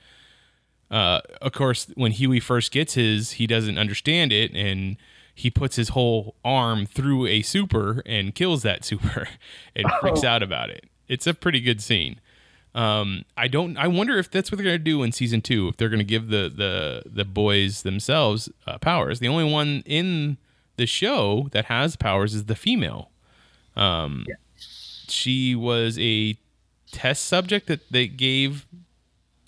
Uh, 0.90 1.20
of 1.40 1.52
course, 1.52 1.86
when 1.94 2.10
Huey 2.10 2.40
first 2.40 2.72
gets 2.72 2.94
his, 2.94 3.32
he 3.32 3.46
doesn't 3.46 3.78
understand 3.78 4.32
it, 4.32 4.50
and 4.56 4.96
he 5.34 5.50
puts 5.50 5.76
his 5.76 5.90
whole 5.90 6.34
arm 6.44 6.86
through 6.86 7.26
a 7.26 7.42
super 7.42 8.02
and 8.06 8.34
kills 8.34 8.62
that 8.62 8.84
super, 8.84 9.28
and 9.76 9.86
freaks 10.00 10.24
out 10.24 10.42
about 10.42 10.70
it. 10.70 10.84
It's 11.08 11.26
a 11.26 11.34
pretty 11.34 11.60
good 11.60 11.80
scene. 11.80 12.20
Um, 12.74 13.24
I 13.36 13.48
don't. 13.48 13.76
I 13.76 13.88
wonder 13.88 14.18
if 14.18 14.30
that's 14.30 14.50
what 14.50 14.58
they're 14.58 14.64
gonna 14.64 14.78
do 14.78 15.02
in 15.02 15.12
season 15.12 15.40
two. 15.40 15.68
If 15.68 15.76
they're 15.76 15.88
gonna 15.88 16.04
give 16.04 16.28
the 16.28 16.52
the 16.54 17.02
the 17.04 17.24
boys 17.24 17.82
themselves 17.82 18.48
uh, 18.66 18.78
powers. 18.78 19.18
The 19.18 19.28
only 19.28 19.50
one 19.50 19.82
in 19.86 20.36
the 20.76 20.86
show 20.86 21.48
that 21.50 21.66
has 21.66 21.96
powers 21.96 22.34
is 22.34 22.44
the 22.44 22.54
female. 22.54 23.10
Um, 23.76 24.24
she 24.56 25.54
was 25.54 25.98
a 25.98 26.36
test 26.92 27.24
subject 27.24 27.66
that 27.66 27.90
they 27.90 28.06
gave 28.06 28.66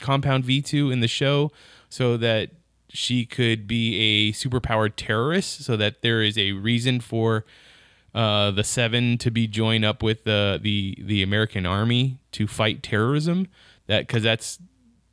Compound 0.00 0.44
V2 0.44 0.92
in 0.92 1.00
the 1.00 1.08
show 1.08 1.52
so 1.88 2.16
that 2.16 2.50
she 2.92 3.24
could 3.24 3.66
be 3.66 3.96
a 3.96 4.32
superpowered 4.32 4.92
terrorist, 4.96 5.64
so 5.64 5.76
that 5.76 6.02
there 6.02 6.22
is 6.22 6.36
a 6.36 6.52
reason 6.52 7.00
for 7.00 7.44
uh, 8.14 8.50
the 8.50 8.64
Seven 8.64 9.16
to 9.18 9.30
be 9.30 9.46
joined 9.46 9.84
up 9.84 10.02
with 10.02 10.24
the 10.24 10.60
the 10.62 10.98
the 11.00 11.22
American 11.22 11.64
Army 11.66 12.18
to 12.32 12.46
fight 12.46 12.82
terrorism. 12.82 13.48
That 13.86 14.06
because 14.06 14.22
that's 14.22 14.58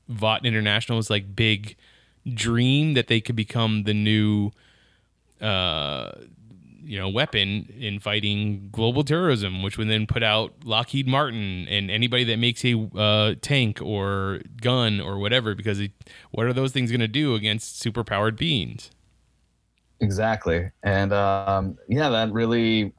Vought 0.07 0.45
International's 0.45 1.09
like 1.09 1.35
big 1.35 1.75
dream 2.27 2.93
that 2.95 3.07
they 3.07 3.21
could 3.21 3.35
become 3.35 3.83
the 3.83 3.93
new 3.93 4.51
uh 5.41 6.11
you 6.89 6.97
know 6.97 7.07
weapon 7.07 7.71
in 7.77 7.99
fighting 7.99 8.69
global 8.71 9.03
terrorism 9.03 9.61
which 9.61 9.77
would 9.77 9.89
then 9.89 10.07
put 10.07 10.23
out 10.23 10.53
lockheed 10.63 11.07
martin 11.07 11.67
and 11.69 11.91
anybody 11.91 12.23
that 12.23 12.37
makes 12.37 12.65
a 12.65 12.89
uh, 12.97 13.35
tank 13.41 13.81
or 13.81 14.41
gun 14.61 14.99
or 14.99 15.19
whatever 15.19 15.53
because 15.53 15.79
it, 15.79 15.91
what 16.31 16.45
are 16.45 16.53
those 16.53 16.71
things 16.71 16.89
going 16.89 16.99
to 16.99 17.07
do 17.07 17.35
against 17.35 17.83
superpowered 17.83 18.37
beings 18.37 18.89
Exactly. 20.01 20.71
And 20.83 21.11
um, 21.13 21.77
yeah, 21.87 22.09
that 22.09 22.31
really, 22.31 22.93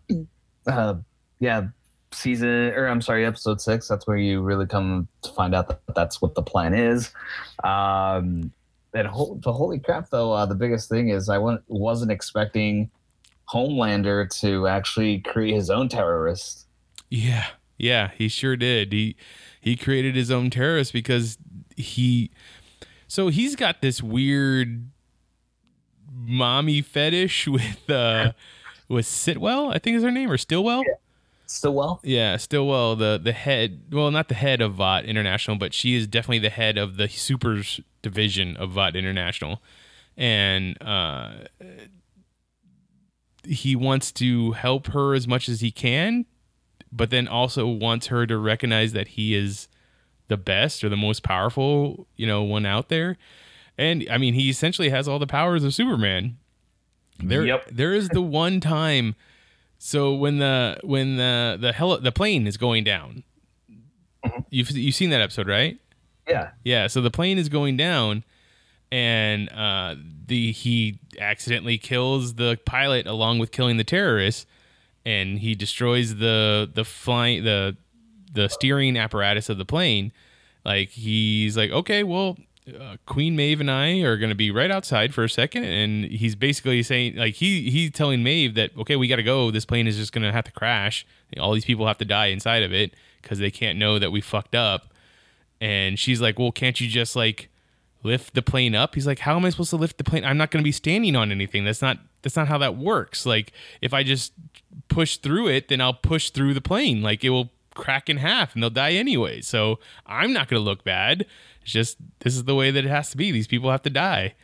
uh, 0.66 0.94
yeah, 1.38 1.68
season, 2.12 2.48
or 2.48 2.86
I'm 2.86 3.00
sorry, 3.00 3.24
episode 3.24 3.60
six, 3.60 3.88
that's 3.88 4.06
where 4.06 4.16
you 4.16 4.42
really 4.42 4.66
come 4.66 5.08
to 5.22 5.30
find 5.32 5.54
out 5.54 5.68
that 5.68 5.80
that's 5.94 6.20
what 6.20 6.34
the 6.34 6.42
plan 6.42 6.74
is. 6.74 7.10
Um, 7.64 8.52
and 8.92 9.06
ho- 9.06 9.40
holy 9.44 9.78
crap, 9.78 10.10
though, 10.10 10.32
uh, 10.32 10.46
the 10.46 10.54
biggest 10.54 10.88
thing 10.88 11.08
is 11.08 11.28
I 11.28 11.38
wa- 11.38 11.58
wasn't 11.68 12.10
expecting 12.10 12.90
Homelander 13.52 14.28
to 14.40 14.66
actually 14.66 15.20
create 15.20 15.54
his 15.54 15.70
own 15.70 15.88
terrorist. 15.88 16.66
Yeah, 17.08 17.46
yeah, 17.78 18.10
he 18.16 18.28
sure 18.28 18.56
did. 18.56 18.92
He 18.92 19.16
he 19.60 19.76
created 19.76 20.14
his 20.14 20.30
own 20.30 20.50
terrorist 20.50 20.92
because 20.92 21.38
he 21.76 22.30
so 23.08 23.28
he's 23.28 23.56
got 23.56 23.80
this 23.80 24.02
weird 24.02 24.90
mommy 26.12 26.82
fetish 26.82 27.48
with 27.48 27.90
uh 27.90 28.32
with 28.88 29.06
Sitwell, 29.06 29.74
I 29.74 29.78
think 29.78 29.96
is 29.96 30.02
her 30.02 30.10
name, 30.10 30.30
or 30.30 30.36
Stillwell. 30.36 30.82
Stillwell? 31.46 32.00
Yeah, 32.04 32.36
Stillwell, 32.36 32.94
the 32.96 33.20
the 33.22 33.32
head 33.32 33.82
well, 33.90 34.10
not 34.10 34.28
the 34.28 34.34
head 34.34 34.60
of 34.60 34.74
Vought 34.74 35.04
International, 35.04 35.56
but 35.56 35.74
she 35.74 35.94
is 35.94 36.06
definitely 36.06 36.38
the 36.38 36.50
head 36.50 36.78
of 36.78 36.96
the 36.96 37.08
supers 37.08 37.80
division 38.02 38.56
of 38.56 38.70
Vought 38.70 38.94
International. 38.94 39.60
And 40.16 40.80
uh 40.80 41.32
he 43.44 43.74
wants 43.76 44.12
to 44.12 44.52
help 44.52 44.88
her 44.88 45.14
as 45.14 45.26
much 45.26 45.48
as 45.48 45.60
he 45.60 45.70
can, 45.70 46.26
but 46.92 47.10
then 47.10 47.28
also 47.28 47.66
wants 47.66 48.08
her 48.08 48.26
to 48.26 48.38
recognize 48.38 48.92
that 48.92 49.08
he 49.08 49.34
is 49.34 49.68
the 50.28 50.36
best 50.36 50.84
or 50.84 50.88
the 50.88 50.96
most 50.96 51.22
powerful, 51.22 52.06
you 52.16 52.26
know, 52.26 52.42
one 52.42 52.66
out 52.66 52.88
there. 52.88 53.16
And 53.76 54.06
I 54.10 54.18
mean, 54.18 54.34
he 54.34 54.48
essentially 54.50 54.90
has 54.90 55.08
all 55.08 55.18
the 55.18 55.26
powers 55.26 55.64
of 55.64 55.74
Superman. 55.74 56.38
There, 57.18 57.44
Yep. 57.44 57.68
there 57.70 57.92
is 57.92 58.08
the 58.08 58.22
one 58.22 58.60
time. 58.60 59.14
So 59.78 60.14
when 60.14 60.38
the 60.38 60.78
when 60.82 61.16
the 61.16 61.56
the 61.58 61.72
hell 61.72 61.98
the 61.98 62.12
plane 62.12 62.46
is 62.46 62.56
going 62.56 62.84
down, 62.84 63.24
mm-hmm. 64.24 64.40
you've 64.50 64.70
you've 64.70 64.94
seen 64.94 65.10
that 65.10 65.20
episode, 65.20 65.48
right? 65.48 65.78
Yeah. 66.28 66.50
Yeah, 66.64 66.86
so 66.86 67.00
the 67.00 67.10
plane 67.10 67.38
is 67.38 67.48
going 67.48 67.76
down, 67.76 68.24
and 68.92 69.48
uh, 69.50 69.96
the 70.26 70.52
he 70.52 70.98
accidentally 71.18 71.78
kills 71.78 72.34
the 72.34 72.58
pilot 72.64 73.06
along 73.06 73.38
with 73.38 73.52
killing 73.52 73.76
the 73.76 73.84
terrorists, 73.84 74.46
and 75.04 75.38
he 75.38 75.54
destroys 75.54 76.16
the 76.16 76.70
the 76.72 76.84
flying 76.84 77.44
the 77.44 77.76
the 78.32 78.48
steering 78.48 78.96
apparatus 78.96 79.48
of 79.48 79.58
the 79.58 79.64
plane. 79.64 80.12
Like 80.64 80.90
he's 80.90 81.56
like, 81.56 81.70
okay, 81.70 82.02
well, 82.02 82.36
uh, 82.68 82.96
Queen 83.06 83.34
Maeve 83.34 83.60
and 83.60 83.70
I 83.70 84.00
are 84.00 84.16
going 84.16 84.28
to 84.28 84.36
be 84.36 84.50
right 84.50 84.70
outside 84.70 85.14
for 85.14 85.24
a 85.24 85.30
second, 85.30 85.64
and 85.64 86.04
he's 86.04 86.34
basically 86.34 86.82
saying 86.82 87.16
like 87.16 87.34
he 87.34 87.70
he's 87.70 87.92
telling 87.92 88.22
Maeve 88.22 88.54
that 88.54 88.76
okay, 88.78 88.96
we 88.96 89.08
got 89.08 89.16
to 89.16 89.22
go. 89.22 89.50
This 89.50 89.64
plane 89.64 89.86
is 89.86 89.96
just 89.96 90.12
going 90.12 90.24
to 90.24 90.32
have 90.32 90.44
to 90.44 90.52
crash. 90.52 91.06
All 91.38 91.52
these 91.52 91.64
people 91.64 91.86
have 91.86 91.98
to 91.98 92.04
die 92.04 92.26
inside 92.26 92.62
of 92.62 92.72
it 92.72 92.94
because 93.22 93.38
they 93.38 93.50
can't 93.50 93.78
know 93.78 93.98
that 93.98 94.10
we 94.10 94.20
fucked 94.20 94.54
up 94.54 94.90
and 95.60 95.98
she's 95.98 96.20
like, 96.20 96.38
"Well, 96.38 96.52
can't 96.52 96.80
you 96.80 96.88
just 96.88 97.14
like 97.14 97.50
lift 98.02 98.34
the 98.34 98.42
plane 98.42 98.74
up?" 98.74 98.94
He's 98.94 99.06
like, 99.06 99.20
"How 99.20 99.36
am 99.36 99.44
I 99.44 99.50
supposed 99.50 99.70
to 99.70 99.76
lift 99.76 99.98
the 99.98 100.04
plane? 100.04 100.24
I'm 100.24 100.36
not 100.36 100.50
going 100.50 100.62
to 100.62 100.68
be 100.68 100.72
standing 100.72 101.16
on 101.16 101.30
anything. 101.30 101.64
That's 101.64 101.82
not 101.82 101.98
that's 102.22 102.36
not 102.36 102.48
how 102.48 102.58
that 102.58 102.76
works. 102.76 103.26
Like 103.26 103.52
if 103.80 103.94
I 103.94 104.02
just 104.02 104.32
push 104.88 105.16
through 105.16 105.48
it, 105.48 105.68
then 105.68 105.80
I'll 105.80 105.94
push 105.94 106.30
through 106.30 106.54
the 106.54 106.60
plane. 106.60 107.02
Like 107.02 107.24
it 107.24 107.30
will 107.30 107.50
crack 107.74 108.10
in 108.10 108.18
half 108.18 108.54
and 108.54 108.62
they'll 108.62 108.70
die 108.70 108.92
anyway. 108.92 109.40
So 109.40 109.78
I'm 110.06 110.32
not 110.32 110.48
going 110.48 110.60
to 110.60 110.64
look 110.64 110.84
bad." 110.84 111.26
It's 111.62 111.72
just 111.72 111.98
this 112.20 112.34
is 112.34 112.44
the 112.44 112.54
way 112.54 112.70
that 112.70 112.84
it 112.84 112.88
has 112.88 113.10
to 113.10 113.16
be. 113.16 113.30
These 113.30 113.46
people 113.46 113.70
have 113.70 113.82
to 113.82 113.90
die, 113.90 114.34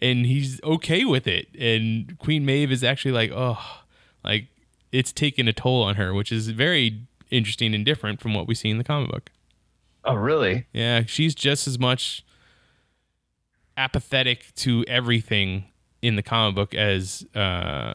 and 0.00 0.26
he's 0.26 0.62
okay 0.62 1.04
with 1.04 1.26
it. 1.26 1.48
And 1.58 2.18
Queen 2.18 2.44
Maeve 2.44 2.72
is 2.72 2.82
actually 2.82 3.12
like, 3.12 3.30
oh, 3.34 3.82
like 4.24 4.46
it's 4.90 5.12
taken 5.12 5.48
a 5.48 5.52
toll 5.52 5.82
on 5.82 5.96
her, 5.96 6.14
which 6.14 6.32
is 6.32 6.48
very 6.48 7.02
interesting 7.30 7.74
and 7.74 7.84
different 7.84 8.20
from 8.20 8.34
what 8.34 8.46
we 8.46 8.54
see 8.54 8.70
in 8.70 8.78
the 8.78 8.84
comic 8.84 9.10
book. 9.10 9.30
Oh, 10.04 10.14
really? 10.14 10.66
Yeah, 10.72 11.04
she's 11.06 11.34
just 11.34 11.66
as 11.66 11.78
much 11.78 12.24
apathetic 13.76 14.54
to 14.56 14.84
everything 14.88 15.64
in 16.00 16.16
the 16.16 16.22
comic 16.22 16.54
book 16.54 16.74
as 16.74 17.24
uh, 17.34 17.94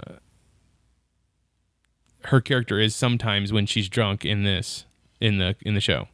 her 2.25 2.41
character 2.41 2.79
is 2.79 2.95
sometimes 2.95 3.51
when 3.51 3.65
she's 3.65 3.89
drunk 3.89 4.25
in 4.25 4.43
this 4.43 4.85
in 5.19 5.37
the 5.37 5.55
in 5.61 5.73
the 5.73 5.81
show. 5.81 6.07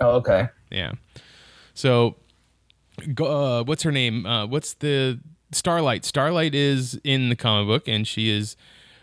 Oh, 0.00 0.12
okay. 0.16 0.48
Yeah. 0.70 0.92
So, 1.74 2.16
uh, 3.20 3.64
what's 3.64 3.82
her 3.82 3.92
name? 3.92 4.26
Uh, 4.26 4.46
what's 4.46 4.74
the 4.74 5.20
Starlight? 5.52 6.04
Starlight 6.04 6.54
is 6.54 7.00
in 7.04 7.28
the 7.28 7.36
comic 7.36 7.68
book, 7.68 7.88
and 7.88 8.06
she 8.06 8.30
is 8.30 8.56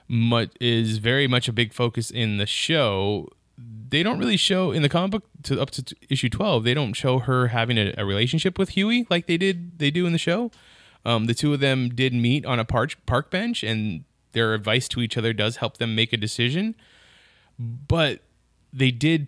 much 0.07 0.51
is 0.59 0.97
very 0.97 1.27
much 1.27 1.47
a 1.47 1.53
big 1.53 1.73
focus 1.73 2.11
in 2.11 2.37
the 2.37 2.45
show. 2.45 3.29
They 3.89 4.03
don't 4.03 4.19
really 4.19 4.37
show 4.37 4.71
in 4.71 4.83
the 4.83 4.89
comic 4.89 5.11
book 5.11 5.23
to 5.43 5.59
up 5.59 5.71
to 5.71 5.83
t- 5.83 5.95
issue 6.09 6.29
twelve. 6.29 6.63
They 6.63 6.73
don't 6.73 6.93
show 6.93 7.19
her 7.19 7.47
having 7.47 7.77
a, 7.77 7.93
a 7.97 8.05
relationship 8.05 8.59
with 8.59 8.69
Huey 8.69 9.07
like 9.09 9.27
they 9.27 9.37
did. 9.37 9.79
They 9.79 9.91
do 9.91 10.05
in 10.05 10.13
the 10.13 10.19
show. 10.19 10.51
Um, 11.05 11.25
the 11.25 11.33
two 11.33 11.53
of 11.53 11.59
them 11.59 11.89
did 11.89 12.13
meet 12.13 12.45
on 12.45 12.59
a 12.59 12.65
park 12.65 12.95
park 13.05 13.31
bench, 13.31 13.63
and 13.63 14.03
their 14.33 14.53
advice 14.53 14.87
to 14.89 15.01
each 15.01 15.17
other 15.17 15.33
does 15.33 15.57
help 15.57 15.77
them 15.77 15.95
make 15.95 16.13
a 16.13 16.17
decision. 16.17 16.75
But 17.57 18.21
they 18.71 18.91
did 18.91 19.27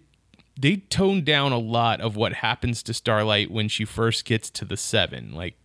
they 0.59 0.77
toned 0.77 1.25
down 1.25 1.51
a 1.51 1.57
lot 1.57 2.01
of 2.01 2.15
what 2.15 2.33
happens 2.33 2.83
to 2.83 2.93
Starlight 2.93 3.49
when 3.49 3.67
she 3.67 3.85
first 3.85 4.25
gets 4.25 4.49
to 4.51 4.65
the 4.65 4.77
seven. 4.77 5.33
Like 5.33 5.55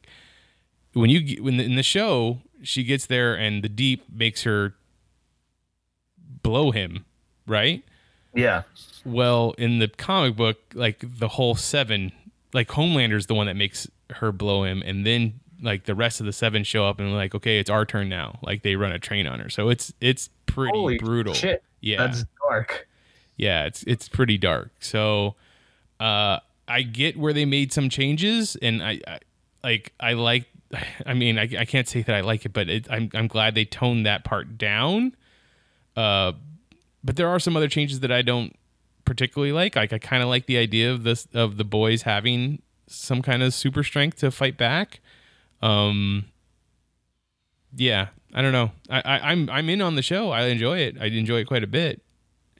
when 0.92 1.10
you 1.10 1.42
when 1.42 1.60
in 1.60 1.76
the 1.76 1.82
show 1.82 2.40
she 2.62 2.82
gets 2.82 3.06
there 3.06 3.34
and 3.34 3.62
the 3.62 3.68
deep 3.68 4.04
makes 4.10 4.44
her 4.44 4.74
blow 6.42 6.70
him, 6.70 7.04
right? 7.46 7.84
Yeah. 8.36 8.62
Well, 9.04 9.54
in 9.58 9.78
the 9.78 9.88
comic 9.88 10.36
book, 10.36 10.58
like 10.74 10.98
the 11.02 11.28
whole 11.28 11.54
seven, 11.54 12.12
like 12.52 12.70
Homelander's 12.70 13.26
the 13.26 13.34
one 13.34 13.46
that 13.46 13.56
makes 13.56 13.88
her 14.10 14.32
blow 14.32 14.64
him, 14.64 14.82
and 14.84 15.06
then 15.06 15.40
like 15.62 15.84
the 15.84 15.94
rest 15.94 16.20
of 16.20 16.26
the 16.26 16.32
seven 16.32 16.62
show 16.64 16.86
up 16.86 17.00
and 17.00 17.14
like, 17.14 17.34
okay, 17.34 17.58
it's 17.58 17.70
our 17.70 17.84
turn 17.86 18.08
now. 18.08 18.38
Like 18.42 18.62
they 18.62 18.76
run 18.76 18.92
a 18.92 18.98
train 18.98 19.26
on 19.26 19.40
her, 19.40 19.48
so 19.48 19.68
it's 19.68 19.92
it's 20.00 20.28
pretty 20.46 20.76
Holy 20.76 20.98
brutal. 20.98 21.34
shit. 21.34 21.62
Yeah, 21.80 21.98
That's 22.06 22.24
dark. 22.42 22.88
yeah, 23.36 23.64
it's 23.64 23.82
it's 23.84 24.08
pretty 24.08 24.38
dark. 24.38 24.70
So, 24.80 25.34
uh, 26.00 26.40
I 26.68 26.82
get 26.82 27.16
where 27.16 27.32
they 27.32 27.44
made 27.44 27.72
some 27.72 27.88
changes, 27.88 28.56
and 28.60 28.82
I, 28.82 29.00
I 29.06 29.18
like 29.62 29.92
I 30.00 30.12
like. 30.14 30.46
I 31.06 31.14
mean, 31.14 31.38
I, 31.38 31.42
I 31.60 31.64
can't 31.64 31.86
say 31.86 32.02
that 32.02 32.14
I 32.14 32.22
like 32.22 32.44
it, 32.44 32.52
but 32.52 32.68
it, 32.68 32.86
I'm 32.90 33.08
I'm 33.14 33.28
glad 33.28 33.54
they 33.54 33.64
toned 33.64 34.04
that 34.06 34.24
part 34.24 34.58
down. 34.58 35.14
Uh, 35.96 36.32
but 37.06 37.14
there 37.16 37.28
are 37.28 37.38
some 37.38 37.56
other 37.56 37.68
changes 37.68 38.00
that 38.00 38.10
I 38.10 38.20
don't 38.20 38.54
particularly 39.04 39.52
like. 39.52 39.76
Like 39.76 39.92
I 39.92 39.98
kind 39.98 40.22
of 40.22 40.28
like 40.28 40.46
the 40.46 40.58
idea 40.58 40.92
of 40.92 41.04
this 41.04 41.26
of 41.32 41.56
the 41.56 41.64
boys 41.64 42.02
having 42.02 42.60
some 42.88 43.22
kind 43.22 43.42
of 43.42 43.54
super 43.54 43.84
strength 43.84 44.18
to 44.18 44.30
fight 44.30 44.58
back. 44.58 45.00
Um, 45.62 46.26
yeah, 47.74 48.08
I 48.34 48.42
don't 48.42 48.52
know. 48.52 48.72
I, 48.90 49.00
I 49.00 49.30
I'm 49.30 49.48
I'm 49.48 49.70
in 49.70 49.80
on 49.80 49.94
the 49.94 50.02
show. 50.02 50.32
I 50.32 50.46
enjoy 50.46 50.78
it. 50.78 50.96
I 51.00 51.06
enjoy 51.06 51.38
it 51.38 51.46
quite 51.46 51.62
a 51.62 51.68
bit. 51.68 52.02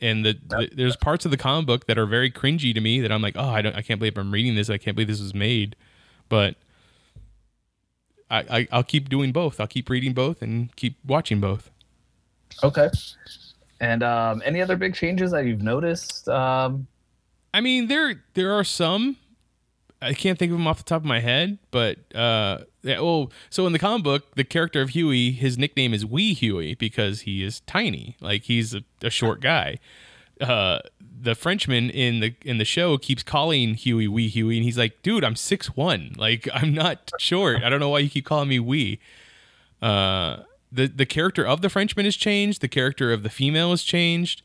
And 0.00 0.24
the, 0.24 0.38
the 0.46 0.70
there's 0.72 0.94
parts 0.94 1.24
of 1.24 1.32
the 1.32 1.36
comic 1.36 1.66
book 1.66 1.86
that 1.86 1.98
are 1.98 2.06
very 2.06 2.30
cringy 2.30 2.72
to 2.72 2.80
me 2.80 3.00
that 3.00 3.10
I'm 3.10 3.22
like, 3.22 3.34
oh, 3.36 3.48
I 3.48 3.62
don't, 3.62 3.74
I 3.74 3.82
can't 3.82 3.98
believe 3.98 4.16
I'm 4.16 4.30
reading 4.30 4.54
this. 4.54 4.70
I 4.70 4.78
can't 4.78 4.94
believe 4.94 5.08
this 5.08 5.20
was 5.20 5.34
made. 5.34 5.74
But 6.28 6.54
I, 8.30 8.38
I 8.38 8.68
I'll 8.70 8.84
keep 8.84 9.08
doing 9.08 9.32
both. 9.32 9.58
I'll 9.58 9.66
keep 9.66 9.90
reading 9.90 10.12
both 10.12 10.40
and 10.40 10.74
keep 10.76 10.98
watching 11.04 11.40
both. 11.40 11.70
Okay. 12.62 12.88
And 13.80 14.02
um, 14.02 14.42
any 14.44 14.62
other 14.62 14.76
big 14.76 14.94
changes 14.94 15.32
that 15.32 15.44
you've 15.44 15.62
noticed? 15.62 16.28
Um, 16.28 16.86
I 17.52 17.60
mean, 17.60 17.88
there 17.88 18.22
there 18.34 18.52
are 18.52 18.64
some. 18.64 19.16
I 20.00 20.12
can't 20.12 20.38
think 20.38 20.52
of 20.52 20.58
them 20.58 20.66
off 20.66 20.78
the 20.78 20.84
top 20.84 21.02
of 21.02 21.06
my 21.06 21.20
head, 21.20 21.58
but 21.70 21.98
uh, 22.14 22.58
yeah, 22.82 23.00
well, 23.00 23.32
so 23.48 23.66
in 23.66 23.72
the 23.72 23.78
comic 23.78 24.04
book, 24.04 24.34
the 24.34 24.44
character 24.44 24.82
of 24.82 24.90
Huey, 24.90 25.30
his 25.30 25.56
nickname 25.56 25.94
is 25.94 26.04
Wee 26.04 26.34
Huey 26.34 26.74
because 26.74 27.22
he 27.22 27.42
is 27.42 27.60
tiny, 27.60 28.16
like 28.20 28.42
he's 28.42 28.74
a, 28.74 28.82
a 29.02 29.08
short 29.08 29.40
guy. 29.40 29.78
Uh, 30.38 30.80
the 31.18 31.34
Frenchman 31.34 31.88
in 31.88 32.20
the 32.20 32.34
in 32.44 32.58
the 32.58 32.64
show 32.64 32.98
keeps 32.98 33.22
calling 33.22 33.74
Huey 33.74 34.06
Wee 34.06 34.28
Huey, 34.28 34.58
and 34.58 34.64
he's 34.64 34.76
like, 34.76 35.02
"Dude, 35.02 35.24
I'm 35.24 35.36
six 35.36 35.74
one. 35.74 36.14
Like 36.18 36.48
I'm 36.52 36.74
not 36.74 37.10
short. 37.18 37.62
I 37.62 37.70
don't 37.70 37.80
know 37.80 37.88
why 37.88 38.00
you 38.00 38.10
keep 38.10 38.26
calling 38.26 38.48
me 38.48 38.60
Wee." 38.60 39.00
Uh, 39.80 40.42
the 40.70 40.86
the 40.86 41.06
character 41.06 41.44
of 41.44 41.60
the 41.60 41.68
Frenchman 41.68 42.04
has 42.04 42.16
changed. 42.16 42.60
The 42.60 42.68
character 42.68 43.12
of 43.12 43.22
the 43.22 43.30
female 43.30 43.70
has 43.70 43.82
changed. 43.82 44.42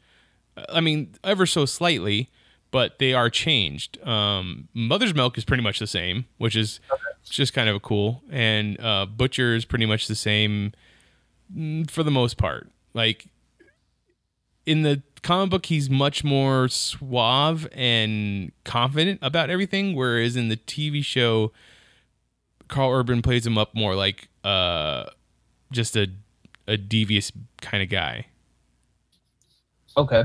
I 0.70 0.82
mean, 0.82 1.16
ever 1.24 1.46
so 1.46 1.66
slightly, 1.66 2.30
but 2.72 3.00
they 3.00 3.14
are 3.14 3.30
changed. 3.30 4.02
Um, 4.06 4.68
Mother's 4.74 5.14
Milk 5.14 5.38
is 5.38 5.46
pretty 5.46 5.64
much 5.64 5.80
the 5.80 5.88
same, 5.88 6.26
which 6.38 6.56
is 6.56 6.80
just 7.24 7.54
kind 7.54 7.70
of 7.70 7.82
cool. 7.82 8.24
And 8.30 8.80
uh, 8.80 9.06
Butcher 9.06 9.56
is 9.56 9.66
pretty 9.66 9.86
much 9.86 10.08
the 10.08 10.16
same 10.16 10.74
mm, 11.56 11.90
for 11.90 12.04
the 12.04 12.12
most 12.12 12.38
part. 12.38 12.70
Like 12.94 13.28
in 14.66 14.84
the 14.84 15.02
comic 15.22 15.50
book, 15.50 15.66
he's 15.68 15.90
much 15.90 16.24
more 16.24 16.68
suave 16.68 17.68
and 17.74 18.52
confident 18.64 19.20
about 19.22 19.50
everything, 19.50 19.96
whereas 19.96 20.36
in 20.36 20.50
the 20.50 20.58
TV 20.58 21.04
show, 21.04 21.52
Karl 22.68 22.92
Urban 22.92 23.22
plays 23.22 23.46
him 23.46 23.58
up 23.58 23.76
more 23.76 23.96
like 23.96 24.30
uh, 24.44 25.06
just 25.72 25.96
a 25.96 26.08
a 26.68 26.78
devious 26.78 27.32
kind 27.62 27.82
of 27.84 27.90
guy. 27.90 28.28
okay. 29.98 30.24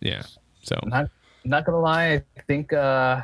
Yeah. 0.00 0.22
So 0.62 0.78
Not 0.84 1.10
not 1.44 1.64
gonna 1.66 1.80
lie, 1.80 2.14
I 2.36 2.40
think 2.46 2.72
uh, 2.72 3.22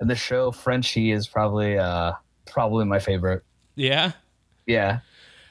in 0.00 0.08
the 0.08 0.14
show 0.14 0.50
Frenchie 0.50 1.12
is 1.12 1.26
probably 1.26 1.78
uh, 1.78 2.12
probably 2.46 2.84
my 2.84 2.98
favorite. 2.98 3.42
yeah. 3.76 4.12
Yeah. 4.66 5.00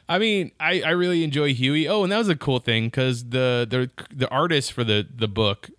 I 0.07 0.17
mean, 0.17 0.51
I, 0.59 0.81
I 0.81 0.89
really 0.91 1.23
enjoy 1.23 1.53
Huey. 1.53 1.87
Oh, 1.87 2.01
and 2.03 2.11
that 2.11 2.17
was 2.17 2.29
a 2.29 2.35
cool 2.35 2.59
thing 2.59 2.85
because 2.85 3.29
the, 3.29 3.67
the 3.69 3.91
the 4.11 4.27
artist 4.29 4.73
for 4.73 4.83
the 4.83 5.07
the 5.13 5.27
book 5.27 5.69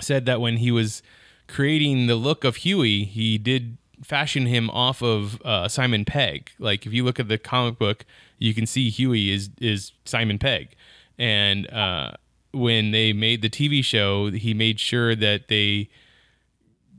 said 0.00 0.24
that 0.26 0.40
when 0.40 0.58
he 0.58 0.70
was 0.70 1.02
creating 1.48 2.06
the 2.06 2.14
look 2.14 2.44
of 2.44 2.56
Huey, 2.56 3.04
he 3.04 3.38
did 3.38 3.76
fashion 4.02 4.46
him 4.46 4.70
off 4.70 5.02
of 5.02 5.40
uh, 5.42 5.68
Simon 5.68 6.04
Pegg. 6.04 6.50
Like 6.58 6.86
if 6.86 6.92
you 6.92 7.04
look 7.04 7.20
at 7.20 7.28
the 7.28 7.38
comic 7.38 7.78
book, 7.78 8.04
you 8.38 8.54
can 8.54 8.66
see 8.66 8.90
Huey 8.90 9.30
is 9.30 9.50
is 9.60 9.92
Simon 10.04 10.38
Pegg, 10.38 10.74
and 11.18 11.70
uh, 11.72 12.12
when 12.52 12.90
they 12.90 13.12
made 13.12 13.42
the 13.42 13.50
TV 13.50 13.84
show, 13.84 14.30
he 14.30 14.54
made 14.54 14.80
sure 14.80 15.14
that 15.14 15.48
they 15.48 15.88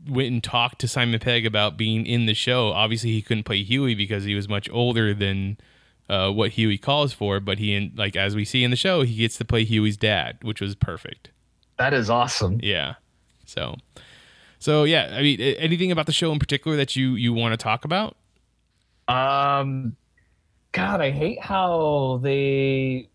went 0.07 0.31
and 0.31 0.43
talked 0.43 0.79
to 0.79 0.87
Simon 0.87 1.19
Pegg 1.19 1.45
about 1.45 1.77
being 1.77 2.05
in 2.05 2.25
the 2.25 2.33
show. 2.33 2.71
Obviously, 2.71 3.11
he 3.11 3.21
couldn't 3.21 3.43
play 3.43 3.63
Huey 3.63 3.95
because 3.95 4.23
he 4.23 4.35
was 4.35 4.47
much 4.47 4.69
older 4.71 5.13
than 5.13 5.57
uh, 6.09 6.31
what 6.31 6.51
Huey 6.51 6.77
calls 6.77 7.13
for. 7.13 7.39
But 7.39 7.59
he, 7.59 7.73
and 7.75 7.97
like 7.97 8.15
as 8.15 8.35
we 8.35 8.45
see 8.45 8.63
in 8.63 8.71
the 8.71 8.77
show, 8.77 9.01
he 9.03 9.15
gets 9.15 9.37
to 9.37 9.45
play 9.45 9.63
Huey's 9.63 9.97
dad, 9.97 10.37
which 10.41 10.61
was 10.61 10.75
perfect. 10.75 11.31
That 11.77 11.93
is 11.93 12.09
awesome. 12.09 12.59
Yeah. 12.61 12.95
So, 13.45 13.75
so 14.61 14.83
yeah. 14.83 15.13
I 15.17 15.23
mean, 15.23 15.41
anything 15.41 15.91
about 15.91 16.05
the 16.05 16.11
show 16.11 16.31
in 16.31 16.37
particular 16.37 16.77
that 16.77 16.95
you 16.95 17.15
you 17.15 17.33
want 17.33 17.51
to 17.51 17.57
talk 17.57 17.83
about? 17.83 18.15
Um, 19.07 19.97
God, 20.71 21.01
I 21.01 21.09
hate 21.09 21.41
how 21.41 22.19
they 22.21 23.09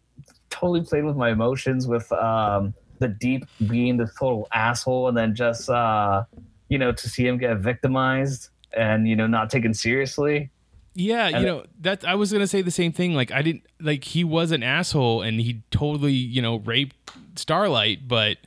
totally 0.50 0.82
played 0.82 1.04
with 1.04 1.16
my 1.16 1.30
emotions 1.30 1.86
with 1.86 2.10
um 2.12 2.74
the 2.98 3.08
deep 3.08 3.46
being 3.68 3.96
the 3.96 4.10
total 4.18 4.48
asshole, 4.52 5.06
and 5.06 5.16
then 5.16 5.36
just 5.36 5.70
uh, 5.70 6.24
you 6.68 6.78
know, 6.78 6.90
to 6.90 7.08
see 7.08 7.24
him 7.24 7.38
get 7.38 7.58
victimized 7.58 8.48
and 8.76 9.08
you 9.08 9.14
know 9.14 9.28
not 9.28 9.48
taken 9.48 9.72
seriously. 9.72 10.50
Yeah, 10.94 11.28
you 11.28 11.46
know 11.46 11.64
that 11.82 12.04
I 12.04 12.16
was 12.16 12.32
gonna 12.32 12.48
say 12.48 12.60
the 12.60 12.72
same 12.72 12.90
thing. 12.90 13.14
Like 13.14 13.30
I 13.30 13.42
didn't 13.42 13.62
like 13.80 14.02
he 14.02 14.24
was 14.24 14.50
an 14.50 14.64
asshole 14.64 15.22
and 15.22 15.40
he 15.40 15.62
totally 15.70 16.12
you 16.12 16.42
know 16.42 16.56
raped 16.56 16.96
Starlight, 17.36 18.08
but 18.08 18.38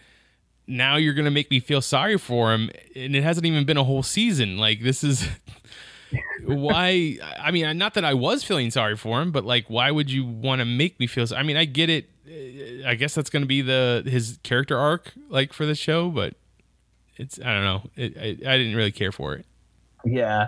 now 0.69 0.95
you're 0.95 1.13
gonna 1.13 1.31
make 1.31 1.49
me 1.49 1.59
feel 1.59 1.81
sorry 1.81 2.17
for 2.17 2.53
him, 2.53 2.69
and 2.95 3.15
it 3.15 3.23
hasn't 3.23 3.45
even 3.45 3.65
been 3.65 3.77
a 3.77 3.83
whole 3.83 4.03
season. 4.03 4.57
Like 4.57 4.81
this 4.81 5.03
is 5.03 5.27
why. 6.45 7.17
I 7.39 7.51
mean, 7.51 7.77
not 7.77 7.95
that 7.95 8.05
I 8.05 8.13
was 8.13 8.43
feeling 8.43 8.71
sorry 8.71 8.95
for 8.95 9.21
him, 9.21 9.31
but 9.31 9.43
like, 9.43 9.65
why 9.67 9.91
would 9.91 10.11
you 10.11 10.25
want 10.25 10.59
to 10.59 10.65
make 10.65 10.99
me 10.99 11.07
feel? 11.07 11.25
I 11.35 11.43
mean, 11.43 11.57
I 11.57 11.65
get 11.65 11.89
it. 11.89 12.09
I 12.85 12.95
guess 12.95 13.15
that's 13.15 13.29
gonna 13.29 13.47
be 13.47 13.61
the 13.61 14.03
his 14.05 14.39
character 14.43 14.77
arc, 14.77 15.11
like 15.29 15.51
for 15.51 15.65
the 15.65 15.75
show, 15.75 16.09
but 16.09 16.35
it's 17.17 17.39
I 17.39 17.53
don't 17.53 17.63
know. 17.63 17.89
It, 17.95 18.17
I 18.17 18.53
I 18.53 18.57
didn't 18.57 18.75
really 18.75 18.91
care 18.91 19.11
for 19.11 19.33
it. 19.33 19.45
Yeah. 20.05 20.47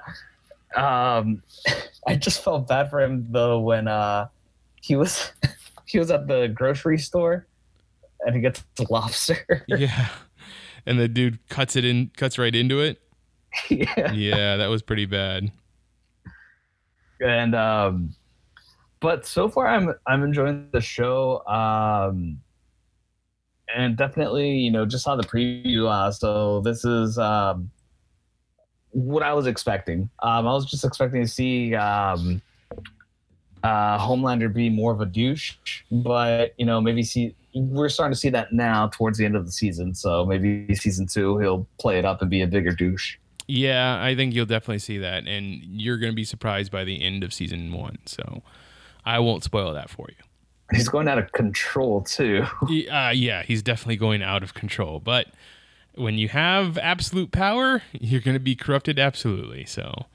Um 0.76 1.42
I 2.08 2.16
just 2.16 2.44
felt 2.44 2.68
bad 2.68 2.90
for 2.90 3.02
him 3.02 3.28
though 3.30 3.60
when 3.60 3.88
uh 3.88 4.28
he 4.82 4.96
was 4.96 5.32
he 5.86 5.98
was 6.00 6.12
at 6.12 6.28
the 6.28 6.48
grocery 6.48 6.98
store 6.98 7.48
and 8.26 8.36
he 8.36 8.42
gets 8.42 8.64
the 8.76 8.86
lobster. 8.90 9.66
yeah. 9.68 10.10
And 10.86 11.00
the 11.00 11.08
dude 11.08 11.48
cuts 11.48 11.76
it 11.76 11.86
in, 11.86 12.12
cuts 12.18 12.38
right 12.38 12.56
into 12.56 12.80
it. 12.80 13.02
yeah. 13.70 14.12
Yeah, 14.12 14.58
that 14.58 14.68
was 14.68 14.82
pretty 14.82 15.06
bad. 15.06 15.52
And 17.20 17.54
um, 17.54 18.16
but 19.00 19.28
so 19.28 19.48
far 19.48 19.68
I'm 19.68 19.94
I'm 20.08 20.24
enjoying 20.24 20.70
the 20.72 20.82
show. 20.82 21.46
Um, 21.46 22.40
and 23.76 23.96
definitely, 23.96 24.50
you 24.52 24.72
know, 24.72 24.86
just 24.86 25.04
saw 25.04 25.16
the 25.16 25.24
preview. 25.24 25.90
Uh, 25.90 26.12
so 26.12 26.62
this 26.62 26.84
is 26.84 27.18
um, 27.18 27.70
what 28.92 29.24
I 29.24 29.34
was 29.34 29.48
expecting. 29.48 30.10
Um, 30.20 30.48
I 30.48 30.54
was 30.54 30.66
just 30.66 30.84
expecting 30.84 31.22
to 31.22 31.28
see 31.28 31.76
um, 31.76 32.42
uh, 33.64 33.98
Homelander 33.98 34.54
be 34.54 34.70
more 34.70 34.92
of 34.92 35.02
a 35.02 35.06
douche, 35.06 35.56
but 35.92 36.54
you 36.58 36.66
know, 36.66 36.82
maybe 36.82 37.04
see 37.04 37.36
we're 37.54 37.90
starting 37.90 38.14
to 38.14 38.20
see 38.20 38.30
that 38.30 38.54
now 38.54 38.88
towards 38.88 39.18
the 39.18 39.26
end 39.26 39.36
of 39.36 39.46
the 39.46 39.52
season. 39.52 39.94
So 39.94 40.26
maybe 40.26 40.74
season 40.76 41.08
two 41.08 41.38
he'll 41.38 41.68
play 41.80 42.00
it 42.00 42.06
up 42.06 42.22
and 42.22 42.30
be 42.30 42.42
a 42.42 42.48
bigger 42.48 42.72
douche. 42.72 43.18
Yeah, 43.48 44.02
I 44.02 44.16
think 44.16 44.34
you'll 44.34 44.46
definitely 44.46 44.80
see 44.80 45.00
that, 45.00 45.28
and 45.28 45.62
you're 45.64 45.98
going 45.98 46.12
to 46.12 46.16
be 46.16 46.24
surprised 46.24 46.72
by 46.72 46.86
the 46.86 47.02
end 47.02 47.24
of 47.24 47.34
season 47.34 47.74
one. 47.74 47.98
So 48.06 48.44
I 49.06 49.20
won't 49.20 49.44
spoil 49.44 49.74
that 49.74 49.90
for 49.90 50.08
you. 50.10 50.24
He's 50.74 50.88
going 50.88 51.10
out 51.10 51.18
of 51.18 51.32
control 51.34 52.02
too. 52.02 52.46
uh, 52.90 53.12
yeah, 53.14 53.44
he's 53.44 53.62
definitely 53.62 53.98
going 53.98 54.24
out 54.24 54.42
of 54.42 54.54
control. 54.54 55.02
But 55.02 55.28
when 55.96 56.18
you 56.18 56.30
have 56.30 56.78
absolute 56.78 57.32
power, 57.32 57.84
you're 57.92 58.22
going 58.22 58.36
to 58.36 58.40
be 58.40 58.56
corrupted 58.56 58.98
absolutely. 58.98 59.66
So 59.66 60.06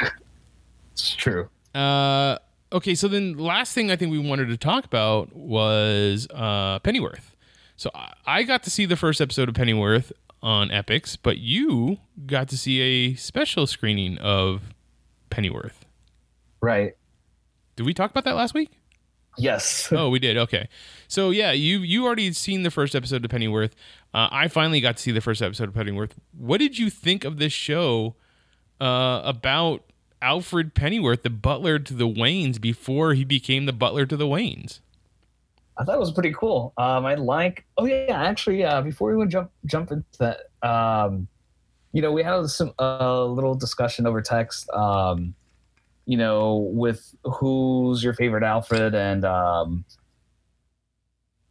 it's 0.92 1.14
true. 1.14 1.50
Uh, 1.74 2.38
okay, 2.72 2.94
so 2.94 3.08
then 3.08 3.36
last 3.36 3.74
thing 3.74 3.90
I 3.90 3.96
think 3.96 4.10
we 4.10 4.18
wanted 4.18 4.48
to 4.48 4.56
talk 4.56 4.84
about 4.84 5.34
was 5.34 6.26
uh, 6.32 6.78
Pennyworth. 6.80 7.36
So 7.76 7.90
I- 8.26 8.42
got 8.42 8.62
to 8.64 8.70
see 8.70 8.86
the 8.86 8.96
first 8.96 9.20
episode 9.20 9.48
of 9.48 9.54
Pennyworth 9.54 10.12
on 10.42 10.68
Epix, 10.68 11.16
but 11.20 11.38
you 11.38 11.98
got 12.26 12.48
to 12.48 12.56
see 12.56 12.80
a 12.80 13.14
special 13.14 13.66
screening 13.66 14.18
of 14.18 14.74
Pennyworth. 15.30 15.84
Right. 16.60 16.96
Did 17.76 17.86
we 17.86 17.94
talk 17.94 18.10
about 18.10 18.24
that 18.24 18.34
last 18.34 18.54
week? 18.54 18.70
Yes. 19.36 19.92
oh, 19.96 20.08
we 20.08 20.18
did. 20.18 20.36
Okay. 20.36 20.68
So 21.06 21.30
yeah, 21.30 21.52
you 21.52 21.78
you 21.78 22.04
already 22.04 22.32
seen 22.32 22.64
the 22.64 22.70
first 22.70 22.94
episode 22.94 23.24
of 23.24 23.30
Pennyworth. 23.30 23.74
Uh, 24.12 24.28
I 24.30 24.48
finally 24.48 24.80
got 24.80 24.96
to 24.96 25.02
see 25.02 25.12
the 25.12 25.20
first 25.20 25.42
episode 25.42 25.68
of 25.68 25.74
Pennyworth. 25.74 26.14
What 26.36 26.58
did 26.58 26.78
you 26.78 26.90
think 26.90 27.24
of 27.24 27.38
this 27.38 27.52
show 27.52 28.16
uh, 28.80 29.22
about 29.24 29.84
Alfred 30.20 30.74
Pennyworth, 30.74 31.22
the 31.22 31.30
butler 31.30 31.78
to 31.78 31.94
the 31.94 32.08
Waynes, 32.08 32.60
before 32.60 33.14
he 33.14 33.24
became 33.24 33.66
the 33.66 33.72
butler 33.72 34.06
to 34.06 34.16
the 34.16 34.26
Waynes? 34.26 34.80
I 35.76 35.84
thought 35.84 35.94
it 35.94 36.00
was 36.00 36.12
pretty 36.12 36.32
cool. 36.32 36.72
Um, 36.76 37.06
I 37.06 37.14
like. 37.14 37.64
Oh 37.76 37.84
yeah, 37.84 38.22
actually, 38.24 38.64
uh, 38.64 38.82
before 38.82 39.10
we 39.10 39.16
would 39.16 39.30
jump 39.30 39.50
jump 39.66 39.92
into 39.92 40.04
that, 40.18 40.68
um, 40.68 41.28
you 41.92 42.02
know, 42.02 42.10
we 42.10 42.22
had 42.22 42.46
some 42.46 42.72
a 42.78 42.82
uh, 42.82 43.24
little 43.24 43.54
discussion 43.54 44.06
over 44.06 44.20
text. 44.20 44.68
Um, 44.70 45.34
you 46.04 46.16
know, 46.16 46.56
with 46.72 47.14
who's 47.22 48.02
your 48.02 48.14
favorite 48.14 48.42
Alfred, 48.42 48.94
and 48.94 49.24
um, 49.24 49.84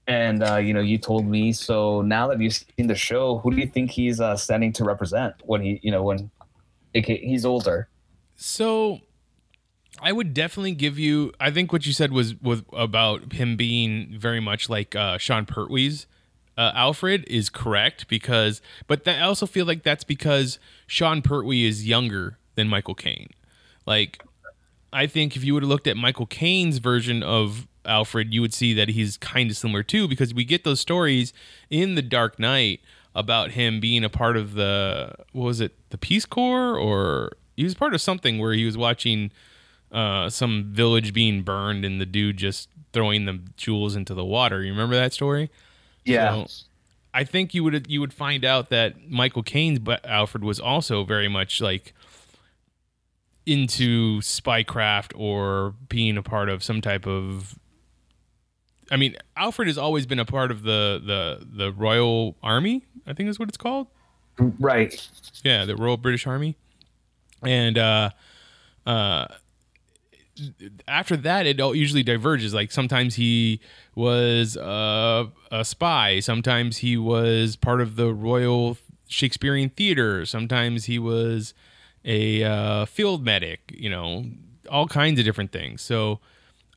and 0.07 0.43
uh, 0.43 0.57
you 0.57 0.73
know, 0.73 0.81
you 0.81 0.97
told 0.97 1.25
me. 1.25 1.53
So 1.53 2.01
now 2.01 2.27
that 2.27 2.41
you've 2.41 2.55
seen 2.55 2.87
the 2.87 2.95
show, 2.95 3.37
who 3.37 3.51
do 3.51 3.57
you 3.57 3.67
think 3.67 3.91
he's 3.91 4.19
uh, 4.19 4.35
standing 4.35 4.73
to 4.73 4.83
represent 4.83 5.35
when 5.45 5.61
he, 5.61 5.79
you 5.83 5.91
know, 5.91 6.03
when 6.03 6.31
he's 6.93 7.45
older? 7.45 7.87
So 8.37 9.01
I 9.99 10.13
would 10.13 10.33
definitely 10.33 10.73
give 10.73 10.97
you. 10.97 11.33
I 11.39 11.51
think 11.51 11.73
what 11.73 11.85
you 11.85 11.91
said 11.91 12.13
was 12.13 12.39
was 12.41 12.63
about 12.71 13.33
him 13.33 13.57
being 13.57 14.15
very 14.17 14.39
much 14.39 14.69
like 14.69 14.95
uh, 14.95 15.17
Sean 15.17 15.45
Pertwee's 15.45 16.07
uh, 16.57 16.71
Alfred 16.73 17.23
is 17.27 17.49
correct 17.49 18.07
because, 18.07 18.61
but 18.87 19.03
that, 19.03 19.21
I 19.21 19.25
also 19.25 19.45
feel 19.45 19.65
like 19.65 19.83
that's 19.83 20.03
because 20.03 20.57
Sean 20.87 21.21
Pertwee 21.21 21.65
is 21.65 21.87
younger 21.87 22.37
than 22.55 22.67
Michael 22.67 22.95
Caine. 22.95 23.29
Like, 23.85 24.23
I 24.91 25.05
think 25.05 25.35
if 25.35 25.43
you 25.43 25.53
would 25.53 25.63
have 25.63 25.69
looked 25.69 25.87
at 25.87 25.95
Michael 25.95 26.25
Caine's 26.25 26.79
version 26.79 27.21
of 27.21 27.67
Alfred, 27.85 28.33
you 28.33 28.41
would 28.41 28.53
see 28.53 28.73
that 28.73 28.89
he's 28.89 29.17
kind 29.17 29.51
of 29.51 29.57
similar 29.57 29.83
too 29.83 30.07
because 30.07 30.33
we 30.33 30.43
get 30.43 30.63
those 30.63 30.79
stories 30.79 31.31
in 31.69 31.95
The 31.95 32.01
Dark 32.01 32.39
Knight 32.39 32.81
about 33.13 33.51
him 33.51 33.79
being 33.79 34.03
a 34.03 34.09
part 34.09 34.35
of 34.35 34.53
the 34.53 35.13
what 35.31 35.45
was 35.45 35.61
it 35.61 35.73
the 35.89 35.97
Peace 35.97 36.25
Corps 36.25 36.77
or 36.77 37.31
he 37.57 37.63
was 37.63 37.73
part 37.73 37.93
of 37.93 38.01
something 38.01 38.39
where 38.39 38.53
he 38.53 38.63
was 38.63 38.77
watching 38.77 39.31
uh, 39.91 40.29
some 40.29 40.65
village 40.71 41.11
being 41.11 41.41
burned 41.41 41.83
and 41.83 41.99
the 41.99 42.05
dude 42.05 42.37
just 42.37 42.69
throwing 42.93 43.25
the 43.25 43.39
jewels 43.57 43.95
into 43.95 44.13
the 44.13 44.23
water. 44.23 44.63
You 44.63 44.71
remember 44.71 44.95
that 44.95 45.11
story? 45.11 45.49
Yeah. 46.05 46.45
So, 46.45 46.65
I 47.13 47.23
think 47.23 47.53
you 47.53 47.63
would 47.63 47.87
you 47.89 47.99
would 47.99 48.13
find 48.13 48.45
out 48.45 48.69
that 48.69 49.09
Michael 49.09 49.43
Caine's 49.43 49.79
Alfred 50.03 50.43
was 50.43 50.59
also 50.59 51.03
very 51.03 51.27
much 51.27 51.59
like 51.59 51.93
into 53.45 54.19
spycraft 54.19 55.13
or 55.15 55.73
being 55.89 56.17
a 56.17 56.23
part 56.23 56.49
of 56.49 56.63
some 56.63 56.79
type 56.79 57.07
of 57.07 57.57
I 58.91 58.97
mean, 58.97 59.15
Alfred 59.35 59.67
has 59.67 59.77
always 59.77 60.05
been 60.05 60.19
a 60.19 60.25
part 60.25 60.51
of 60.51 60.61
the 60.63 61.01
the 61.03 61.47
the 61.65 61.71
Royal 61.71 62.35
Army, 62.43 62.85
I 63.07 63.13
think 63.13 63.29
is 63.29 63.39
what 63.39 63.49
it's 63.49 63.57
called. 63.57 63.87
Right. 64.37 65.09
Yeah, 65.43 65.65
the 65.65 65.75
Royal 65.75 65.97
British 65.97 66.27
Army. 66.27 66.55
And 67.43 67.77
uh 67.77 68.09
uh 68.85 69.27
after 70.87 71.17
that 71.17 71.45
it 71.45 71.59
usually 71.59 72.03
diverges. 72.03 72.53
Like 72.53 72.71
sometimes 72.71 73.15
he 73.15 73.59
was 73.95 74.55
uh, 74.55 75.25
a 75.51 75.65
spy. 75.65 76.19
Sometimes 76.19 76.77
he 76.77 76.95
was 76.97 77.55
part 77.55 77.81
of 77.81 77.95
the 77.95 78.13
royal 78.13 78.77
shakespearean 79.07 79.69
theater. 79.69 80.25
Sometimes 80.25 80.85
he 80.85 80.99
was 80.99 81.53
a 82.05 82.43
uh, 82.43 82.85
field 82.85 83.25
medic 83.25 83.73
you 83.75 83.89
know 83.89 84.25
all 84.69 84.87
kinds 84.87 85.19
of 85.19 85.25
different 85.25 85.51
things. 85.51 85.81
So 85.81 86.19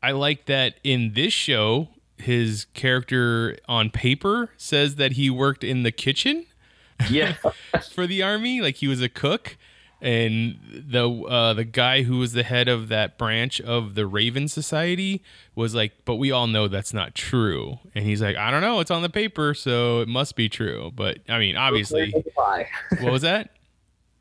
i 0.02 0.12
like 0.12 0.46
that 0.46 0.76
in 0.82 1.12
this 1.12 1.32
show 1.32 1.88
his 2.16 2.66
character 2.74 3.58
on 3.68 3.90
paper 3.90 4.50
says 4.56 4.96
that 4.96 5.12
he 5.12 5.28
worked 5.28 5.64
in 5.64 5.82
the 5.82 5.92
kitchen 5.92 6.46
yeah. 7.08 7.34
for 7.92 8.06
the 8.06 8.22
army. 8.22 8.60
Like 8.60 8.76
he 8.76 8.88
was 8.88 9.00
a 9.00 9.08
cook 9.08 9.56
and 10.00 10.58
the 10.88 11.08
uh, 11.08 11.54
the 11.54 11.64
guy 11.64 12.02
who 12.02 12.18
was 12.18 12.32
the 12.32 12.42
head 12.42 12.68
of 12.68 12.88
that 12.88 13.18
branch 13.18 13.60
of 13.60 13.94
the 13.94 14.06
Raven 14.06 14.48
Society 14.48 15.22
was 15.54 15.74
like, 15.74 15.92
"But 16.04 16.16
we 16.16 16.30
all 16.30 16.46
know 16.46 16.68
that's 16.68 16.94
not 16.94 17.14
true." 17.14 17.78
And 17.94 18.04
he's 18.04 18.22
like, 18.22 18.36
"I 18.36 18.50
don't 18.50 18.62
know, 18.62 18.80
it's 18.80 18.90
on 18.90 19.02
the 19.02 19.10
paper, 19.10 19.54
so 19.54 20.00
it 20.00 20.08
must 20.08 20.36
be 20.36 20.48
true." 20.48 20.90
But 20.94 21.18
I 21.28 21.38
mean, 21.38 21.56
obviously, 21.56 22.12
what 23.00 23.12
was 23.12 23.22
that? 23.22 23.50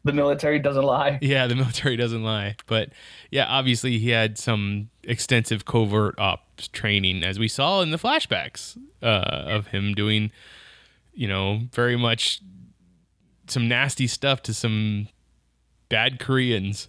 The 0.04 0.14
military 0.14 0.60
doesn't 0.60 0.84
lie. 0.84 1.20
Yeah, 1.22 1.48
the 1.48 1.56
military 1.56 1.98
doesn't 1.98 2.24
lie. 2.24 2.56
But 2.68 2.90
yeah, 3.32 3.46
obviously, 3.48 4.00
he 4.00 4.10
had 4.10 4.38
some 4.38 4.90
extensive 5.04 5.66
covert 5.66 6.18
ops 6.18 6.68
training, 6.70 7.24
as 7.24 7.40
we 7.40 7.48
saw 7.48 7.82
in 7.82 7.92
the 7.92 7.98
flashbacks 7.98 8.78
uh, 9.02 9.06
of 9.06 9.68
him 9.68 9.94
doing, 9.94 10.32
you 11.14 11.28
know, 11.28 11.62
very 11.74 11.98
much 11.98 12.42
some 13.48 13.68
nasty 13.68 14.08
stuff 14.08 14.42
to 14.44 14.54
some 14.54 15.08
bad 15.90 16.20
Koreans. 16.20 16.88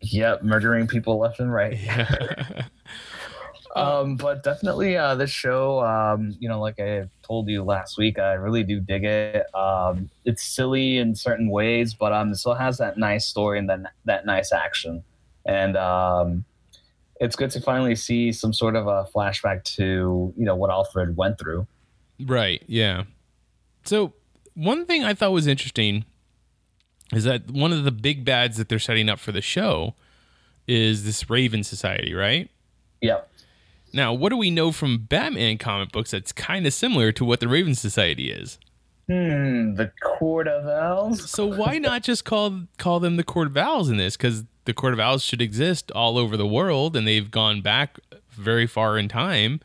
Yep, 0.00 0.42
murdering 0.42 0.86
people 0.86 1.18
left 1.18 1.40
and 1.40 1.52
right. 1.52 1.78
Yeah. 1.78 2.66
um, 3.76 4.16
but 4.16 4.42
definitely 4.42 4.96
uh, 4.96 5.14
this 5.16 5.30
show, 5.30 5.84
um, 5.84 6.36
you 6.38 6.48
know, 6.48 6.60
like 6.60 6.78
I 6.78 7.08
told 7.22 7.48
you 7.48 7.64
last 7.64 7.98
week, 7.98 8.18
I 8.18 8.34
really 8.34 8.62
do 8.62 8.80
dig 8.80 9.04
it. 9.04 9.46
Um, 9.54 10.10
it's 10.24 10.44
silly 10.44 10.98
in 10.98 11.14
certain 11.14 11.50
ways, 11.50 11.94
but 11.94 12.12
um, 12.12 12.30
it 12.30 12.36
still 12.36 12.54
has 12.54 12.78
that 12.78 12.98
nice 12.98 13.26
story 13.26 13.58
and 13.58 13.68
that 13.68 13.92
that 14.04 14.26
nice 14.26 14.52
action, 14.52 15.02
and 15.44 15.76
um, 15.76 16.44
it's 17.20 17.34
good 17.34 17.50
to 17.50 17.60
finally 17.60 17.96
see 17.96 18.30
some 18.30 18.52
sort 18.52 18.76
of 18.76 18.86
a 18.86 19.08
flashback 19.14 19.64
to 19.76 20.32
you 20.36 20.44
know 20.44 20.54
what 20.54 20.70
Alfred 20.70 21.16
went 21.16 21.38
through. 21.38 21.66
Right. 22.20 22.62
Yeah. 22.68 23.04
So 23.84 24.12
one 24.54 24.86
thing 24.86 25.02
I 25.02 25.14
thought 25.14 25.32
was 25.32 25.48
interesting 25.48 26.04
is 27.12 27.24
that 27.24 27.50
one 27.50 27.72
of 27.72 27.84
the 27.84 27.90
big 27.90 28.24
bads 28.24 28.56
that 28.56 28.68
they're 28.68 28.78
setting 28.78 29.08
up 29.08 29.18
for 29.18 29.32
the 29.32 29.42
show 29.42 29.94
is 30.66 31.04
this 31.04 31.28
Raven 31.28 31.62
Society, 31.62 32.14
right? 32.14 32.50
Yep. 33.00 33.30
Now, 33.92 34.12
what 34.12 34.30
do 34.30 34.36
we 34.36 34.50
know 34.50 34.72
from 34.72 34.98
Batman 34.98 35.58
comic 35.58 35.92
books 35.92 36.10
that's 36.10 36.32
kind 36.32 36.66
of 36.66 36.72
similar 36.72 37.12
to 37.12 37.24
what 37.24 37.40
the 37.40 37.48
Raven 37.48 37.74
Society 37.74 38.30
is? 38.30 38.58
Hmm, 39.06 39.74
the 39.74 39.92
Court 40.02 40.48
of 40.48 40.66
Owls. 40.66 41.30
So 41.30 41.46
why 41.46 41.78
not 41.78 42.02
just 42.02 42.24
call 42.24 42.62
call 42.78 43.00
them 43.00 43.16
the 43.16 43.24
Court 43.24 43.48
of 43.48 43.56
Owls 43.56 43.90
in 43.90 43.98
this? 43.98 44.16
Because 44.16 44.44
the 44.64 44.74
Court 44.74 44.94
of 44.94 45.00
Owls 45.00 45.22
should 45.22 45.42
exist 45.42 45.92
all 45.92 46.16
over 46.18 46.36
the 46.36 46.46
world, 46.46 46.96
and 46.96 47.06
they've 47.06 47.30
gone 47.30 47.60
back 47.60 47.98
very 48.30 48.66
far 48.66 48.98
in 48.98 49.08
time. 49.08 49.60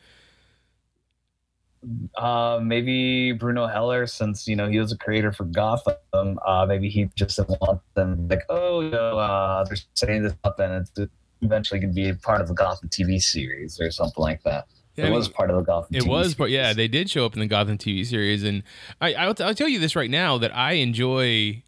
Uh, 2.16 2.60
maybe 2.62 3.32
Bruno 3.32 3.66
Heller, 3.66 4.06
since 4.06 4.46
you 4.46 4.54
know 4.54 4.68
he 4.68 4.78
was 4.78 4.92
a 4.92 4.98
creator 4.98 5.32
for 5.32 5.44
Gotham, 5.44 6.38
uh, 6.46 6.66
maybe 6.66 6.88
he 6.90 7.08
just 7.14 7.36
didn't 7.36 7.60
want 7.60 7.80
them 7.94 8.28
like, 8.28 8.42
oh, 8.48 8.80
you 8.80 8.90
know, 8.90 9.18
uh, 9.18 9.64
they're 9.64 9.78
setting 9.94 10.22
this 10.22 10.34
up, 10.44 10.58
and 10.58 10.86
it's 10.96 11.10
eventually 11.40 11.80
going 11.80 11.94
to 11.94 11.94
be 11.94 12.12
part 12.12 12.40
of 12.40 12.48
the 12.48 12.54
Gotham 12.54 12.88
TV 12.90 13.20
series 13.20 13.80
or 13.80 13.90
something 13.90 14.22
like 14.22 14.42
that. 14.42 14.66
Yeah, 14.96 15.04
it 15.04 15.06
I 15.06 15.10
mean, 15.10 15.18
was 15.18 15.28
part 15.28 15.50
of 15.50 15.56
the 15.56 15.62
Gotham. 15.62 15.96
It 15.96 16.04
TV 16.04 16.08
was, 16.08 16.34
but 16.34 16.50
yeah, 16.50 16.72
they 16.74 16.88
did 16.88 17.08
show 17.08 17.24
up 17.24 17.32
in 17.34 17.40
the 17.40 17.46
Gotham 17.46 17.78
TV 17.78 18.04
series, 18.04 18.44
and 18.44 18.62
I, 19.00 19.14
I'll, 19.14 19.34
I'll 19.40 19.54
tell 19.54 19.68
you 19.68 19.78
this 19.78 19.96
right 19.96 20.10
now 20.10 20.36
that 20.36 20.54
I 20.54 20.72
enjoy 20.72 21.62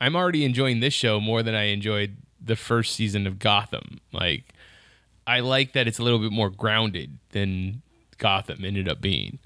I'm 0.00 0.16
already 0.16 0.44
enjoying 0.44 0.80
this 0.80 0.94
show 0.94 1.20
more 1.20 1.42
than 1.42 1.54
I 1.54 1.64
enjoyed 1.64 2.16
the 2.40 2.56
first 2.56 2.94
season 2.94 3.26
of 3.26 3.38
Gotham. 3.38 4.00
Like, 4.12 4.44
I 5.26 5.40
like 5.40 5.72
that 5.72 5.88
it's 5.88 5.98
a 5.98 6.02
little 6.02 6.18
bit 6.18 6.32
more 6.32 6.50
grounded 6.50 7.18
than 7.30 7.82
Gotham 8.18 8.64
ended 8.64 8.88
up 8.88 9.00
being. 9.00 9.38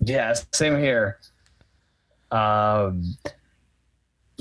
Yeah, 0.00 0.34
same 0.52 0.78
here. 0.78 1.18
Um, 2.30 3.16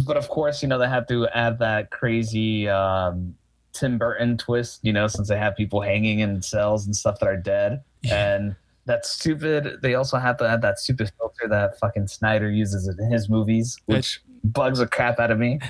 but 0.06 0.18
of 0.18 0.30
course, 0.30 0.62
you 0.62 0.68
know 0.68 0.78
they 0.78 0.88
have 0.88 1.08
to 1.08 1.28
add 1.30 1.60
that 1.60 1.90
crazy 1.92 2.68
um, 2.70 3.36
Tim 3.74 3.98
Burton 3.98 4.38
twist. 4.38 4.80
You 4.84 4.94
know, 4.94 5.08
since 5.08 5.28
they 5.28 5.38
have 5.38 5.56
people 5.56 5.82
hanging 5.82 6.20
in 6.20 6.42
cells 6.42 6.86
and 6.86 6.96
stuff 6.96 7.20
that 7.20 7.28
are 7.28 7.38
dead, 7.38 7.84
and 8.10 8.56
that's 8.86 9.12
stupid. 9.12 9.82
They 9.82 9.96
also 9.96 10.18
have 10.18 10.38
to 10.38 10.48
add 10.48 10.62
that 10.62 10.80
stupid 10.80 11.12
filter 11.18 11.48
that 11.50 11.80
fucking 11.80 12.08
Snyder 12.08 12.50
uses 12.50 12.88
in 12.88 13.12
his 13.12 13.30
movies, 13.30 13.78
which 13.86 14.22
bugs 14.44 14.80
the 14.80 14.88
crap 14.88 15.20
out 15.20 15.32
of 15.32 15.40
me. 15.40 15.60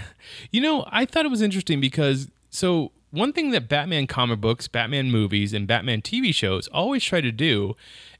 You 0.51 0.59
know, 0.59 0.85
I 0.89 1.05
thought 1.05 1.25
it 1.25 1.29
was 1.29 1.41
interesting 1.41 1.79
because 1.79 2.29
so 2.49 2.91
one 3.11 3.31
thing 3.31 3.51
that 3.51 3.69
Batman 3.69 4.07
comic 4.07 4.41
books, 4.41 4.67
Batman 4.67 5.09
movies, 5.09 5.53
and 5.53 5.65
Batman 5.67 6.01
TV 6.01 6.33
shows 6.33 6.67
always 6.67 7.03
try 7.03 7.21
to 7.21 7.31
do 7.31 7.75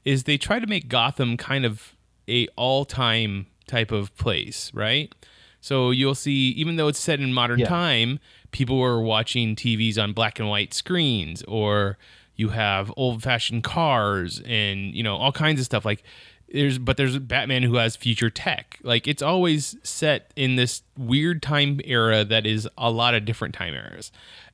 is 0.08 0.24
they 0.24 0.38
try 0.38 0.58
to 0.58 0.66
make 0.66 0.88
Gotham 0.88 1.36
kind 1.36 1.64
of 1.66 1.94
a 2.28 2.46
all-time 2.56 3.46
type 3.66 3.92
of 3.92 4.16
place, 4.16 4.70
right? 4.74 5.12
So 5.60 5.90
you'll 5.90 6.14
see, 6.14 6.50
even 6.62 6.76
though 6.76 6.88
it's 6.88 6.98
set 6.98 7.20
in 7.20 7.32
modern 7.34 7.58
Yeah. 7.60 7.68
time, 7.68 8.20
people 8.50 8.80
are 8.82 9.00
watching 9.02 9.54
TVs 9.54 9.98
on 10.02 10.12
black 10.14 10.38
and 10.38 10.48
white 10.48 10.72
screens, 10.72 11.42
or 11.42 11.98
you 12.36 12.50
have 12.50 12.92
old-fashioned 12.96 13.64
cars, 13.64 14.40
and 14.46 14.94
you 14.94 15.02
know 15.02 15.16
all 15.16 15.32
kinds 15.32 15.60
of 15.60 15.66
stuff. 15.66 15.84
Like 15.84 16.02
there's, 16.50 16.78
but 16.78 16.96
there's 16.96 17.18
Batman 17.18 17.62
who 17.64 17.74
has 17.74 17.94
future 17.96 18.30
tech. 18.30 18.78
Like 18.82 19.06
it's 19.06 19.20
always 19.22 19.76
set 19.82 20.32
in 20.36 20.56
this 20.56 20.82
weird 20.96 21.42
time 21.42 21.80
era 21.84 22.24
that 22.24 22.46
is 22.46 22.66
a 22.78 22.90
lot 22.90 23.14
of 23.14 23.26
different 23.26 23.54
time 23.54 23.74
eras. 23.74 24.10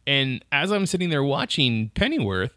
And 0.06 0.44
as 0.50 0.72
I'm 0.72 0.86
sitting 0.86 1.10
there 1.10 1.22
watching 1.22 1.90
Pennyworth, 1.94 2.54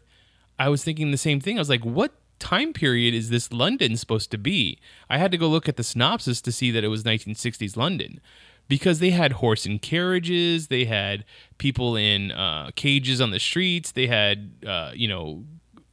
I 0.58 0.68
was 0.68 0.82
thinking 0.82 1.12
the 1.12 1.16
same 1.28 1.38
thing. 1.40 1.56
I 1.58 1.60
was 1.60 1.68
like, 1.70 1.84
what 1.84 2.12
time 2.38 2.72
period 2.72 3.14
is 3.14 3.30
this 3.30 3.52
London 3.52 3.96
supposed 3.96 4.30
to 4.30 4.38
be? 4.38 4.78
I 5.08 5.18
had 5.18 5.30
to 5.32 5.38
go 5.38 5.48
look 5.48 5.68
at 5.68 5.76
the 5.76 5.84
synopsis 5.84 6.40
to 6.42 6.52
see 6.52 6.70
that 6.70 6.84
it 6.84 6.88
was 6.88 7.04
1960s 7.04 7.76
London. 7.76 8.20
Because 8.68 8.98
they 8.98 9.10
had 9.10 9.32
horse 9.32 9.64
and 9.64 9.80
carriages, 9.80 10.66
they 10.66 10.84
had 10.84 11.24
people 11.56 11.96
in 11.96 12.32
uh, 12.32 12.70
cages 12.76 13.18
on 13.18 13.30
the 13.30 13.40
streets, 13.40 13.92
they 13.92 14.06
had, 14.06 14.52
uh, 14.66 14.92
you 14.94 15.08
know, 15.08 15.44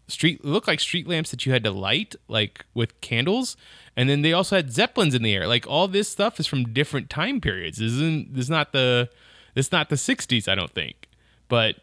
street 0.08 0.40
it 0.44 0.46
looked 0.46 0.68
like 0.68 0.80
street 0.80 1.08
lamps 1.08 1.32
that 1.32 1.46
you 1.46 1.52
had 1.52 1.64
to 1.64 1.72
light 1.72 2.16
like 2.28 2.66
with 2.74 3.00
candles. 3.02 3.58
And 3.96 4.10
then 4.10 4.22
they 4.22 4.34
also 4.34 4.56
had 4.56 4.72
zeppelins 4.72 5.16
in 5.16 5.24
the 5.24 5.34
air. 5.34 5.48
Like 5.48 5.66
all 5.68 5.88
this 5.88 6.10
stuff 6.10 6.40
is 6.40 6.48
from 6.48 6.74
different 6.74 7.10
time 7.10 7.42
periods. 7.42 7.78
This 7.78 7.94
isn't 7.94 8.34
this 8.34 8.44
is 8.44 8.50
not 8.50 8.72
the 8.72 9.10
this 9.54 9.68
is 9.68 9.72
not 9.72 9.90
the 9.90 9.96
60s 9.96 10.48
i 10.48 10.56
don't 10.56 10.72
think. 10.72 11.08
But 11.48 11.78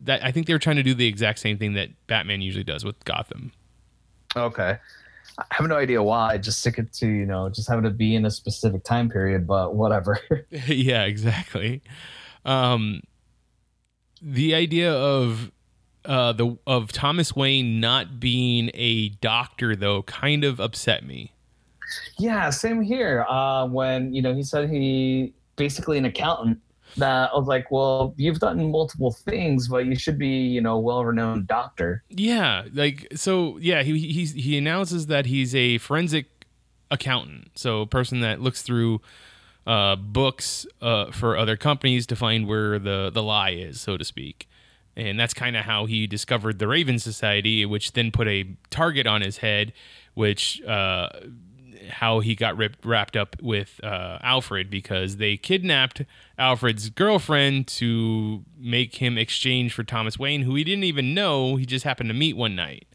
that 0.00 0.24
i 0.24 0.30
think 0.30 0.46
they 0.46 0.52
were 0.52 0.58
trying 0.58 0.76
to 0.76 0.82
do 0.82 0.94
the 0.94 1.06
exact 1.06 1.38
same 1.38 1.58
thing 1.58 1.74
that 1.74 1.88
batman 2.06 2.40
usually 2.40 2.64
does 2.64 2.84
with 2.84 3.02
gotham 3.04 3.52
Okay. 4.36 4.78
I 5.38 5.44
have 5.50 5.68
no 5.68 5.76
idea 5.76 6.02
why. 6.02 6.36
Just 6.38 6.60
stick 6.60 6.78
it 6.78 6.92
to, 6.94 7.06
you 7.06 7.24
know, 7.24 7.48
just 7.48 7.68
having 7.68 7.84
to 7.84 7.90
be 7.90 8.14
in 8.14 8.26
a 8.26 8.30
specific 8.30 8.84
time 8.84 9.08
period, 9.08 9.46
but 9.46 9.74
whatever. 9.74 10.20
yeah 10.66 11.04
exactly 11.04 11.82
um 12.44 13.00
the 14.22 14.54
idea 14.54 14.92
of 14.92 15.50
uh 16.04 16.32
the 16.32 16.56
of 16.66 16.92
thomas 16.92 17.34
wayne 17.34 17.80
not 17.80 18.20
being 18.20 18.70
a 18.74 19.08
doctor 19.20 19.74
though 19.74 20.02
kind 20.04 20.44
of 20.44 20.60
upset 20.60 21.04
me 21.04 21.32
yeah, 22.18 22.50
same 22.50 22.82
here. 22.82 23.24
Uh, 23.28 23.66
when, 23.66 24.12
you 24.12 24.20
know, 24.20 24.34
he 24.34 24.42
said 24.42 24.68
he 24.68 25.32
basically 25.56 25.98
an 25.98 26.04
accountant 26.04 26.58
that 26.96 27.30
I 27.32 27.36
was 27.36 27.46
like, 27.46 27.70
well, 27.70 28.14
you've 28.16 28.38
done 28.40 28.70
multiple 28.70 29.12
things, 29.12 29.68
but 29.68 29.86
you 29.86 29.94
should 29.96 30.18
be, 30.18 30.28
you 30.28 30.60
know, 30.60 30.78
well-renowned 30.78 31.46
doctor. 31.46 32.02
Yeah, 32.08 32.64
like 32.72 33.06
so. 33.14 33.58
Yeah, 33.58 33.82
he 33.82 33.98
he 33.98 34.24
he 34.26 34.58
announces 34.58 35.06
that 35.06 35.26
he's 35.26 35.54
a 35.54 35.78
forensic 35.78 36.26
accountant, 36.90 37.50
so 37.54 37.82
a 37.82 37.86
person 37.86 38.20
that 38.20 38.40
looks 38.40 38.62
through 38.62 39.00
uh, 39.66 39.96
books 39.96 40.66
uh, 40.80 41.10
for 41.12 41.36
other 41.36 41.56
companies 41.56 42.06
to 42.06 42.16
find 42.16 42.48
where 42.48 42.78
the 42.78 43.10
the 43.12 43.22
lie 43.22 43.50
is, 43.50 43.80
so 43.80 43.96
to 43.96 44.04
speak. 44.04 44.48
And 44.96 45.20
that's 45.20 45.32
kind 45.32 45.56
of 45.56 45.64
how 45.64 45.86
he 45.86 46.08
discovered 46.08 46.58
the 46.58 46.66
Raven 46.66 46.98
Society, 46.98 47.64
which 47.64 47.92
then 47.92 48.10
put 48.10 48.26
a 48.26 48.56
target 48.68 49.06
on 49.06 49.20
his 49.20 49.36
head, 49.36 49.72
which 50.14 50.60
uh, 50.62 51.10
how 51.88 52.20
he 52.20 52.34
got 52.34 52.56
ripped, 52.56 52.84
wrapped 52.84 53.16
up 53.16 53.36
with 53.40 53.80
uh, 53.82 54.18
Alfred 54.22 54.70
because 54.70 55.16
they 55.16 55.36
kidnapped 55.36 56.02
Alfred's 56.38 56.90
girlfriend 56.90 57.66
to 57.68 58.44
make 58.58 58.96
him 58.96 59.18
exchange 59.18 59.72
for 59.72 59.84
Thomas 59.84 60.18
Wayne, 60.18 60.42
who 60.42 60.54
he 60.54 60.64
didn't 60.64 60.84
even 60.84 61.14
know. 61.14 61.56
He 61.56 61.66
just 61.66 61.84
happened 61.84 62.10
to 62.10 62.14
meet 62.14 62.36
one 62.36 62.54
night. 62.54 62.86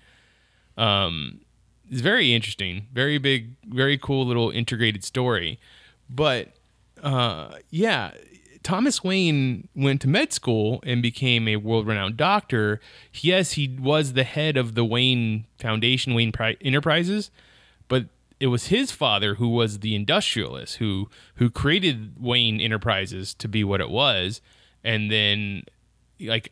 Um, 0.78 1.41
it's 1.89 2.02
very 2.02 2.34
interesting, 2.34 2.88
very 2.94 3.18
big, 3.18 3.56
very 3.66 3.98
cool 3.98 4.26
little 4.26 4.50
integrated 4.50 5.04
story. 5.04 5.60
But 6.10 6.54
uh, 7.02 7.56
yeah, 7.70 8.12
Thomas 8.64 9.04
Wayne 9.04 9.68
went 9.76 10.02
to 10.02 10.08
med 10.08 10.32
school 10.32 10.82
and 10.86 11.02
became 11.02 11.48
a 11.48 11.58
world-renowned 11.58 12.16
doctor. 12.16 12.80
Yes, 13.14 13.52
he 13.54 13.78
was 13.80 14.14
the 14.14 14.24
head 14.24 14.56
of 14.56 14.74
the 14.74 14.86
Wayne 14.86 15.46
Foundation, 15.60 16.14
Wayne 16.14 16.32
Pri- 16.32 16.58
Enterprises, 16.62 17.30
it 18.44 18.48
was 18.48 18.68
his 18.68 18.91
father 18.91 19.36
who 19.36 19.48
was 19.48 19.80
the 19.80 19.96
industrialist 19.96 20.76
who 20.76 21.10
who 21.36 21.50
created 21.50 22.16
Wayne 22.20 22.60
Enterprises 22.60 23.34
to 23.36 23.48
be 23.48 23.64
what 23.64 23.80
it 23.80 23.89
was, 23.89 24.41
and 24.84 25.10
then 25.10 25.64
like 26.20 26.50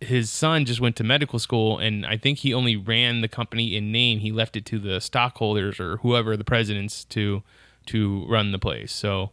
his 0.00 0.30
son 0.30 0.64
just 0.64 0.80
went 0.80 0.94
to 0.94 1.02
medical 1.02 1.40
school 1.40 1.78
and 1.78 2.06
I 2.06 2.16
think 2.16 2.38
he 2.38 2.54
only 2.54 2.76
ran 2.76 3.20
the 3.20 3.26
company 3.26 3.76
in 3.76 3.90
name. 3.90 4.20
He 4.20 4.30
left 4.30 4.56
it 4.56 4.64
to 4.66 4.78
the 4.78 5.00
stockholders 5.00 5.80
or 5.80 5.96
whoever 5.98 6.36
the 6.36 6.44
presidents 6.44 7.04
to 7.06 7.42
to 7.86 8.24
run 8.28 8.52
the 8.52 8.60
place. 8.60 8.92
So 8.92 9.30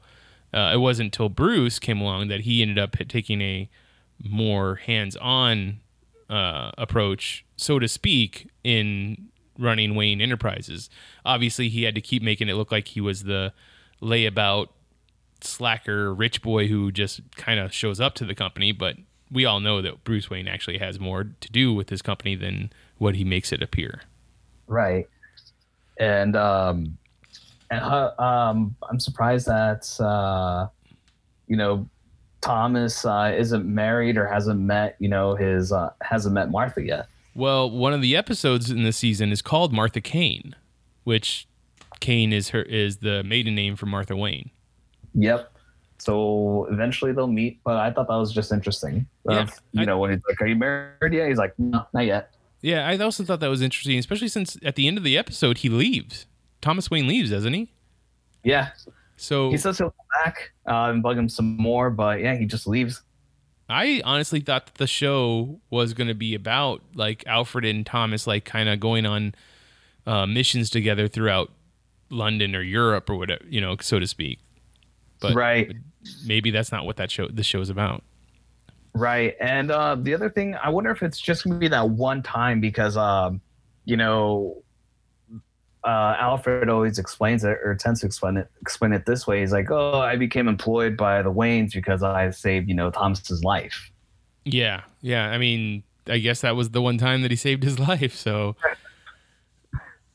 uh, 0.51 0.71
it 0.73 0.77
wasn't 0.77 1.07
until 1.07 1.29
Bruce 1.29 1.77
came 1.77 2.01
along 2.01 2.29
that 2.29 2.41
he 2.41 2.63
ended 2.63 2.79
up 2.79 2.97
taking 3.07 3.41
a 3.41 3.69
more 4.27 4.77
hands-on 4.77 5.81
uh, 6.31 6.71
approach, 6.79 7.45
so 7.57 7.77
to 7.77 7.87
speak, 7.87 8.49
in 8.63 9.29
running 9.59 9.95
Wayne 9.95 10.21
Enterprises. 10.21 10.89
Obviously, 11.25 11.69
he 11.69 11.83
had 11.83 11.95
to 11.95 12.01
keep 12.01 12.23
making 12.23 12.49
it 12.49 12.53
look 12.53 12.71
like 12.71 12.87
he 12.89 13.01
was 13.01 13.23
the 13.23 13.53
layabout 14.01 14.69
slacker 15.41 16.13
rich 16.13 16.41
boy 16.41 16.67
who 16.67 16.91
just 16.91 17.21
kind 17.35 17.59
of 17.59 17.73
shows 17.73 17.99
up 17.99 18.15
to 18.15 18.25
the 18.25 18.35
company, 18.35 18.71
but 18.71 18.95
we 19.31 19.45
all 19.45 19.59
know 19.59 19.81
that 19.81 20.03
Bruce 20.03 20.29
Wayne 20.29 20.47
actually 20.47 20.79
has 20.79 20.99
more 20.99 21.25
to 21.39 21.51
do 21.51 21.73
with 21.73 21.89
his 21.89 22.01
company 22.01 22.35
than 22.35 22.71
what 22.97 23.15
he 23.15 23.23
makes 23.23 23.51
it 23.51 23.61
appear. 23.61 24.01
Right. 24.67 25.07
And 25.97 26.35
um 26.35 26.97
and 27.69 27.81
uh, 27.81 28.11
um 28.17 28.75
I'm 28.89 28.99
surprised 28.99 29.47
that 29.47 29.99
uh 30.01 30.67
you 31.47 31.57
know 31.57 31.87
Thomas 32.41 33.05
uh, 33.05 33.33
isn't 33.37 33.65
married 33.65 34.17
or 34.17 34.25
hasn't 34.25 34.59
met, 34.59 34.95
you 34.99 35.09
know, 35.09 35.35
his 35.35 35.71
uh, 35.71 35.91
hasn't 36.01 36.33
met 36.33 36.49
Martha 36.49 36.81
yet. 36.81 37.07
Well, 37.39 37.71
one 37.71 37.93
of 37.93 38.01
the 38.01 38.17
episodes 38.17 38.69
in 38.69 38.83
this 38.83 38.97
season 38.97 39.31
is 39.31 39.41
called 39.41 39.71
Martha 39.71 40.01
Kane, 40.01 40.57
which 41.05 41.47
Kane 42.01 42.33
is 42.33 42.49
her 42.49 42.63
is 42.63 42.97
the 42.97 43.23
maiden 43.23 43.55
name 43.55 43.77
for 43.77 43.85
Martha 43.85 44.13
Wayne. 44.13 44.51
Yep. 45.15 45.49
So 45.99 46.67
eventually 46.69 47.13
they'll 47.13 47.27
meet, 47.27 47.61
but 47.63 47.77
I 47.77 47.91
thought 47.91 48.09
that 48.09 48.15
was 48.15 48.33
just 48.33 48.51
interesting. 48.51 49.07
Yeah, 49.25 49.47
you 49.71 49.85
know, 49.85 49.99
when 49.99 50.11
he's 50.11 50.21
like, 50.27 50.41
"Are 50.41 50.47
you 50.47 50.57
married 50.57 51.13
yet?" 51.13 51.29
He's 51.29 51.37
like, 51.37 51.57
"No, 51.57 51.85
not 51.93 52.05
yet." 52.05 52.33
Yeah, 52.61 52.85
I 52.85 52.97
also 52.97 53.23
thought 53.23 53.39
that 53.39 53.49
was 53.49 53.61
interesting, 53.61 53.97
especially 53.97 54.27
since 54.27 54.57
at 54.61 54.75
the 54.75 54.89
end 54.89 54.97
of 54.97 55.05
the 55.05 55.17
episode 55.17 55.59
he 55.59 55.69
leaves. 55.69 56.25
Thomas 56.59 56.91
Wayne 56.91 57.07
leaves, 57.07 57.29
doesn't 57.29 57.53
he? 57.53 57.71
Yeah. 58.43 58.71
So 59.15 59.49
He 59.49 59.57
says 59.57 59.77
he'll 59.77 59.91
come 59.91 60.25
back 60.25 60.51
uh, 60.67 60.91
and 60.91 61.01
bug 61.01 61.17
him 61.17 61.29
some 61.29 61.55
more, 61.55 61.89
but 61.89 62.19
yeah, 62.19 62.35
he 62.35 62.45
just 62.45 62.67
leaves. 62.67 63.01
I 63.69 64.01
honestly 64.03 64.39
thought 64.39 64.65
that 64.65 64.75
the 64.75 64.87
show 64.87 65.59
was 65.69 65.93
going 65.93 66.07
to 66.07 66.15
be 66.15 66.33
about 66.33 66.81
like 66.95 67.23
Alfred 67.27 67.65
and 67.65 67.85
Thomas, 67.85 68.25
like 68.25 68.43
kind 68.45 68.67
of 68.67 68.79
going 68.79 69.05
on 69.05 69.35
uh, 70.07 70.25
missions 70.25 70.69
together 70.69 71.07
throughout 71.07 71.51
London 72.09 72.55
or 72.55 72.61
Europe 72.61 73.09
or 73.09 73.15
whatever, 73.15 73.43
you 73.47 73.61
know, 73.61 73.75
so 73.79 73.99
to 73.99 74.07
speak. 74.07 74.39
But 75.19 75.35
Right. 75.35 75.71
maybe 76.25 76.49
that's 76.49 76.71
not 76.71 76.85
what 76.85 76.97
that 76.97 77.11
show 77.11 77.27
the 77.27 77.43
show 77.43 77.61
is 77.61 77.69
about. 77.69 78.03
Right. 78.93 79.35
And 79.39 79.69
uh, 79.69 79.95
the 79.95 80.15
other 80.15 80.29
thing, 80.29 80.55
I 80.55 80.69
wonder 80.69 80.89
if 80.89 81.03
it's 81.03 81.19
just 81.19 81.43
going 81.43 81.53
to 81.53 81.59
be 81.59 81.67
that 81.67 81.89
one 81.89 82.23
time 82.23 82.59
because, 82.59 82.97
um, 82.97 83.39
you 83.85 83.97
know, 83.97 84.63
uh, 85.83 86.15
Alfred 86.19 86.69
always 86.69 86.99
explains 86.99 87.43
it 87.43 87.57
or 87.63 87.75
tends 87.75 88.01
to 88.01 88.05
explain 88.05 88.37
it 88.37 88.49
explain 88.61 88.91
it 88.93 89.05
this 89.05 89.25
way. 89.27 89.39
He's 89.41 89.51
like, 89.53 89.71
"Oh, 89.71 89.99
I 89.99 90.15
became 90.17 90.47
employed 90.47 90.97
by 90.97 91.21
the 91.21 91.31
Waynes 91.31 91.73
because 91.73 92.03
I 92.03 92.29
saved, 92.31 92.67
you 92.67 92.75
know, 92.75 92.89
Thomas's 92.91 93.43
life." 93.43 93.89
Yeah, 94.45 94.81
yeah. 95.01 95.29
I 95.29 95.37
mean, 95.37 95.83
I 96.07 96.17
guess 96.17 96.41
that 96.41 96.55
was 96.55 96.71
the 96.71 96.81
one 96.81 96.97
time 96.97 97.21
that 97.21 97.31
he 97.31 97.37
saved 97.37 97.63
his 97.63 97.79
life. 97.89 98.15
So, 98.15 98.55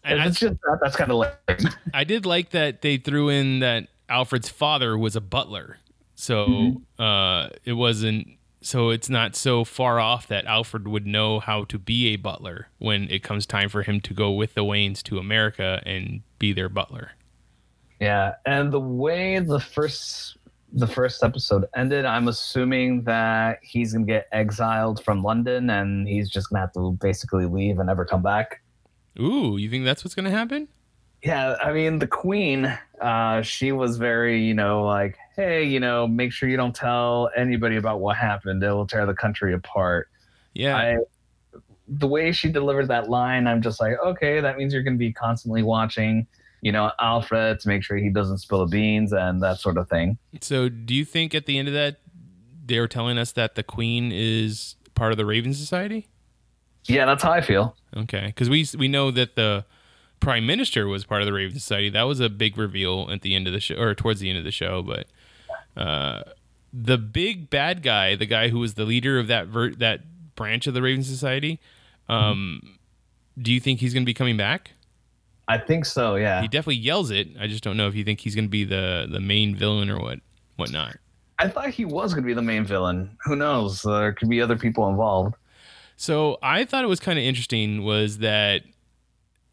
And 0.06 0.20
it's 0.20 0.38
just 0.38 0.56
that, 0.60 0.78
that's 0.82 0.96
kind 0.96 1.10
of 1.10 1.16
like 1.16 1.60
I 1.94 2.04
did 2.04 2.26
like 2.26 2.50
that 2.50 2.82
they 2.82 2.98
threw 2.98 3.30
in 3.30 3.60
that 3.60 3.88
Alfred's 4.08 4.50
father 4.50 4.98
was 4.98 5.16
a 5.16 5.20
butler, 5.20 5.78
so 6.14 6.46
Mm-hmm. 6.46 7.02
uh, 7.02 7.48
it 7.64 7.72
wasn't. 7.72 8.28
So 8.64 8.88
it's 8.88 9.10
not 9.10 9.36
so 9.36 9.62
far 9.62 10.00
off 10.00 10.26
that 10.28 10.46
Alfred 10.46 10.88
would 10.88 11.06
know 11.06 11.38
how 11.38 11.64
to 11.64 11.78
be 11.78 12.06
a 12.06 12.16
butler 12.16 12.68
when 12.78 13.10
it 13.10 13.22
comes 13.22 13.44
time 13.44 13.68
for 13.68 13.82
him 13.82 14.00
to 14.00 14.14
go 14.14 14.32
with 14.32 14.54
the 14.54 14.64
Waynes 14.64 15.02
to 15.02 15.18
America 15.18 15.82
and 15.84 16.22
be 16.38 16.54
their 16.54 16.70
butler. 16.70 17.10
Yeah, 18.00 18.36
and 18.46 18.72
the 18.72 18.80
way 18.80 19.38
the 19.38 19.60
first 19.60 20.38
the 20.72 20.86
first 20.86 21.22
episode 21.22 21.66
ended, 21.76 22.06
I'm 22.06 22.26
assuming 22.26 23.04
that 23.04 23.58
he's 23.62 23.92
gonna 23.92 24.06
get 24.06 24.28
exiled 24.32 25.04
from 25.04 25.22
London 25.22 25.68
and 25.68 26.08
he's 26.08 26.30
just 26.30 26.48
gonna 26.48 26.60
have 26.60 26.72
to 26.72 26.92
basically 27.02 27.44
leave 27.44 27.78
and 27.78 27.86
never 27.86 28.06
come 28.06 28.22
back. 28.22 28.62
Ooh, 29.20 29.58
you 29.58 29.68
think 29.68 29.84
that's 29.84 30.04
what's 30.04 30.14
gonna 30.14 30.30
happen? 30.30 30.68
Yeah, 31.22 31.56
I 31.62 31.70
mean 31.72 31.98
the 31.98 32.06
queen, 32.06 32.78
uh, 32.98 33.42
she 33.42 33.72
was 33.72 33.98
very, 33.98 34.42
you 34.42 34.54
know, 34.54 34.84
like, 34.84 35.18
hey, 35.36 35.64
you 35.64 35.80
know, 35.80 36.06
make 36.06 36.32
sure 36.32 36.48
you 36.48 36.56
don't 36.56 36.74
tell 36.74 37.30
anybody 37.36 37.76
about 37.76 38.00
what 38.00 38.16
happened. 38.16 38.62
It 38.62 38.70
will 38.72 38.86
tear 38.86 39.06
the 39.06 39.14
country 39.14 39.54
apart. 39.54 40.08
Yeah. 40.52 40.76
I, 40.76 40.96
the 41.88 42.06
way 42.06 42.32
she 42.32 42.50
delivered 42.50 42.88
that 42.88 43.10
line, 43.10 43.46
I'm 43.46 43.60
just 43.60 43.80
like, 43.80 43.94
okay, 44.04 44.40
that 44.40 44.56
means 44.56 44.72
you're 44.72 44.82
going 44.82 44.94
to 44.94 44.98
be 44.98 45.12
constantly 45.12 45.62
watching, 45.62 46.26
you 46.60 46.72
know, 46.72 46.92
Alfred 47.00 47.60
to 47.60 47.68
make 47.68 47.82
sure 47.82 47.96
he 47.96 48.10
doesn't 48.10 48.38
spill 48.38 48.60
the 48.60 48.70
beans 48.70 49.12
and 49.12 49.42
that 49.42 49.58
sort 49.58 49.76
of 49.76 49.88
thing. 49.88 50.18
So, 50.40 50.68
do 50.68 50.94
you 50.94 51.04
think 51.04 51.34
at 51.34 51.46
the 51.46 51.58
end 51.58 51.68
of 51.68 51.74
that, 51.74 52.00
they're 52.64 52.88
telling 52.88 53.18
us 53.18 53.32
that 53.32 53.56
the 53.56 53.62
Queen 53.62 54.10
is 54.12 54.76
part 54.94 55.12
of 55.12 55.18
the 55.18 55.26
Raven 55.26 55.52
Society? 55.52 56.08
Yeah, 56.86 57.06
that's 57.06 57.22
how 57.22 57.32
I 57.32 57.40
feel. 57.40 57.76
Okay, 57.96 58.26
because 58.26 58.48
we 58.48 58.66
we 58.78 58.88
know 58.88 59.10
that 59.10 59.36
the 59.36 59.64
Prime 60.20 60.46
Minister 60.46 60.86
was 60.86 61.04
part 61.04 61.22
of 61.22 61.26
the 61.26 61.32
Raven 61.32 61.58
Society. 61.58 61.90
That 61.90 62.04
was 62.04 62.20
a 62.20 62.28
big 62.28 62.56
reveal 62.56 63.08
at 63.10 63.22
the 63.22 63.34
end 63.34 63.46
of 63.46 63.52
the 63.52 63.60
show, 63.60 63.76
or 63.76 63.94
towards 63.94 64.20
the 64.20 64.28
end 64.28 64.38
of 64.38 64.44
the 64.44 64.50
show. 64.50 64.82
But 64.82 65.06
uh, 65.76 66.22
the 66.72 66.98
big 66.98 67.50
bad 67.50 67.82
guy, 67.82 68.14
the 68.16 68.26
guy 68.26 68.48
who 68.48 68.58
was 68.58 68.74
the 68.74 68.84
leader 68.84 69.18
of 69.18 69.28
that 69.28 69.46
ver- 69.46 69.74
that 69.74 70.00
branch 70.34 70.66
of 70.66 70.74
the 70.74 70.82
Raven 70.82 71.04
Society, 71.04 71.60
um, 72.08 72.78
do 73.40 73.52
you 73.52 73.60
think 73.60 73.80
he's 73.80 73.94
going 73.94 74.02
to 74.02 74.06
be 74.06 74.14
coming 74.14 74.36
back? 74.36 74.72
I 75.46 75.58
think 75.58 75.84
so. 75.84 76.16
Yeah, 76.16 76.40
He 76.40 76.48
definitely 76.48 76.76
yells 76.76 77.10
it. 77.10 77.28
I 77.38 77.46
just 77.46 77.62
don't 77.62 77.76
know 77.76 77.86
if 77.86 77.94
you 77.94 78.02
think 78.02 78.20
he's 78.20 78.34
going 78.34 78.46
to 78.46 78.50
be 78.50 78.64
the 78.64 79.06
the 79.10 79.20
main 79.20 79.54
villain 79.54 79.90
or 79.90 80.00
what 80.00 80.20
whatnot. 80.56 80.96
I 81.38 81.48
thought 81.48 81.70
he 81.70 81.84
was 81.84 82.14
going 82.14 82.22
to 82.22 82.26
be 82.26 82.34
the 82.34 82.42
main 82.42 82.64
villain. 82.64 83.16
Who 83.24 83.36
knows? 83.36 83.82
There 83.82 84.12
could 84.12 84.28
be 84.28 84.40
other 84.40 84.56
people 84.56 84.88
involved. 84.88 85.34
So 85.96 86.38
I 86.42 86.64
thought 86.64 86.84
it 86.84 86.88
was 86.88 87.00
kind 87.00 87.18
of 87.18 87.24
interesting 87.24 87.84
was 87.84 88.18
that 88.18 88.62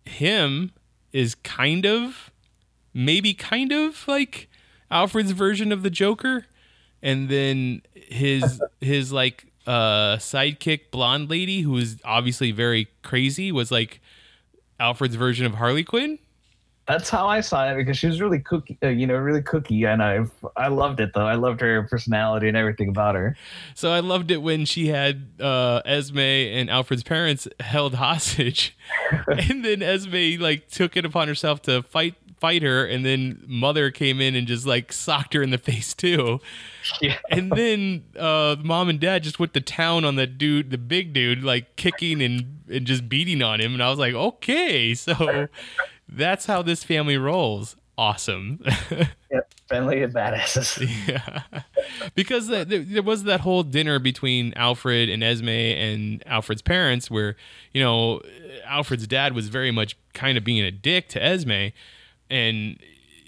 him 0.06 0.72
is 1.12 1.36
kind 1.36 1.86
of 1.86 2.32
maybe 2.94 3.34
kind 3.34 3.72
of 3.72 4.08
like 4.08 4.50
Alfred's 4.92 5.32
version 5.32 5.72
of 5.72 5.84
the 5.84 5.90
Joker 5.90 6.46
and 7.02 7.30
then 7.30 7.82
his 7.94 8.62
his 8.80 9.12
like 9.12 9.46
uh 9.68 10.18
sidekick 10.18 10.92
blonde 10.92 11.30
lady 11.30 11.62
who 11.62 11.78
is 11.78 12.00
obviously 12.04 12.52
very 12.52 12.88
crazy 13.04 13.52
was 13.52 13.72
like 13.72 14.02
Alfred's 14.80 15.16
version 15.16 15.46
of 15.46 15.56
Harley 15.56 15.84
Quinn. 15.84 16.18
That's 16.88 17.10
how 17.10 17.28
I 17.28 17.42
saw 17.42 17.72
it 17.72 17.76
because 17.76 17.98
she 17.98 18.08
was 18.08 18.20
really 18.20 18.40
cookie, 18.40 18.78
uh, 18.84 18.88
you 18.88 19.06
know, 19.06 19.16
really 19.16 19.44
cookie, 19.44 19.86
and 19.86 20.02
I 20.02 20.26
I 20.58 20.68
loved 20.68 21.00
it 21.00 21.14
though. 21.14 21.28
I 21.28 21.36
loved 21.36 21.62
her 21.62 21.84
personality 21.84 22.48
and 22.48 22.58
everything 22.58 22.90
about 22.90 23.14
her. 23.14 23.38
So 23.76 23.92
I 23.92 24.00
loved 24.00 24.32
it 24.32 24.42
when 24.42 24.66
she 24.66 24.88
had 24.88 25.28
uh, 25.40 25.82
Esme 25.86 26.18
and 26.18 26.70
Alfred's 26.72 27.04
parents 27.04 27.48
held 27.60 27.94
hostage, 27.94 28.76
and 29.28 29.64
then 29.64 29.84
Esme 29.84 30.42
like 30.42 30.68
took 30.70 30.98
it 30.98 31.06
upon 31.06 31.28
herself 31.28 31.62
to 31.64 31.84
fight 31.84 32.16
fight 32.42 32.64
her, 32.64 32.84
and 32.84 33.06
then 33.06 33.44
Mother 33.48 33.92
came 33.92 34.20
in 34.20 34.36
and 34.36 34.48
just 34.48 34.66
like 34.66 34.92
socked 34.92 35.36
her 35.36 35.44
in 35.44 35.52
the 35.52 35.58
face 35.58 35.94
too. 35.94 36.40
Yeah. 37.00 37.20
And 37.30 37.52
then 37.52 38.06
uh, 38.18 38.56
mom 38.64 38.90
and 38.90 39.00
dad 39.00 39.22
just 39.22 39.40
went 39.40 39.54
to 39.54 39.62
town 39.62 40.04
on 40.04 40.16
the 40.16 40.26
dude, 40.26 40.72
the 40.72 40.80
big 40.80 41.14
dude, 41.14 41.44
like 41.44 41.76
kicking 41.76 42.24
and, 42.24 42.64
and 42.68 42.88
just 42.88 43.08
beating 43.08 43.44
on 43.44 43.62
him. 43.62 43.74
And 43.74 43.84
I 43.84 43.90
was 43.92 44.00
like, 44.00 44.16
okay, 44.16 44.96
so 44.96 45.48
that's 46.10 46.48
how 46.48 46.64
this 46.64 46.84
family 46.84 47.18
rolls. 47.18 47.76
Awesome. 48.00 48.64
Yep, 49.32 49.54
family 49.70 50.02
of 50.02 50.12
badasses. 50.12 51.08
yeah. 51.08 51.44
Because 52.16 52.48
the, 52.48 52.66
there, 52.66 52.80
there 52.80 53.02
was 53.02 53.24
that 53.24 53.40
whole 53.40 53.64
dinner 53.64 53.98
between 53.98 54.54
Alfred 54.56 55.08
and 55.08 55.24
Esme 55.24 55.48
and 55.48 56.22
Alfred's 56.26 56.62
parents 56.62 57.10
where, 57.10 57.38
you 57.72 57.82
know, 57.82 58.20
Alfred's 58.66 59.08
dad 59.08 59.34
was 59.34 59.48
very 59.48 59.72
much 59.72 59.96
kind 60.14 60.38
of 60.38 60.44
being 60.44 60.62
a 60.62 60.72
dick 60.72 61.08
to 61.10 61.24
Esme 61.24 61.68
and 62.32 62.80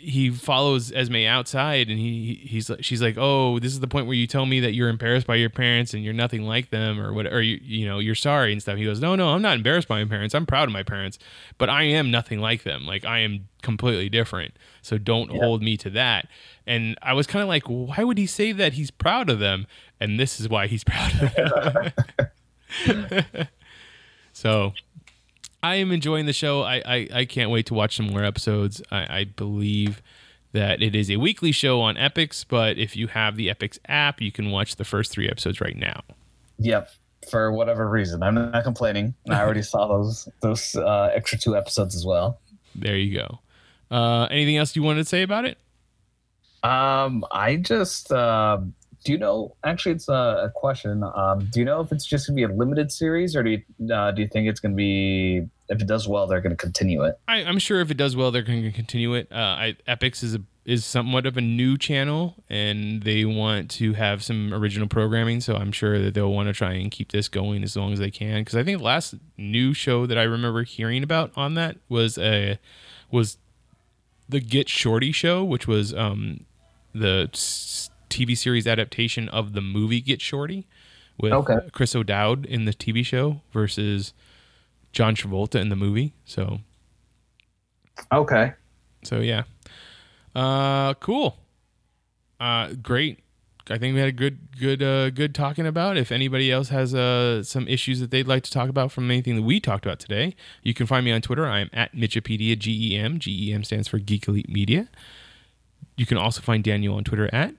he 0.04 0.30
follows 0.32 0.92
Esme 0.92 1.26
outside 1.28 1.90
and 1.90 1.98
he 1.98 2.42
he's 2.44 2.70
like 2.70 2.84
she's 2.84 3.02
like, 3.02 3.16
"Oh, 3.18 3.60
this 3.60 3.72
is 3.72 3.80
the 3.80 3.88
point 3.88 4.06
where 4.06 4.16
you 4.16 4.28
tell 4.28 4.46
me 4.46 4.60
that 4.60 4.74
you're 4.74 4.90
embarrassed 4.90 5.26
by 5.26 5.36
your 5.36 5.50
parents 5.50 5.94
and 5.94 6.04
you're 6.04 6.14
nothing 6.14 6.44
like 6.44 6.72
them 6.72 7.00
or 7.00 7.14
what 7.14 7.26
or 7.28 7.42
you 7.42 7.60
you 7.64 7.88
know, 7.88 8.00
you're 8.00 8.16
sorry 8.16 8.52
and 8.52 8.62
stuff." 8.62 8.78
He 8.78 8.84
goes, 8.84 9.00
"No, 9.00 9.16
no, 9.16 9.30
I'm 9.30 9.42
not 9.42 9.56
embarrassed 9.56 9.88
by 9.88 10.04
my 10.04 10.10
parents. 10.10 10.36
I'm 10.36 10.46
proud 10.46 10.68
of 10.68 10.74
my 10.74 10.84
parents, 10.84 11.20
but 11.58 11.70
I 11.70 11.84
am 11.84 12.12
nothing 12.12 12.40
like 12.40 12.64
them. 12.64 12.86
Like 12.86 13.06
I 13.06 13.20
am 13.20 13.48
completely 13.62 14.10
different. 14.10 14.58
So 14.82 14.98
don't 14.98 15.32
hold 15.32 15.62
me 15.62 15.78
to 15.78 15.90
that." 15.92 16.28
And 16.68 16.98
I 17.02 17.14
was 17.14 17.26
kind 17.26 17.42
of 17.42 17.48
like, 17.48 17.64
"Why 17.68 18.04
would 18.04 18.18
he 18.18 18.26
say 18.26 18.52
that 18.52 18.74
he's 18.74 18.92
proud 18.92 19.30
of 19.30 19.40
them?" 19.40 19.68
And 20.00 20.20
this 20.20 20.40
is 20.40 20.50
why 20.50 20.68
he's 20.68 20.84
proud 20.84 21.14
of 21.22 21.36
them. 21.36 21.92
so 24.34 24.74
I 25.64 25.76
am 25.76 25.92
enjoying 25.94 26.26
the 26.26 26.34
show. 26.34 26.62
I, 26.62 26.82
I, 26.86 27.08
I 27.14 27.26
can't 27.26 27.50
wait 27.50 27.68
to 27.68 27.74
watch 27.74 27.96
some 27.96 28.08
more 28.08 28.24
episodes. 28.24 28.82
I, 28.92 29.20
I 29.20 29.24
believe 29.24 30.02
that 30.52 30.82
it 30.82 30.94
is 30.94 31.10
a 31.10 31.16
weekly 31.16 31.54
show 31.54 31.80
on 31.80 31.96
Epix, 31.96 32.46
but 32.48 32.78
if 32.78 32.98
you 32.98 33.08
have 33.08 33.38
the 33.38 33.48
Epix 33.48 33.80
app, 33.88 34.22
you 34.22 34.32
can 34.32 34.52
watch 34.52 34.76
the 34.76 34.84
first 34.84 35.12
three 35.12 35.30
episodes 35.30 35.62
right 35.62 35.78
now. 35.78 36.04
Yep. 36.60 36.92
For 37.32 37.54
whatever 37.54 37.90
reason, 37.90 38.22
I'm 38.22 38.36
not 38.36 38.64
complaining. 38.66 39.16
I 39.30 39.40
already 39.40 39.62
saw 39.64 39.88
those 39.88 40.28
those 40.42 40.76
uh, 40.76 41.10
extra 41.14 41.40
two 41.40 41.56
episodes 41.56 41.96
as 41.96 42.06
well. 42.06 42.40
There 42.76 42.98
you 42.98 43.18
go. 43.18 43.40
Uh, 43.90 44.26
anything 44.26 44.58
else 44.58 44.76
you 44.76 44.84
wanted 44.84 45.04
to 45.04 45.10
say 45.10 45.22
about 45.22 45.46
it? 45.46 45.58
Um, 46.64 47.26
I 47.32 47.56
just 47.56 48.12
uh, 48.12 48.60
do 49.04 49.12
you 49.12 49.18
know? 49.18 49.56
Actually, 49.64 49.94
it's 49.94 50.10
a, 50.10 50.52
question. 50.56 51.04
Um, 51.04 51.48
do 51.52 51.60
you 51.60 51.66
know 51.66 51.82
if 51.82 51.92
it's 51.92 52.06
just 52.06 52.28
gonna 52.28 52.36
be 52.36 52.44
a 52.44 52.48
limited 52.48 52.92
series, 52.92 53.36
or 53.36 53.44
do 53.44 53.52
you 53.52 53.94
uh, 53.94 54.12
do 54.12 54.22
you 54.22 54.28
think 54.28 54.48
it's 54.48 54.60
gonna 54.60 54.76
be 54.76 55.48
if 55.70 55.82
it 55.82 55.88
does 55.88 56.08
well, 56.08 56.28
they're 56.28 56.42
gonna 56.42 56.56
continue 56.56 57.04
it? 57.04 57.20
I, 57.28 57.44
I'm 57.44 57.60
sure 57.60 57.80
if 57.82 57.92
it 57.92 57.98
does 57.98 58.16
well, 58.16 58.32
they're 58.32 58.42
going 58.42 58.64
to 58.64 58.72
continue 58.72 59.14
it. 59.14 59.28
Uh, 59.32 59.36
I, 59.36 59.78
Epix 59.88 60.24
is 60.24 60.36
a, 60.36 60.42
is 60.66 60.86
somewhat 60.86 61.26
of 61.26 61.38
a 61.38 61.42
new 61.42 61.78
channel, 61.78 62.36
and 62.50 63.04
they 63.04 63.26
want 63.26 63.72
to 63.72 63.94
have 63.94 64.24
some 64.24 64.54
original 64.54 64.88
programming. 64.88 65.42
So 65.42 65.56
I'm 65.56 65.72
sure 65.72 66.00
that 66.00 66.14
they'll 66.14 66.32
want 66.32 66.48
to 66.48 66.54
try 66.54 66.74
and 66.74 66.92
keep 66.92 67.12
this 67.12 67.28
going 67.28 67.64
as 67.64 67.76
long 67.76 67.94
as 67.94 68.00
they 68.00 68.12
can. 68.12 68.42
Because 68.42 68.56
I 68.56 68.64
think 68.64 68.78
the 68.80 68.84
last 68.84 69.16
new 69.38 69.74
show 69.74 70.06
that 70.06 70.18
I 70.18 70.24
remember 70.24 70.64
hearing 70.64 71.04
about 71.04 71.32
on 71.36 71.56
that 71.56 71.78
was 71.90 72.18
a 72.18 72.60
was 73.12 73.38
the 74.30 74.40
Get 74.40 74.70
Shorty 74.70 75.12
show, 75.12 75.44
which 75.44 75.68
was 75.68 75.94
um, 75.94 76.46
the 76.94 77.30
TV 78.10 78.38
series 78.38 78.68
adaptation 78.68 79.30
of 79.30 79.54
the 79.54 79.62
movie 79.62 80.02
Get 80.02 80.22
Shorty 80.22 80.68
with 81.20 81.32
Okay. 81.34 81.58
Chris 81.72 81.96
O'Dowd 81.96 82.46
in 82.46 82.66
the 82.66 82.74
TV 82.74 83.06
show 83.06 83.42
versus 83.52 84.14
John 84.92 85.16
Travolta 85.16 85.60
in 85.60 85.70
the 85.70 85.76
movie. 85.76 86.14
So 86.26 86.60
Okay. 88.12 88.54
so 89.04 89.20
yeah. 89.20 89.44
Uh 90.36 90.94
cool. 90.96 91.38
Uh 92.40 92.74
great. 92.82 93.20
I 93.70 93.78
think 93.78 93.94
we 93.94 94.00
had 94.00 94.10
a 94.10 94.14
good 94.14 94.40
good 94.60 94.82
uh 94.84 95.10
good 95.12 95.34
talking 95.36 95.66
about. 95.68 95.96
If 95.98 96.12
anybody 96.12 96.52
else 96.52 96.70
has 96.70 96.94
uh 96.96 97.44
some 97.44 97.68
issues 97.68 98.00
that 98.00 98.12
they'd 98.12 98.28
like 98.28 98.44
to 98.44 98.52
talk 98.52 98.70
about 98.70 98.92
from 98.92 99.10
anything 99.10 99.36
that 99.36 99.44
we 99.44 99.60
talked 99.60 99.86
about 99.86 100.00
today, 100.00 100.36
you 100.64 100.74
can 100.74 100.86
find 100.88 101.06
me 101.06 101.12
on 101.12 101.22
Twitter. 101.22 101.46
I 101.48 101.60
am 101.60 101.70
at 101.72 101.94
Mitchipedia 101.96 102.58
G 102.58 102.94
E 102.94 102.98
M. 102.98 103.20
G 103.20 103.50
E 103.50 103.54
M 103.54 103.64
stands 103.64 103.88
for 103.88 104.00
Geek 104.00 104.28
Elite 104.28 104.50
Media. 104.50 104.90
You 105.96 106.06
can 106.08 106.18
also 106.18 106.42
find 106.42 106.64
Daniel 106.64 106.96
on 106.96 107.04
Twitter 107.04 107.30
at 107.34 107.54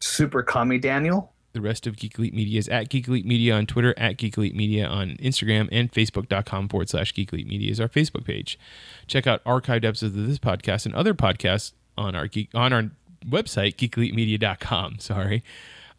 Super 0.00 0.42
Commie 0.42 0.78
Daniel. 0.78 1.32
the 1.54 1.60
rest 1.60 1.86
of 1.86 1.96
Geek 1.96 2.18
Media 2.18 2.58
is 2.58 2.68
at 2.68 2.88
Geek 2.88 3.08
Media 3.08 3.54
on 3.54 3.66
Twitter, 3.66 3.94
at 3.96 4.16
Geek 4.16 4.36
Media 4.36 4.86
on 4.86 5.16
Instagram, 5.16 5.68
and 5.72 5.90
Facebook.com 5.90 6.68
forward 6.68 6.88
slash 6.88 7.12
Geek 7.14 7.32
Media 7.32 7.70
is 7.70 7.80
our 7.80 7.88
Facebook 7.88 8.24
page. 8.24 8.58
Check 9.06 9.26
out 9.26 9.42
archived 9.44 9.84
episodes 9.84 10.16
of 10.16 10.26
this 10.26 10.38
podcast 10.38 10.86
and 10.86 10.94
other 10.94 11.14
podcasts 11.14 11.72
on 11.96 12.14
our 12.14 12.28
geek 12.28 12.50
on 12.54 12.72
our 12.72 12.90
website, 13.26 13.74
geekelitemedia.com. 13.76 14.98
Sorry. 15.00 15.42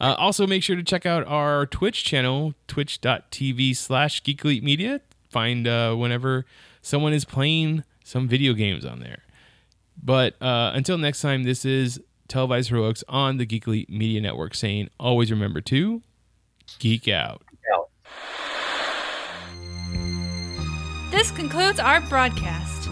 Uh, 0.01 0.15
also, 0.17 0.47
make 0.47 0.63
sure 0.63 0.77
to 0.77 0.83
check 0.83 1.05
out 1.05 1.27
our 1.27 1.65
Twitch 1.65 2.05
channel, 2.05 2.53
twitch.tv 2.67 3.75
slash 3.75 4.23
Geek 4.23 4.45
Media. 4.63 5.01
Find 5.29 5.67
uh, 5.67 5.93
whenever 5.95 6.45
someone 6.81 7.11
is 7.11 7.25
playing 7.25 7.83
some 8.05 8.27
video 8.27 8.53
games 8.53 8.85
on 8.85 9.01
there. 9.01 9.23
But 10.01 10.41
uh, 10.41 10.71
until 10.73 10.97
next 10.97 11.21
time, 11.21 11.43
this 11.43 11.65
is 11.65 11.99
Televised 12.29 12.69
Heroics 12.69 13.03
on 13.09 13.37
the 13.37 13.45
Geekly 13.45 13.89
Media 13.89 14.21
Network 14.21 14.55
saying 14.55 14.89
always 14.99 15.31
remember 15.31 15.59
to 15.61 16.01
geek 16.77 17.07
out. 17.07 17.41
This 21.11 21.31
concludes 21.31 21.79
our 21.79 22.01
broadcast. 22.01 22.87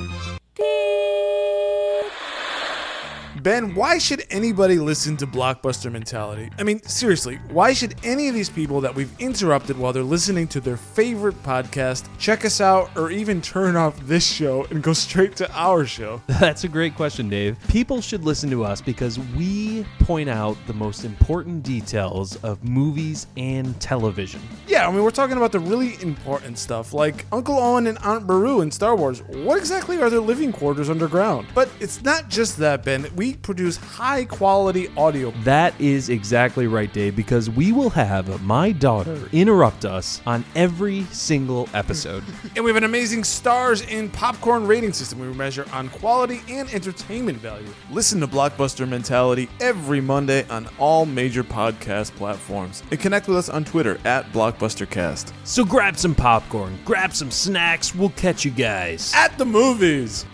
Ben, 3.48 3.74
why 3.76 3.98
should 3.98 4.26
anybody 4.30 4.78
listen 4.78 5.16
to 5.16 5.26
Blockbuster 5.26 5.90
Mentality? 5.90 6.50
I 6.60 6.64
mean, 6.64 6.84
seriously, 6.84 7.40
why 7.50 7.72
should 7.72 7.96
any 8.04 8.28
of 8.28 8.36
these 8.36 8.50
people 8.50 8.82
that 8.82 8.94
we've 8.94 9.18
interrupted 9.22 9.78
while 9.78 9.94
they're 9.94 10.04
listening 10.04 10.50
to 10.50 10.60
their 10.60 10.76
favorite 10.76 11.42
podcast 11.44 12.10
check 12.18 12.44
us 12.44 12.60
out 12.60 12.90
or 12.98 13.10
even 13.10 13.42
turn 13.42 13.78
off 13.78 13.98
this 14.02 14.30
show 14.30 14.66
and 14.66 14.84
go 14.84 14.92
straight 14.92 15.38
to 15.38 15.50
our 15.54 15.86
show? 15.86 16.22
That's 16.28 16.66
a 16.66 16.68
great 16.68 16.94
question, 16.96 17.30
Dave. 17.30 17.58
People 17.70 18.02
should 18.02 18.26
listen 18.26 18.50
to 18.50 18.66
us 18.66 18.82
because 18.82 19.18
we 19.18 19.86
point 20.00 20.28
out 20.28 20.58
the 20.68 20.74
most 20.74 21.06
important 21.06 21.64
details 21.64 22.36
of 22.44 22.62
movies 22.66 23.28
and 23.38 23.80
television. 23.80 24.42
Yeah, 24.68 24.90
I 24.90 24.92
mean, 24.92 25.04
we're 25.04 25.10
talking 25.10 25.38
about 25.38 25.54
the 25.54 25.62
really 25.62 25.94
important 26.02 26.58
stuff 26.58 26.92
like 26.92 27.26
Uncle 27.32 27.58
Owen 27.58 27.88
and 27.88 27.98
Aunt 28.00 28.28
Beru 28.28 28.60
in 28.60 28.72
Star 28.72 28.98
Wars. 28.98 29.22
What 29.24 29.58
exactly 29.58 30.02
are 30.02 30.10
their 30.10 30.20
living 30.20 30.52
quarters 30.52 30.90
underground? 30.90 31.48
But 31.56 31.70
it's 31.80 32.04
not 32.04 32.28
just 32.28 32.58
that, 32.58 32.84
Ben. 32.84 33.08
We 33.16 33.37
produce 33.42 33.78
high 33.78 34.26
quality 34.26 34.90
audio. 34.98 35.32
That 35.44 35.80
is 35.80 36.10
exactly 36.10 36.68
right, 36.68 36.92
Dave, 36.92 37.16
because 37.16 37.50
we 37.50 37.72
will 37.72 37.90
have 37.92 38.44
my 38.44 38.72
daughter 38.72 39.30
interrupt 39.32 39.86
us 39.86 40.22
on 40.26 40.44
every 40.56 41.04
single 41.06 41.70
episode. 41.74 42.24
and 42.56 42.64
we 42.64 42.70
have 42.70 42.78
an 42.78 42.84
amazing 42.84 43.24
stars 43.24 43.82
in 43.82 44.10
popcorn 44.10 44.68
rating 44.68 44.94
system 44.94 45.20
we 45.20 45.28
measure 45.34 45.66
on 45.72 45.90
quality 45.90 46.42
and 46.50 46.70
entertainment 46.74 47.38
value. 47.38 47.68
Listen 47.92 48.20
to 48.20 48.28
Blockbuster 48.28 48.88
Mentality 48.88 49.50
every 49.60 50.02
Monday 50.02 50.48
on 50.50 50.68
all 50.80 51.06
major 51.06 51.44
podcast 51.44 52.12
platforms. 52.16 52.84
And 52.92 53.00
connect 53.00 53.28
with 53.28 53.38
us 53.38 53.50
on 53.50 53.64
Twitter 53.64 54.00
at 54.06 54.32
BlockbusterCast. 54.32 55.34
So 55.44 55.64
grab 55.64 55.98
some 55.98 56.16
popcorn, 56.16 56.80
grab 56.86 57.14
some 57.14 57.32
snacks, 57.32 57.96
we'll 57.96 58.10
catch 58.10 58.46
you 58.46 58.52
guys 58.52 59.12
at 59.16 59.38
the 59.38 59.46
movies. 59.46 60.26